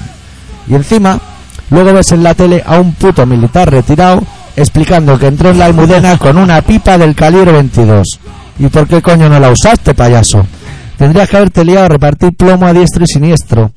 Y 0.67 0.73
encima, 0.73 1.19
luego 1.69 1.93
ves 1.93 2.11
en 2.13 2.23
la 2.23 2.33
tele 2.33 2.63
a 2.65 2.79
un 2.79 2.93
puto 2.93 3.27
militar 3.27 3.69
retirado 3.69 4.23
explicando 4.55 5.19
que 5.19 5.27
entró 5.27 5.51
en 5.51 5.59
la 5.59 5.65
almudena 5.65 6.17
con 6.17 6.35
una 6.35 6.63
pipa 6.63 6.97
del 6.97 7.13
calibre 7.13 7.51
22. 7.51 8.07
¿Y 8.57 8.67
por 8.69 8.87
qué 8.87 9.03
coño 9.03 9.29
no 9.29 9.39
la 9.39 9.51
usaste, 9.51 9.93
payaso? 9.93 10.47
Tendrías 10.97 11.29
que 11.29 11.37
haberte 11.37 11.63
liado 11.63 11.85
a 11.85 11.89
repartir 11.89 12.33
plomo 12.33 12.65
a 12.65 12.73
diestro 12.73 13.03
y 13.03 13.07
siniestro. 13.07 13.71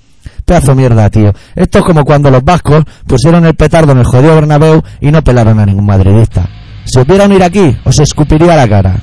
Pedazo 0.45 0.75
mierda, 0.75 1.09
tío. 1.11 1.33
Esto 1.55 1.79
es 1.79 1.85
como 1.85 2.05
cuando 2.05 2.31
los 2.31 2.45
vascos 2.45 2.85
pusieron 3.07 3.47
el 3.47 3.55
petardo 3.55 3.93
en 3.93 3.99
el 3.99 4.05
jodido 4.05 4.35
Bernabéu 4.35 4.83
y 5.01 5.11
no 5.11 5.23
pelaron 5.23 5.59
a 5.61 5.67
ningún 5.67 5.87
madridista. 5.87 6.49
Si 6.85 6.99
os 6.99 7.07
vieran 7.07 7.33
ir 7.33 7.43
aquí, 7.43 7.77
os 7.85 7.99
escupiría 8.01 8.57
la 8.57 8.69
cara. 8.69 8.97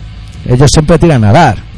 Ellos 0.45 0.69
siempre 0.71 0.99
tiran 0.99 1.23
a 1.23 1.31
dar. 1.31 1.69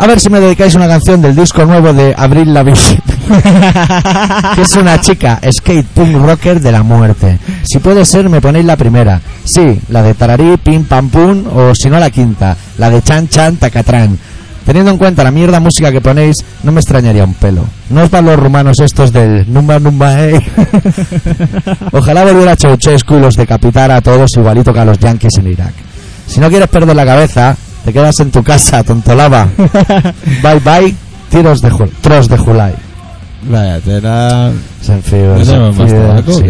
A 0.00 0.06
ver 0.06 0.18
si 0.18 0.30
me 0.30 0.40
dedicáis 0.40 0.74
una 0.74 0.88
canción 0.88 1.20
del 1.20 1.36
disco 1.36 1.62
nuevo 1.66 1.92
de 1.92 2.14
Abril 2.16 2.54
Lavigne, 2.54 3.02
que 4.54 4.62
es 4.62 4.74
una 4.76 4.98
chica 4.98 5.38
skate 5.52 5.86
punk 5.88 6.16
rocker 6.16 6.58
de 6.58 6.72
la 6.72 6.82
muerte. 6.82 7.38
Si 7.64 7.80
puede 7.80 8.06
ser, 8.06 8.30
me 8.30 8.40
ponéis 8.40 8.64
la 8.64 8.78
primera. 8.78 9.20
Sí, 9.44 9.78
la 9.90 10.02
de 10.02 10.14
Tararí, 10.14 10.56
Pim 10.56 10.84
Pam 10.84 11.10
Pum, 11.10 11.44
o 11.54 11.74
si 11.74 11.90
no 11.90 12.00
la 12.00 12.08
quinta, 12.08 12.56
la 12.78 12.88
de 12.88 13.02
Chan 13.02 13.28
Chan 13.28 13.56
Tacatrán. 13.56 14.18
Teniendo 14.64 14.90
en 14.90 14.98
cuenta 14.98 15.24
la 15.24 15.30
mierda 15.30 15.58
música 15.58 15.90
que 15.90 16.00
ponéis, 16.00 16.36
no 16.62 16.72
me 16.72 16.80
extrañaría 16.80 17.24
un 17.24 17.34
pelo. 17.34 17.64
No 17.88 18.02
os 18.02 18.10
van 18.10 18.26
los 18.26 18.38
rumanos 18.38 18.78
estos 18.80 19.12
del 19.12 19.50
Numba 19.52 19.78
Numba 19.78 20.24
eh. 20.24 20.40
Ojalá 21.92 22.24
volviera 22.24 22.56
Ceausescu 22.56 23.16
y 23.16 23.20
los 23.20 23.34
decapitara 23.34 23.96
a 23.96 24.00
todos 24.00 24.30
igualito 24.36 24.72
que 24.72 24.80
a 24.80 24.84
los 24.84 24.98
yankees 24.98 25.38
en 25.38 25.48
Irak. 25.48 25.72
Si 26.26 26.40
no 26.40 26.48
quieres 26.48 26.68
perder 26.68 26.94
la 26.94 27.04
cabeza, 27.04 27.56
te 27.84 27.92
quedas 27.92 28.20
en 28.20 28.30
tu 28.30 28.42
casa, 28.42 28.84
tontolaba. 28.84 29.48
bye 30.42 30.60
bye, 30.60 30.94
tiros 31.30 31.60
de 31.60 31.70
tros 32.00 32.28
de 32.28 32.38
Julai. 32.38 32.74
Vaya, 33.42 33.80
te 33.80 34.00
la... 34.00 34.52
Senfío, 34.82 35.38
¿No 35.38 35.44
tenemos 35.44 35.76
más 35.76 35.90
tabaco 35.90 36.30
o 36.30 36.34
sí. 36.34 36.44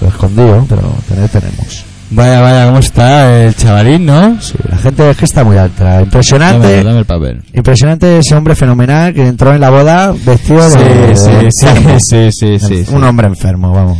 Lo 0.00 0.08
escondido, 0.08 0.66
pero 0.68 0.94
tener 1.08 1.28
tenemos. 1.28 1.84
Vaya, 2.10 2.40
vaya, 2.40 2.66
¿cómo 2.66 2.78
está 2.78 3.44
el 3.46 3.54
chavalín, 3.56 4.06
no? 4.06 4.40
Sí, 4.40 4.54
la 4.68 4.76
gente 4.78 5.10
es 5.10 5.16
que 5.16 5.24
está 5.24 5.42
muy 5.42 5.56
alta. 5.56 5.84
Dame, 5.84 6.02
Impresionante. 6.04 6.84
dame 6.84 6.98
el 7.00 7.04
papel. 7.04 7.42
Impresionante 7.52 8.18
ese 8.18 8.34
hombre 8.36 8.54
fenomenal 8.54 9.12
que 9.12 9.26
entró 9.26 9.52
en 9.52 9.60
la 9.60 9.70
boda 9.70 10.12
vestido 10.24 10.70
Sí, 10.70 10.78
de, 10.78 11.16
sí, 11.16 11.30
de 11.30 11.48
sí, 11.50 11.66
sí, 11.98 12.30
sí, 12.30 12.58
sí, 12.60 12.84
sí. 12.84 12.94
Un 12.94 13.02
hombre 13.02 13.26
enfermo, 13.26 13.72
vamos. 13.72 13.98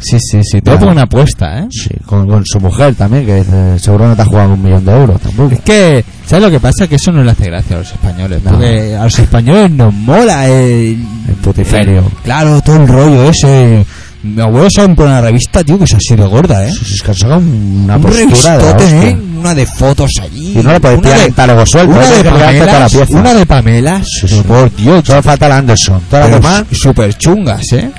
Sí, 0.00 0.16
sí, 0.20 0.40
sí. 0.44 0.60
Todo 0.60 0.78
por 0.78 0.88
una 0.90 1.02
apuesta, 1.02 1.58
¿eh? 1.58 1.66
Sí, 1.70 1.90
con, 2.06 2.28
con 2.28 2.44
su 2.46 2.60
mujer 2.60 2.94
también, 2.94 3.26
que 3.26 3.34
dice, 3.34 3.78
seguro 3.80 4.06
no 4.06 4.14
te 4.14 4.22
ha 4.22 4.26
jugado 4.26 4.54
un 4.54 4.62
millón 4.62 4.84
de 4.84 4.92
euros 4.92 5.20
tampoco. 5.20 5.52
Es 5.56 5.60
que, 5.62 6.04
¿sabes 6.24 6.44
lo 6.44 6.50
que 6.52 6.60
pasa? 6.60 6.86
Que 6.86 6.94
eso 6.94 7.10
no 7.10 7.24
le 7.24 7.32
hace 7.32 7.46
gracia 7.46 7.74
a 7.74 7.78
los 7.80 7.90
españoles. 7.90 8.40
No. 8.44 8.52
Porque 8.52 8.94
a 8.94 9.02
los 9.02 9.18
españoles 9.18 9.70
nos 9.72 9.92
mola 9.92 10.46
el... 10.46 11.04
El 11.28 11.34
putiferio. 11.42 12.04
Claro, 12.22 12.60
todo 12.60 12.76
el 12.76 12.86
rollo 12.86 13.28
ese. 13.28 13.84
Mi 14.22 14.42
abuelo 14.42 14.68
sabe 14.68 14.94
por 14.94 15.06
una 15.06 15.20
revista, 15.20 15.62
tío, 15.62 15.78
que 15.78 15.84
es 15.84 15.94
así 15.94 16.16
de 16.16 16.24
gorda, 16.26 16.66
¿eh? 16.66 16.72
Sí, 16.72 16.94
Es 16.94 17.02
que 17.02 17.10
han 17.12 17.16
sacado 17.16 17.38
una 17.38 17.96
un 17.96 18.02
postura 18.02 18.58
de. 18.76 19.08
¿eh? 19.10 19.18
Una 19.38 19.54
de 19.54 19.64
fotos 19.66 20.10
allí. 20.20 20.58
Y 20.58 20.62
no 20.62 20.72
le 20.72 20.80
podéis 20.80 20.98
Una 20.98 21.08
tirar 21.08 21.20
de- 21.20 21.26
en 21.26 21.34
talego 21.34 21.66
suelto, 21.66 21.92
Una 21.92 22.00
hay 22.02 22.08
de 22.10 22.16
que 22.16 22.22
pegarte 22.30 22.58
toda 22.58 22.72
la 22.80 22.88
Pamelas. 22.88 23.10
Una 23.10 23.34
de 23.34 23.46
Pamelas. 23.46 24.06
Sí, 24.20 24.28
sí. 24.28 24.42
Por 24.46 24.74
Dios. 24.74 25.04
Solo 25.06 25.22
falta 25.22 25.48
la 25.48 25.58
Anderson. 25.58 26.00
Todas 26.10 26.30
las 26.30 26.40
demás, 26.40 26.64
Súper 26.72 27.14
chungas, 27.16 27.72
¿eh? 27.72 27.90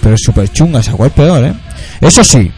Pero 0.00 0.16
súper 0.16 0.48
chungas, 0.52 0.88
¿a 0.88 0.92
cuál 0.92 1.10
peor, 1.10 1.44
eh? 1.44 1.52
Eso 2.00 2.22
sí, 2.24 2.50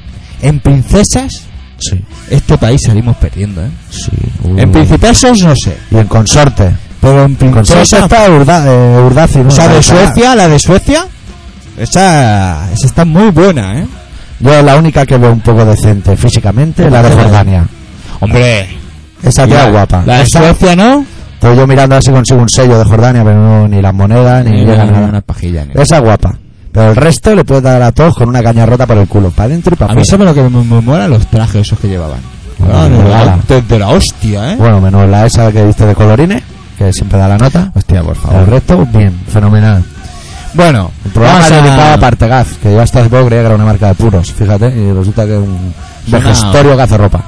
en 0.42 0.60
princesas, 0.60 1.42
sí. 1.78 1.98
este 2.30 2.56
país 2.58 2.80
salimos 2.86 3.16
perdiendo, 3.16 3.62
¿eh? 3.64 3.70
sí. 3.90 4.10
En 4.56 4.70
principesos, 4.70 5.38
no 5.40 5.54
sé. 5.56 5.76
Y 5.90 5.96
en 5.96 6.06
consorte. 6.06 6.70
Pero 7.00 7.24
en 7.24 7.34
Consorte 7.34 7.72
princesas. 7.72 8.02
está 8.04 8.30
Urda, 8.30 8.64
eh, 8.66 9.02
Urdaci, 9.06 9.38
¿no? 9.38 9.48
O 9.48 9.50
sea, 9.50 9.66
de 9.68 9.82
Suecia, 9.82 10.36
la 10.36 10.46
de 10.46 10.58
Suecia, 10.60 11.06
esa, 11.78 12.72
esa 12.72 12.86
está 12.86 13.04
muy 13.04 13.30
buena, 13.30 13.78
¿eh? 13.78 13.86
Yo 14.40 14.62
la 14.62 14.76
única 14.76 15.06
que 15.06 15.16
veo 15.16 15.32
un 15.32 15.40
poco 15.40 15.64
decente 15.64 16.16
físicamente 16.16 16.84
es 16.86 16.92
la 16.92 17.02
de 17.02 17.10
Jordania. 17.14 17.64
Hombre, 18.20 18.66
Esa 19.22 19.46
tía 19.46 19.66
es 19.66 19.72
guapa. 19.72 20.02
La 20.04 20.16
de 20.18 20.22
Esa- 20.24 20.38
Suecia, 20.40 20.74
¿no? 20.76 21.04
Estoy 21.34 21.56
yo 21.56 21.66
mirando 21.66 21.94
a 21.94 21.96
ver 21.98 22.02
si 22.04 22.10
consigo 22.10 22.40
un 22.40 22.48
sello 22.48 22.78
de 22.78 22.84
Jordania, 22.84 23.22
pero 23.24 23.36
no, 23.40 23.68
ni 23.68 23.80
las 23.82 23.94
monedas, 23.94 24.44
ni, 24.44 24.64
llega 24.64 24.84
nada. 24.84 25.06
una 25.08 25.20
pajilla. 25.20 25.64
ni- 25.64 25.80
Esa 25.80 25.96
es 25.98 26.02
guapa. 26.02 26.34
Pero 26.72 26.90
el 26.90 26.96
resto 26.96 27.34
le 27.34 27.44
puedes 27.44 27.62
dar 27.62 27.82
a 27.82 27.92
todos 27.92 28.14
con 28.14 28.28
una 28.28 28.42
caña 28.42 28.64
rota 28.64 28.86
por 28.86 28.96
el 28.96 29.06
culo, 29.06 29.30
para 29.30 29.46
adentro 29.46 29.74
y 29.74 29.76
para 29.76 29.92
A 29.92 29.94
mí 29.94 30.02
afuera. 30.02 30.10
sabe 30.10 30.24
lo 30.24 30.34
que 30.34 30.42
me, 30.56 30.64
me 30.64 30.80
mola 30.80 31.06
los 31.08 31.26
trajes 31.26 31.62
esos 31.66 31.78
que 31.78 31.88
llevaban. 31.88 32.18
Bueno, 32.58 32.74
Ah, 32.78 32.88
me 32.88 32.96
mola. 32.96 33.38
de, 33.48 33.62
de 33.62 33.78
la 33.78 33.88
hostia, 33.88 34.52
¿eh? 34.52 34.56
Bueno, 34.56 34.80
menos 34.80 35.08
la 35.08 35.26
esa 35.26 35.50
que 35.52 35.64
viste 35.64 35.84
de 35.84 35.94
colorines, 35.94 36.42
que 36.78 36.92
siempre 36.92 37.18
da 37.18 37.28
la 37.28 37.38
nota. 37.38 37.70
Hostia, 37.74 38.02
por 38.02 38.14
El 38.16 38.22
favor. 38.22 38.48
resto, 38.48 38.86
bien, 38.92 39.12
fenomenal. 39.28 39.84
Bueno, 40.54 40.90
El 41.04 41.10
programa 41.12 41.48
dedicado 41.48 41.94
a 41.94 41.98
Partegaz, 41.98 42.46
que 42.62 42.72
yo 42.72 42.80
hasta 42.80 43.00
hace 43.00 43.08
poco 43.08 43.26
creía 43.26 43.40
que 43.42 43.46
era 43.46 43.54
una 43.54 43.64
marca 43.64 43.88
de 43.88 43.94
puros, 43.94 44.32
fíjate, 44.32 44.66
y 44.68 44.92
resulta 44.92 45.24
que 45.24 45.32
es 45.34 45.38
un 45.38 45.72
Suena- 46.08 46.26
vejestorio 46.26 46.76
que 46.76 46.82
hace 46.82 46.96
ropa. 46.98 47.24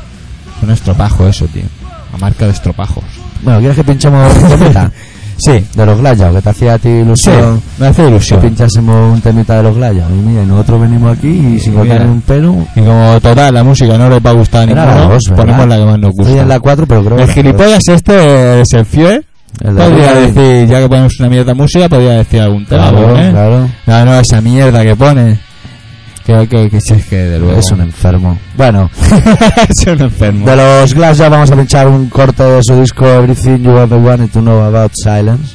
Un 0.63 0.71
estropajo 0.71 1.27
eso, 1.27 1.47
tío. 1.47 1.63
La 2.13 2.19
marca 2.19 2.45
de 2.47 2.53
estropajos. 2.53 3.05
Bueno, 3.43 3.59
¿quieres 3.61 3.77
que 3.77 3.85
pinchemos 3.85 4.33
un 4.37 4.49
temita? 4.49 4.91
Sí, 5.37 5.67
De 5.75 5.85
los 5.85 5.99
Glayas, 5.99 6.33
que 6.33 6.43
te 6.43 6.49
hacía 6.51 6.75
a 6.75 6.79
ti 6.79 6.89
ilusión. 6.89 7.61
me 7.79 7.89
hace 7.89 8.03
Que 8.05 8.09
ilusión. 8.09 8.41
pinchásemos 8.41 9.15
un 9.15 9.21
temita 9.21 9.57
de 9.57 9.65
los 9.65 9.75
Glayas. 9.77 10.09
Y 10.09 10.13
mira, 10.13 10.45
nosotros 10.45 10.83
venimos 10.83 11.19
aquí 11.19 11.27
y 11.27 11.59
sin 11.59 11.73
Mira. 11.75 11.97
cortar 11.97 12.07
un 12.09 12.21
pelo. 12.21 12.55
Y 12.77 12.81
como 12.81 13.19
total 13.21 13.53
la 13.53 13.65
música 13.65 13.99
no 13.99 14.09
les 14.09 14.25
va 14.25 14.31
a 14.31 14.35
gustar 14.35 14.61
a 14.69 14.71
Era 14.71 14.85
la 14.87 14.95
ninguno, 14.95 15.15
dos, 15.15 15.23
¿verdad? 15.31 15.37
ponemos 15.45 15.67
la 15.69 15.77
que 15.77 15.85
más 15.87 15.99
nos 15.99 16.11
Estoy 16.13 16.25
gusta. 16.27 16.41
en 16.43 16.49
la 16.49 16.61
4, 16.61 16.87
pero 16.87 17.05
creo 17.05 17.19
El 17.19 17.27
que- 17.27 17.33
gilipollas 17.33 17.81
este 17.89 18.13
el. 18.15 18.59
El 18.61 18.65
de 18.65 19.25
Podría 19.59 20.15
decir, 20.15 20.69
ya 20.69 20.81
que 20.81 20.89
ponemos 20.89 21.13
una 21.21 21.29
mierda 21.29 21.55
música, 21.55 21.89
podría 21.89 22.13
decir 22.13 22.41
algún 22.41 22.67
tema. 22.67 22.91
Claro, 22.91 23.19
¿eh? 23.19 23.31
claro. 23.31 23.71
No, 23.87 24.05
no, 24.05 24.21
esa 24.21 24.41
mierda 24.41 24.83
que 24.83 24.97
pone. 24.97 25.39
Que, 26.25 26.49
que, 26.49 26.71
que, 26.71 26.79
es 26.79 27.07
que 27.07 27.17
de 27.17 27.39
luego. 27.39 27.59
Es 27.59 27.71
un 27.71 27.83
enfermo. 27.83 28.39
Bueno, 28.57 28.91
es 29.69 29.87
un 29.87 30.01
enfermo. 30.01 30.47
de 30.47 30.57
los 30.57 30.95
Glass 30.95 31.19
ya 31.19 31.29
vamos 31.29 31.51
a 31.51 31.57
pinchar 31.57 31.87
un 31.87 32.09
corte 32.09 32.43
de 32.43 32.61
su 32.63 32.81
disco 32.81 33.07
Everything 33.07 33.63
You 33.63 33.77
Ever 33.77 33.99
Wanted 33.99 34.31
to 34.31 34.41
Know 34.41 34.63
About 34.63 34.93
Silence. 34.95 35.55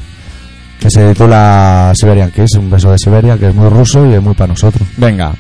Que 0.79 0.89
se 0.89 1.09
titula 1.09 1.91
Siberian 1.95 2.31
Kiss, 2.31 2.55
un 2.57 2.69
beso 2.69 2.91
de 2.91 2.97
Siberia, 2.97 3.37
que 3.37 3.49
es 3.49 3.55
muy 3.55 3.67
ruso 3.67 4.09
y 4.09 4.13
es 4.13 4.21
muy 4.21 4.33
para 4.33 4.49
nosotros. 4.49 4.87
Venga. 4.95 5.33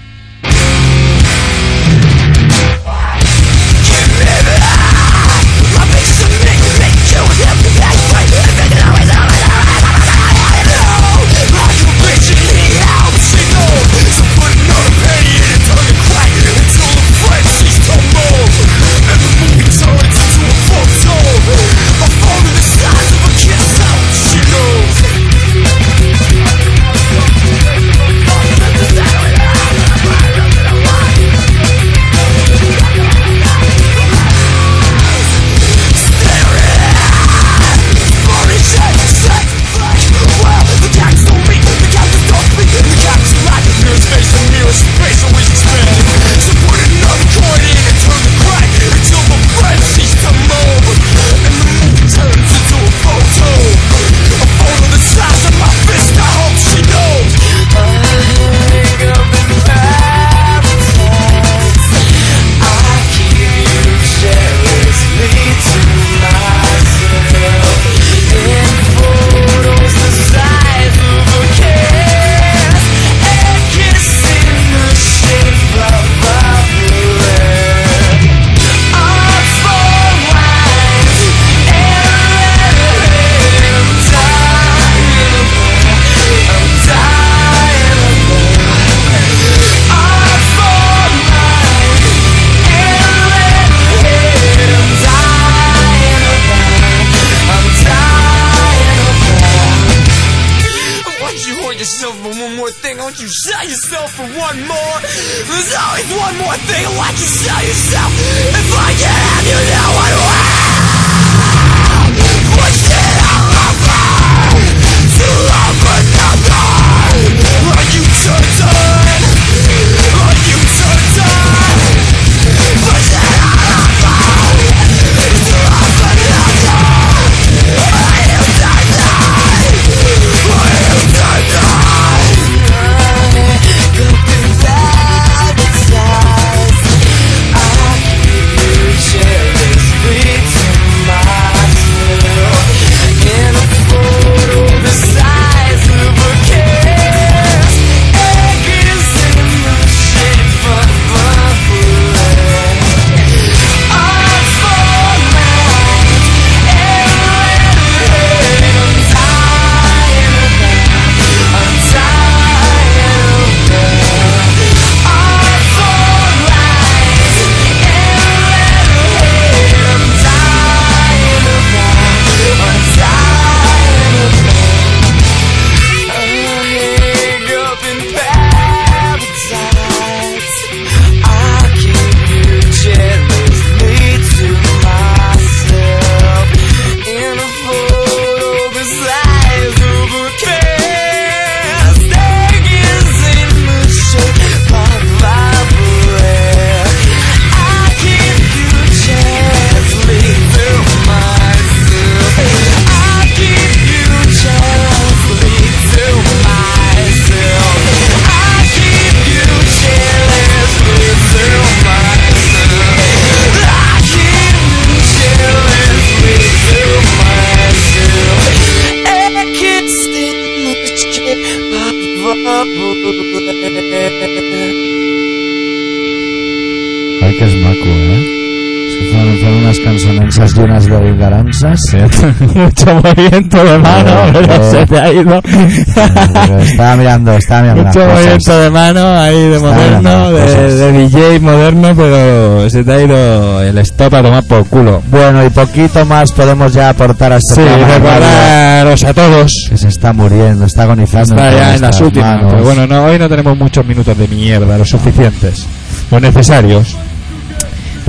Mucho 232.55 232.95
movimiento 232.95 233.63
de 233.63 233.77
mano, 233.79 234.11
pero 234.33 234.53
eh. 234.53 234.71
se 234.71 234.85
te 234.85 234.99
ha 234.99 235.11
ido. 235.11 235.41
estaba 236.61 236.95
mirando, 236.95 237.33
estaba 237.33 237.61
mirando 237.61 237.83
Mucho 237.85 238.05
movimiento 238.05 238.59
de 238.59 238.69
mano 238.69 239.17
ahí 239.19 239.49
de 239.49 239.59
moderno, 239.59 240.31
de, 240.31 240.75
de 240.75 240.91
DJ 240.91 241.39
moderno, 241.39 241.93
pero 241.95 242.69
se 242.69 242.83
te 242.83 242.91
ha 242.91 243.01
ido 243.01 243.61
el 243.63 243.77
stop 243.79 244.13
a 244.15 244.21
tomar 244.21 244.43
por 244.43 244.65
culo. 244.67 245.01
Bueno, 245.09 245.45
y 245.45 245.49
poquito 245.49 246.05
más 246.05 246.31
podemos 246.31 246.73
ya 246.73 246.89
aportar 246.89 247.33
a 247.33 247.37
este 247.37 247.55
Sí, 247.55 247.61
recordaros 247.61 249.03
a 249.03 249.13
todos. 249.13 249.67
que 249.69 249.77
se 249.77 249.87
está 249.87 250.13
muriendo, 250.13 250.65
está 250.65 250.83
agonizando. 250.83 251.35
Está 251.35 251.51
ya 251.51 251.75
en 251.75 251.81
las 251.81 252.01
últimas. 252.01 252.35
manos. 252.35 252.51
Pero 252.53 252.63
bueno, 252.63 252.87
no, 252.87 253.05
hoy 253.05 253.19
no 253.19 253.29
tenemos 253.29 253.57
muchos 253.57 253.85
minutos 253.85 254.17
de 254.17 254.27
mierda, 254.27 254.77
los 254.77 254.89
suficientes, 254.89 255.65
los 256.11 256.21
necesarios. 256.21 256.95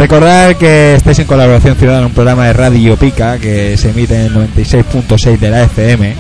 Recordar 0.00 0.56
que 0.56 0.94
estáis 0.94 1.18
en 1.18 1.26
colaboración 1.26 1.76
ciudadana, 1.76 2.06
un 2.06 2.14
programa 2.14 2.46
de 2.46 2.54
Radio 2.54 2.96
Pica 2.96 3.36
que 3.36 3.76
se 3.76 3.90
emite 3.90 4.14
en 4.14 4.34
el 4.34 4.50
96.6 4.54 5.38
de 5.38 5.50
la 5.50 5.64
FM. 5.64 6.14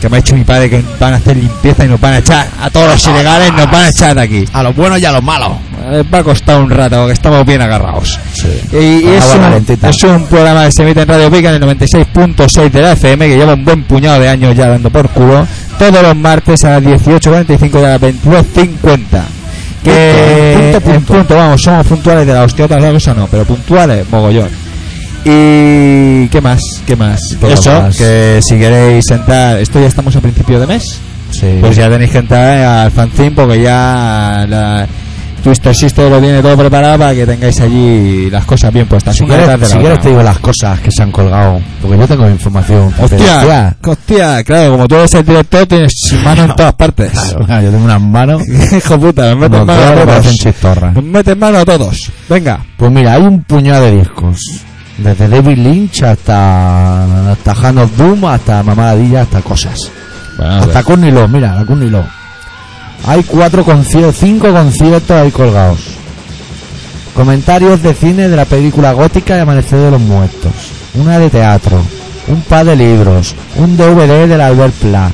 Que 0.00 0.08
me 0.08 0.16
ha 0.16 0.20
dicho 0.20 0.34
mi 0.34 0.42
padre 0.42 0.70
que 0.70 0.82
van 0.98 1.12
a 1.12 1.16
hacer 1.16 1.36
limpieza 1.36 1.84
y 1.84 1.88
nos 1.88 2.00
van 2.00 2.14
a 2.14 2.18
echar 2.18 2.48
a 2.58 2.70
todos 2.70 2.88
los 2.88 3.06
ilegales, 3.06 3.52
nos 3.52 3.70
van 3.70 3.84
a 3.84 3.88
echar 3.90 4.14
de 4.14 4.22
aquí. 4.22 4.44
A 4.54 4.62
los 4.62 4.74
buenos 4.74 4.98
y 5.00 5.04
a 5.04 5.12
los 5.12 5.22
malos. 5.22 5.52
Eh, 5.84 6.02
Va 6.12 6.20
a 6.20 6.24
costar 6.24 6.62
un 6.62 6.70
rato 6.70 6.96
porque 6.96 7.12
estamos 7.12 7.44
bien 7.44 7.60
agarrados. 7.60 8.18
Sí. 8.32 8.48
Y, 8.72 9.04
un, 9.04 9.76
es 9.82 10.02
un 10.04 10.24
programa 10.24 10.64
que 10.64 10.72
se 10.72 10.82
emite 10.82 11.02
en 11.02 11.08
Radio 11.08 11.30
Pica 11.30 11.54
en 11.54 11.62
el 11.62 11.78
96.6 11.78 12.70
de 12.70 12.80
la 12.80 12.92
FM, 12.92 13.28
que 13.28 13.36
lleva 13.36 13.52
un 13.52 13.66
buen 13.66 13.84
puñado 13.84 14.18
de 14.18 14.30
años 14.30 14.56
ya 14.56 14.68
dando 14.68 14.88
por 14.88 15.10
culo, 15.10 15.46
todos 15.78 16.02
los 16.02 16.16
martes 16.16 16.64
a 16.64 16.80
las 16.80 16.82
18.45 16.82 17.70
y 17.74 17.84
a 17.84 17.88
las 17.88 18.00
22.50. 18.00 19.35
Que 19.90 20.54
Punto, 20.72 20.80
punto, 20.80 20.90
en 20.90 21.02
punto. 21.04 21.12
punto, 21.14 21.36
vamos, 21.36 21.62
somos 21.62 21.86
puntuales 21.86 22.26
de 22.26 22.32
la 22.34 22.42
hostia, 22.44 22.64
otra 22.64 22.92
cosa 22.92 23.14
no, 23.14 23.28
pero 23.28 23.44
puntuales, 23.44 24.04
mogollón. 24.10 24.48
Y 25.24 26.28
qué 26.28 26.40
más, 26.40 26.60
qué 26.86 26.96
más. 26.96 27.20
Eso, 27.42 27.82
más. 27.82 27.96
que 27.96 28.40
si 28.42 28.56
queréis 28.58 29.04
entrar, 29.10 29.58
esto 29.58 29.80
ya 29.80 29.86
estamos 29.86 30.14
a 30.16 30.20
principio 30.20 30.58
de 30.60 30.66
mes, 30.66 30.98
Sí. 31.30 31.58
pues 31.60 31.76
ya 31.76 31.88
tenéis 31.90 32.10
que 32.10 32.18
entrar 32.18 32.58
al 32.64 32.90
fanzine 32.90 33.30
porque 33.32 33.60
ya 33.62 34.44
la 34.48 34.86
Twister 35.42 35.74
Sister 35.74 36.10
lo 36.10 36.18
tiene 36.18 36.42
todo 36.42 36.56
preparado 36.56 36.98
para 36.98 37.14
que 37.14 37.26
tengáis 37.26 37.60
allí 37.60 38.28
las 38.30 38.44
cosas 38.44 38.72
bien 38.72 38.86
puestas. 38.86 39.16
si 39.16 39.24
quieres, 39.24 39.60
de 39.60 39.66
si 39.66 39.78
quieres 39.78 40.00
te 40.00 40.08
digo 40.08 40.22
las 40.22 40.38
cosas 40.38 40.80
que 40.80 40.90
se 40.90 41.02
han 41.02 41.12
colgado, 41.12 41.60
porque 41.80 41.98
yo 41.98 42.08
tengo 42.08 42.28
información. 42.28 42.92
Hostia, 42.98 43.76
hostia, 43.82 44.44
claro, 44.44 44.72
como 44.72 44.88
tú 44.88 44.96
eres 44.96 45.14
el 45.14 45.24
director, 45.24 45.66
tienes 45.66 45.92
mano 46.24 46.44
en 46.44 46.56
todas 46.56 46.74
partes. 46.74 47.12
Claro, 47.46 47.62
yo 47.62 47.70
tengo 47.70 47.84
unas 47.84 48.00
manos. 48.00 48.42
Hijo 48.76 48.98
puta, 48.98 49.34
metes 49.34 49.50
como 49.50 49.66
mano 49.66 49.82
a 49.82 50.06
todos. 50.06 50.46
Nos 50.94 51.04
metes 51.04 51.36
mano 51.36 51.58
a 51.58 51.64
todos. 51.64 52.12
Venga. 52.28 52.64
Pues 52.76 52.90
mira, 52.90 53.14
hay 53.14 53.22
un 53.22 53.42
puñado 53.44 53.84
de 53.84 53.98
discos. 53.98 54.40
Desde 54.98 55.28
David 55.28 55.58
Lynch 55.58 56.02
hasta, 56.02 57.30
hasta 57.32 57.52
Hand 57.52 57.78
of 57.78 57.96
Doom, 57.96 58.24
hasta 58.24 58.62
Mamadilla, 58.62 59.22
hasta 59.22 59.42
cosas. 59.42 59.78
Bueno, 60.38 60.54
hasta 60.54 60.82
Courtney 60.82 61.10
Love, 61.10 61.30
mira, 61.30 61.54
la 61.54 61.64
Courtney 61.64 61.90
Love. 61.90 62.06
Hay 63.04 63.22
cuatro 63.22 63.64
conciertos, 63.64 64.16
cinco 64.18 64.52
conciertos 64.52 65.10
ahí 65.10 65.30
colgados. 65.30 65.80
Comentarios 67.14 67.82
de 67.82 67.94
cine 67.94 68.28
de 68.28 68.36
la 68.36 68.44
película 68.44 68.92
gótica 68.92 69.36
de 69.36 69.40
Amanecer 69.40 69.78
de 69.78 69.90
los 69.90 70.00
Muertos. 70.00 70.52
Una 70.94 71.18
de 71.18 71.30
teatro. 71.30 71.80
Un 72.28 72.40
par 72.42 72.66
de 72.66 72.76
libros. 72.76 73.34
Un 73.56 73.76
DVD 73.76 74.28
del 74.28 74.40
Albert 74.40 74.74
Pla. 74.74 75.10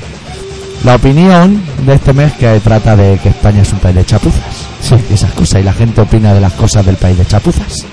La 0.85 0.97
opinión 0.97 1.63
de 1.87 1.95
este 1.95 2.13
mes 2.13 2.33
que 2.33 2.59
trata 2.61 2.97
de 2.97 3.19
que 3.19 3.29
España 3.29 3.63
es 3.63 3.73
un 3.73 3.79
país 3.79 3.95
de 3.95 4.05
chapuzas. 4.05 4.43
Sí, 4.81 4.97
esas 5.13 5.33
cosas. 5.33 5.61
Y 5.61 5.65
la 5.65 5.73
gente 5.73 6.01
opina 6.01 6.35
de 6.35 6.41
las 6.41 6.55
cosas 6.55 6.85
del 6.85 6.97
país 6.97 7.17
de 7.17 7.27
chapuzas. 7.27 7.85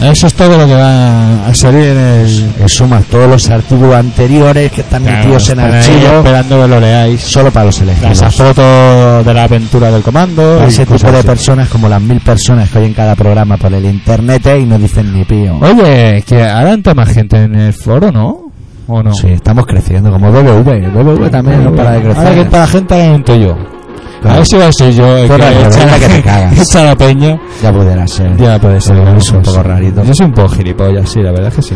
Eso 0.00 0.26
es 0.26 0.34
todo 0.34 0.58
lo 0.58 0.66
que 0.66 0.74
va 0.74 1.46
a 1.46 1.54
salir 1.54 1.88
en 1.88 1.98
el. 1.98 2.68
Suma, 2.68 3.00
todos 3.10 3.28
los 3.28 3.48
artículos 3.48 3.94
anteriores 3.94 4.70
que 4.70 4.82
están 4.82 5.04
metidos 5.04 5.48
en 5.50 5.60
archivo 5.60 6.18
esperando 6.18 6.62
que 6.62 6.68
lo 6.68 6.80
leáis. 6.80 7.20
solo 7.20 7.50
para 7.50 7.66
los 7.66 7.80
elegidos. 7.80 8.20
Las 8.20 8.34
fotos 8.34 9.24
de 9.24 9.34
la 9.34 9.44
aventura 9.44 9.90
del 9.90 10.02
comando. 10.02 10.62
Ese 10.64 10.84
tipo 10.84 11.10
de 11.10 11.18
así. 11.18 11.26
personas 11.26 11.68
como 11.68 11.88
las 11.88 12.02
mil 12.02 12.20
personas 12.20 12.70
que 12.70 12.78
oyen 12.78 12.92
cada 12.92 13.14
programa 13.14 13.56
por 13.56 13.72
el 13.72 13.84
internet 13.84 14.46
eh, 14.46 14.60
y 14.60 14.64
no 14.66 14.78
dicen 14.78 15.12
ni 15.12 15.24
pío. 15.24 15.58
Oye, 15.60 16.22
que 16.26 16.42
ahora 16.42 16.72
entra 16.72 16.94
más 16.94 17.08
gente 17.08 17.36
en 17.36 17.54
el 17.54 17.72
foro, 17.72 18.12
¿no? 18.12 18.50
¿O 18.88 19.02
no? 19.02 19.14
Sí, 19.14 19.28
estamos 19.28 19.66
creciendo 19.66 20.10
como 20.10 20.30
BBV. 20.30 20.92
BBV 20.92 21.30
también 21.30 21.64
no 21.64 21.74
para 21.74 21.92
de 21.92 22.02
crecer. 22.02 22.26
Ahora 22.26 22.44
que 22.50 22.56
la 22.56 22.66
gente, 22.66 22.94
ahora 22.94 23.14
entro 23.14 23.36
yo. 23.36 23.75
A 24.24 24.36
ver 24.36 24.46
si 24.46 24.56
va 24.56 24.66
a 24.66 24.72
ser 24.72 24.92
yo 24.92 25.16
eres 25.16 25.30
que 25.30 25.82
echa, 25.82 25.98
que 25.98 26.08
te 26.08 26.22
cagas. 26.22 26.58
echa 26.60 26.84
la 26.84 26.96
peña. 26.96 27.38
Ya 27.62 27.72
pudiera 27.72 28.06
ser. 28.06 28.36
Ya 28.36 28.58
puede 28.58 28.80
ser. 28.80 28.96
Pero 28.96 29.16
es 29.16 29.30
un 29.30 29.42
poco 29.42 29.62
rarito. 29.62 30.02
Yo 30.04 30.14
soy 30.14 30.26
un 30.26 30.32
poco 30.32 30.48
gilipollas, 30.48 31.10
sí, 31.10 31.20
la 31.22 31.30
verdad 31.30 31.48
es 31.48 31.54
que 31.54 31.62
sí. 31.62 31.74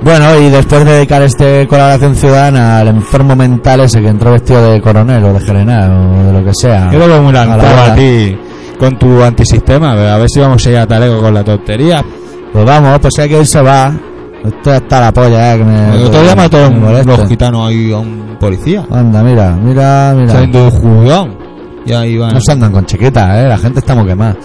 Bueno, 0.00 0.38
y 0.38 0.48
después 0.48 0.84
de 0.84 0.92
dedicar 0.92 1.22
este 1.22 1.66
colaboración 1.66 2.14
ciudadana 2.14 2.78
al 2.78 2.88
enfermo 2.88 3.34
mental 3.34 3.80
ese 3.80 4.00
que 4.00 4.08
entró 4.08 4.30
vestido 4.30 4.70
de 4.70 4.80
coronel 4.80 5.24
o 5.24 5.32
de 5.32 5.40
general 5.40 5.90
o 5.90 6.24
de 6.24 6.32
lo 6.32 6.44
que 6.44 6.52
sea. 6.54 6.90
Yo 6.92 6.98
lo 7.00 7.08
veo 7.08 7.22
muy 7.22 7.32
la 7.32 7.44
lanzado 7.44 7.92
a 7.92 7.94
ti 7.94 8.36
con 8.78 8.96
tu 8.96 9.22
antisistema, 9.22 9.92
a 9.92 10.18
ver 10.18 10.28
si 10.30 10.38
vamos 10.38 10.64
a 10.64 10.70
ir 10.70 10.76
a 10.76 10.86
talego 10.86 11.20
con 11.20 11.34
la 11.34 11.42
tontería. 11.42 12.04
Pues 12.52 12.64
vamos, 12.64 12.98
pues 13.00 13.18
hay 13.18 13.28
que 13.28 13.40
irse 13.40 13.60
va. 13.60 13.92
Esto 14.44 14.72
está 14.72 15.00
la 15.00 15.12
polla, 15.12 15.54
eh, 15.54 15.58
que 15.58 15.64
me. 15.64 15.96
El 15.96 16.06
otro 16.06 16.22
día 16.22 16.36
mató 16.36 16.58
me 16.58 16.66
un, 16.68 16.80
molesta. 16.80 17.16
los 17.16 17.28
gitanos 17.28 17.68
ahí 17.68 17.92
a 17.92 17.98
un 17.98 18.36
policía. 18.38 18.86
Anda, 18.90 19.22
mira, 19.22 19.50
mira, 19.60 20.14
mira. 20.16 20.32
Saliendo 20.32 20.58
de 20.60 20.64
un 20.64 20.70
juzgado. 20.70 21.37
Y 21.86 21.92
ahí 21.92 22.16
van. 22.18 22.34
No 22.34 22.40
se 22.40 22.52
andan 22.52 22.72
con 22.72 22.84
chiquitas, 22.86 23.36
eh. 23.44 23.48
La 23.48 23.58
gente 23.58 23.80
está 23.80 23.94
muy 23.94 24.06
quemada. 24.06 24.36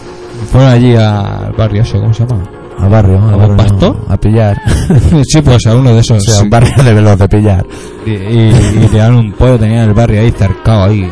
Fueron 0.51 0.69
allí 0.71 0.95
al 0.95 1.53
barrio 1.57 1.81
ese, 1.83 1.99
¿cómo 1.99 2.13
se 2.13 2.25
llama? 2.25 2.43
Al 2.79 2.89
barrio, 2.89 3.21
al 3.23 3.33
¿A 3.33 3.37
barrio. 3.37 3.57
pastor? 3.57 3.97
A 4.09 4.17
pillar. 4.17 4.57
sí, 5.23 5.41
pues 5.41 5.65
a 5.67 5.75
uno 5.75 5.93
de 5.93 5.99
esos. 5.99 6.17
o 6.17 6.31
sea, 6.31 6.43
un 6.43 6.49
barrio 6.49 6.83
de 6.83 6.93
veloz 6.93 7.17
de 7.17 7.29
pillar. 7.29 7.65
Y, 8.05 8.11
y, 8.11 8.81
y 8.83 8.87
tiraron 8.91 9.17
un 9.17 9.31
pollo, 9.33 9.57
tenían 9.59 9.87
el 9.87 9.93
barrio 9.93 10.21
ahí 10.21 10.31
cercado 10.31 10.83
ahí. 10.83 11.09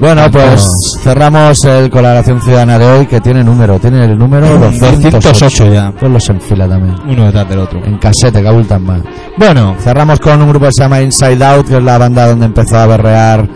Bueno, 0.00 0.30
pues 0.30 0.64
no. 0.64 1.02
cerramos 1.02 1.62
el 1.64 1.90
colaboración 1.90 2.40
ciudadana 2.40 2.78
de 2.78 2.86
hoy 2.86 3.06
que 3.06 3.20
tiene 3.20 3.44
número. 3.44 3.78
Tiene 3.78 4.04
el 4.06 4.16
número 4.18 4.46
208. 4.58 5.10
208 5.10 5.74
ya. 5.74 5.92
Pues 5.92 6.10
los 6.10 6.26
en 6.30 6.40
fila 6.40 6.66
también. 6.66 6.94
Uno 7.06 7.26
detrás 7.26 7.48
del 7.50 7.58
otro. 7.58 7.84
En 7.84 7.98
casete, 7.98 8.40
que 8.40 8.48
abultan 8.48 8.82
más. 8.82 9.02
Bueno, 9.36 9.76
Cerramos 9.78 10.18
con 10.20 10.40
un 10.40 10.48
grupo 10.48 10.66
que 10.66 10.72
se 10.74 10.82
llama 10.84 11.02
Inside 11.02 11.44
Out, 11.44 11.68
que 11.68 11.76
es 11.76 11.82
la 11.82 11.98
banda 11.98 12.26
donde 12.28 12.46
empezó 12.46 12.78
a 12.78 12.86
berrear 12.86 13.46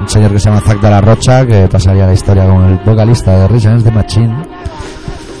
un 0.00 0.08
señor 0.08 0.32
que 0.32 0.38
se 0.40 0.48
llama 0.48 0.60
Zack 0.60 0.80
de 0.80 0.90
la 0.90 1.00
Rocha, 1.00 1.46
que 1.46 1.68
pasaría 1.68 2.06
la 2.06 2.12
historia 2.14 2.46
como 2.46 2.66
el 2.66 2.76
vocalista 2.78 3.36
de 3.38 3.48
Rage 3.48 3.66
Against 3.68 3.86
the 3.86 3.92
Machine. 3.92 4.34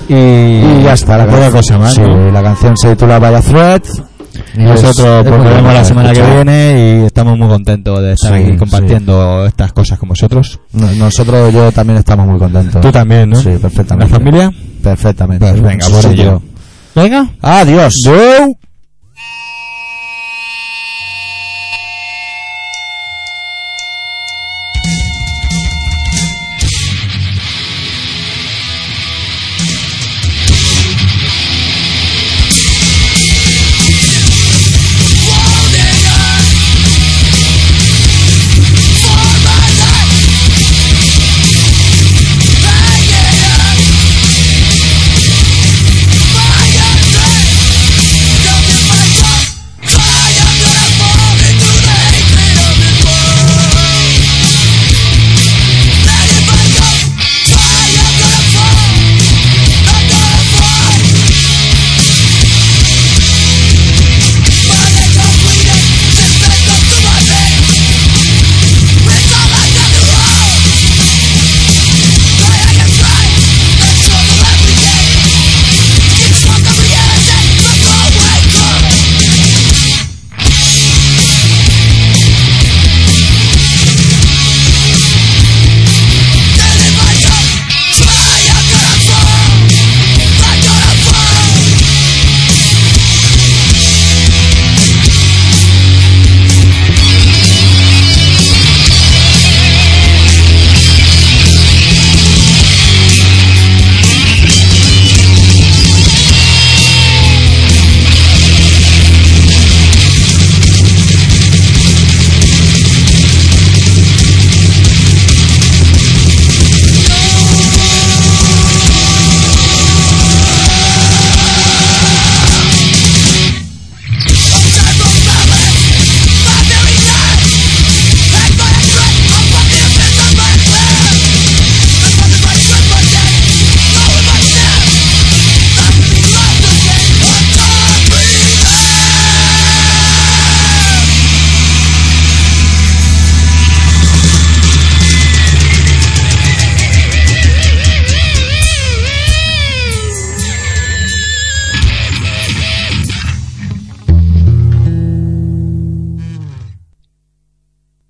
y, 0.08 0.14
Y 0.14 0.82
ya 0.84 0.92
está, 0.94 1.18
la 1.18 1.26
poca 1.26 1.50
cosa 1.50 1.78
más. 1.78 1.94
Sí, 1.94 2.00
¿no? 2.00 2.30
la 2.30 2.42
canción 2.42 2.76
se 2.76 2.90
titula 2.90 3.18
Vaya 3.18 3.40
Threat. 3.40 3.84
Y 4.56 4.60
Nosotros 4.62 4.96
es 5.24 5.28
pues, 5.28 5.38
nos 5.42 5.54
vemos 5.54 5.74
la 5.74 5.84
semana 5.84 6.12
que 6.12 6.22
viene 6.22 7.00
y 7.02 7.06
estamos 7.06 7.38
muy 7.38 7.48
contentos 7.48 8.00
de 8.00 8.12
estar 8.14 8.36
Sí, 8.36 8.44
aquí 8.44 8.56
compartiendo 8.56 9.46
estas 9.46 9.72
cosas 9.72 9.98
con 9.98 10.08
vosotros. 10.08 10.60
No- 10.72 10.90
Nosotros, 10.92 11.52
yo 11.52 11.70
también 11.72 11.98
estamos 11.98 12.26
muy 12.26 12.38
contentos. 12.38 12.80
Tú 12.80 12.90
también, 12.90 13.30
¿no? 13.30 13.36
Sí, 13.36 13.50
perfectamente. 13.60 14.12
¿La 14.12 14.18
familia? 14.18 14.52
Perfectamente. 14.82 15.44
Pues 15.48 15.60
venga, 15.62 15.86
por 15.88 16.06
ello. 16.12 16.42
Venga. 16.94 17.28
Adiós. 17.42 17.94
Yo. 18.04 18.12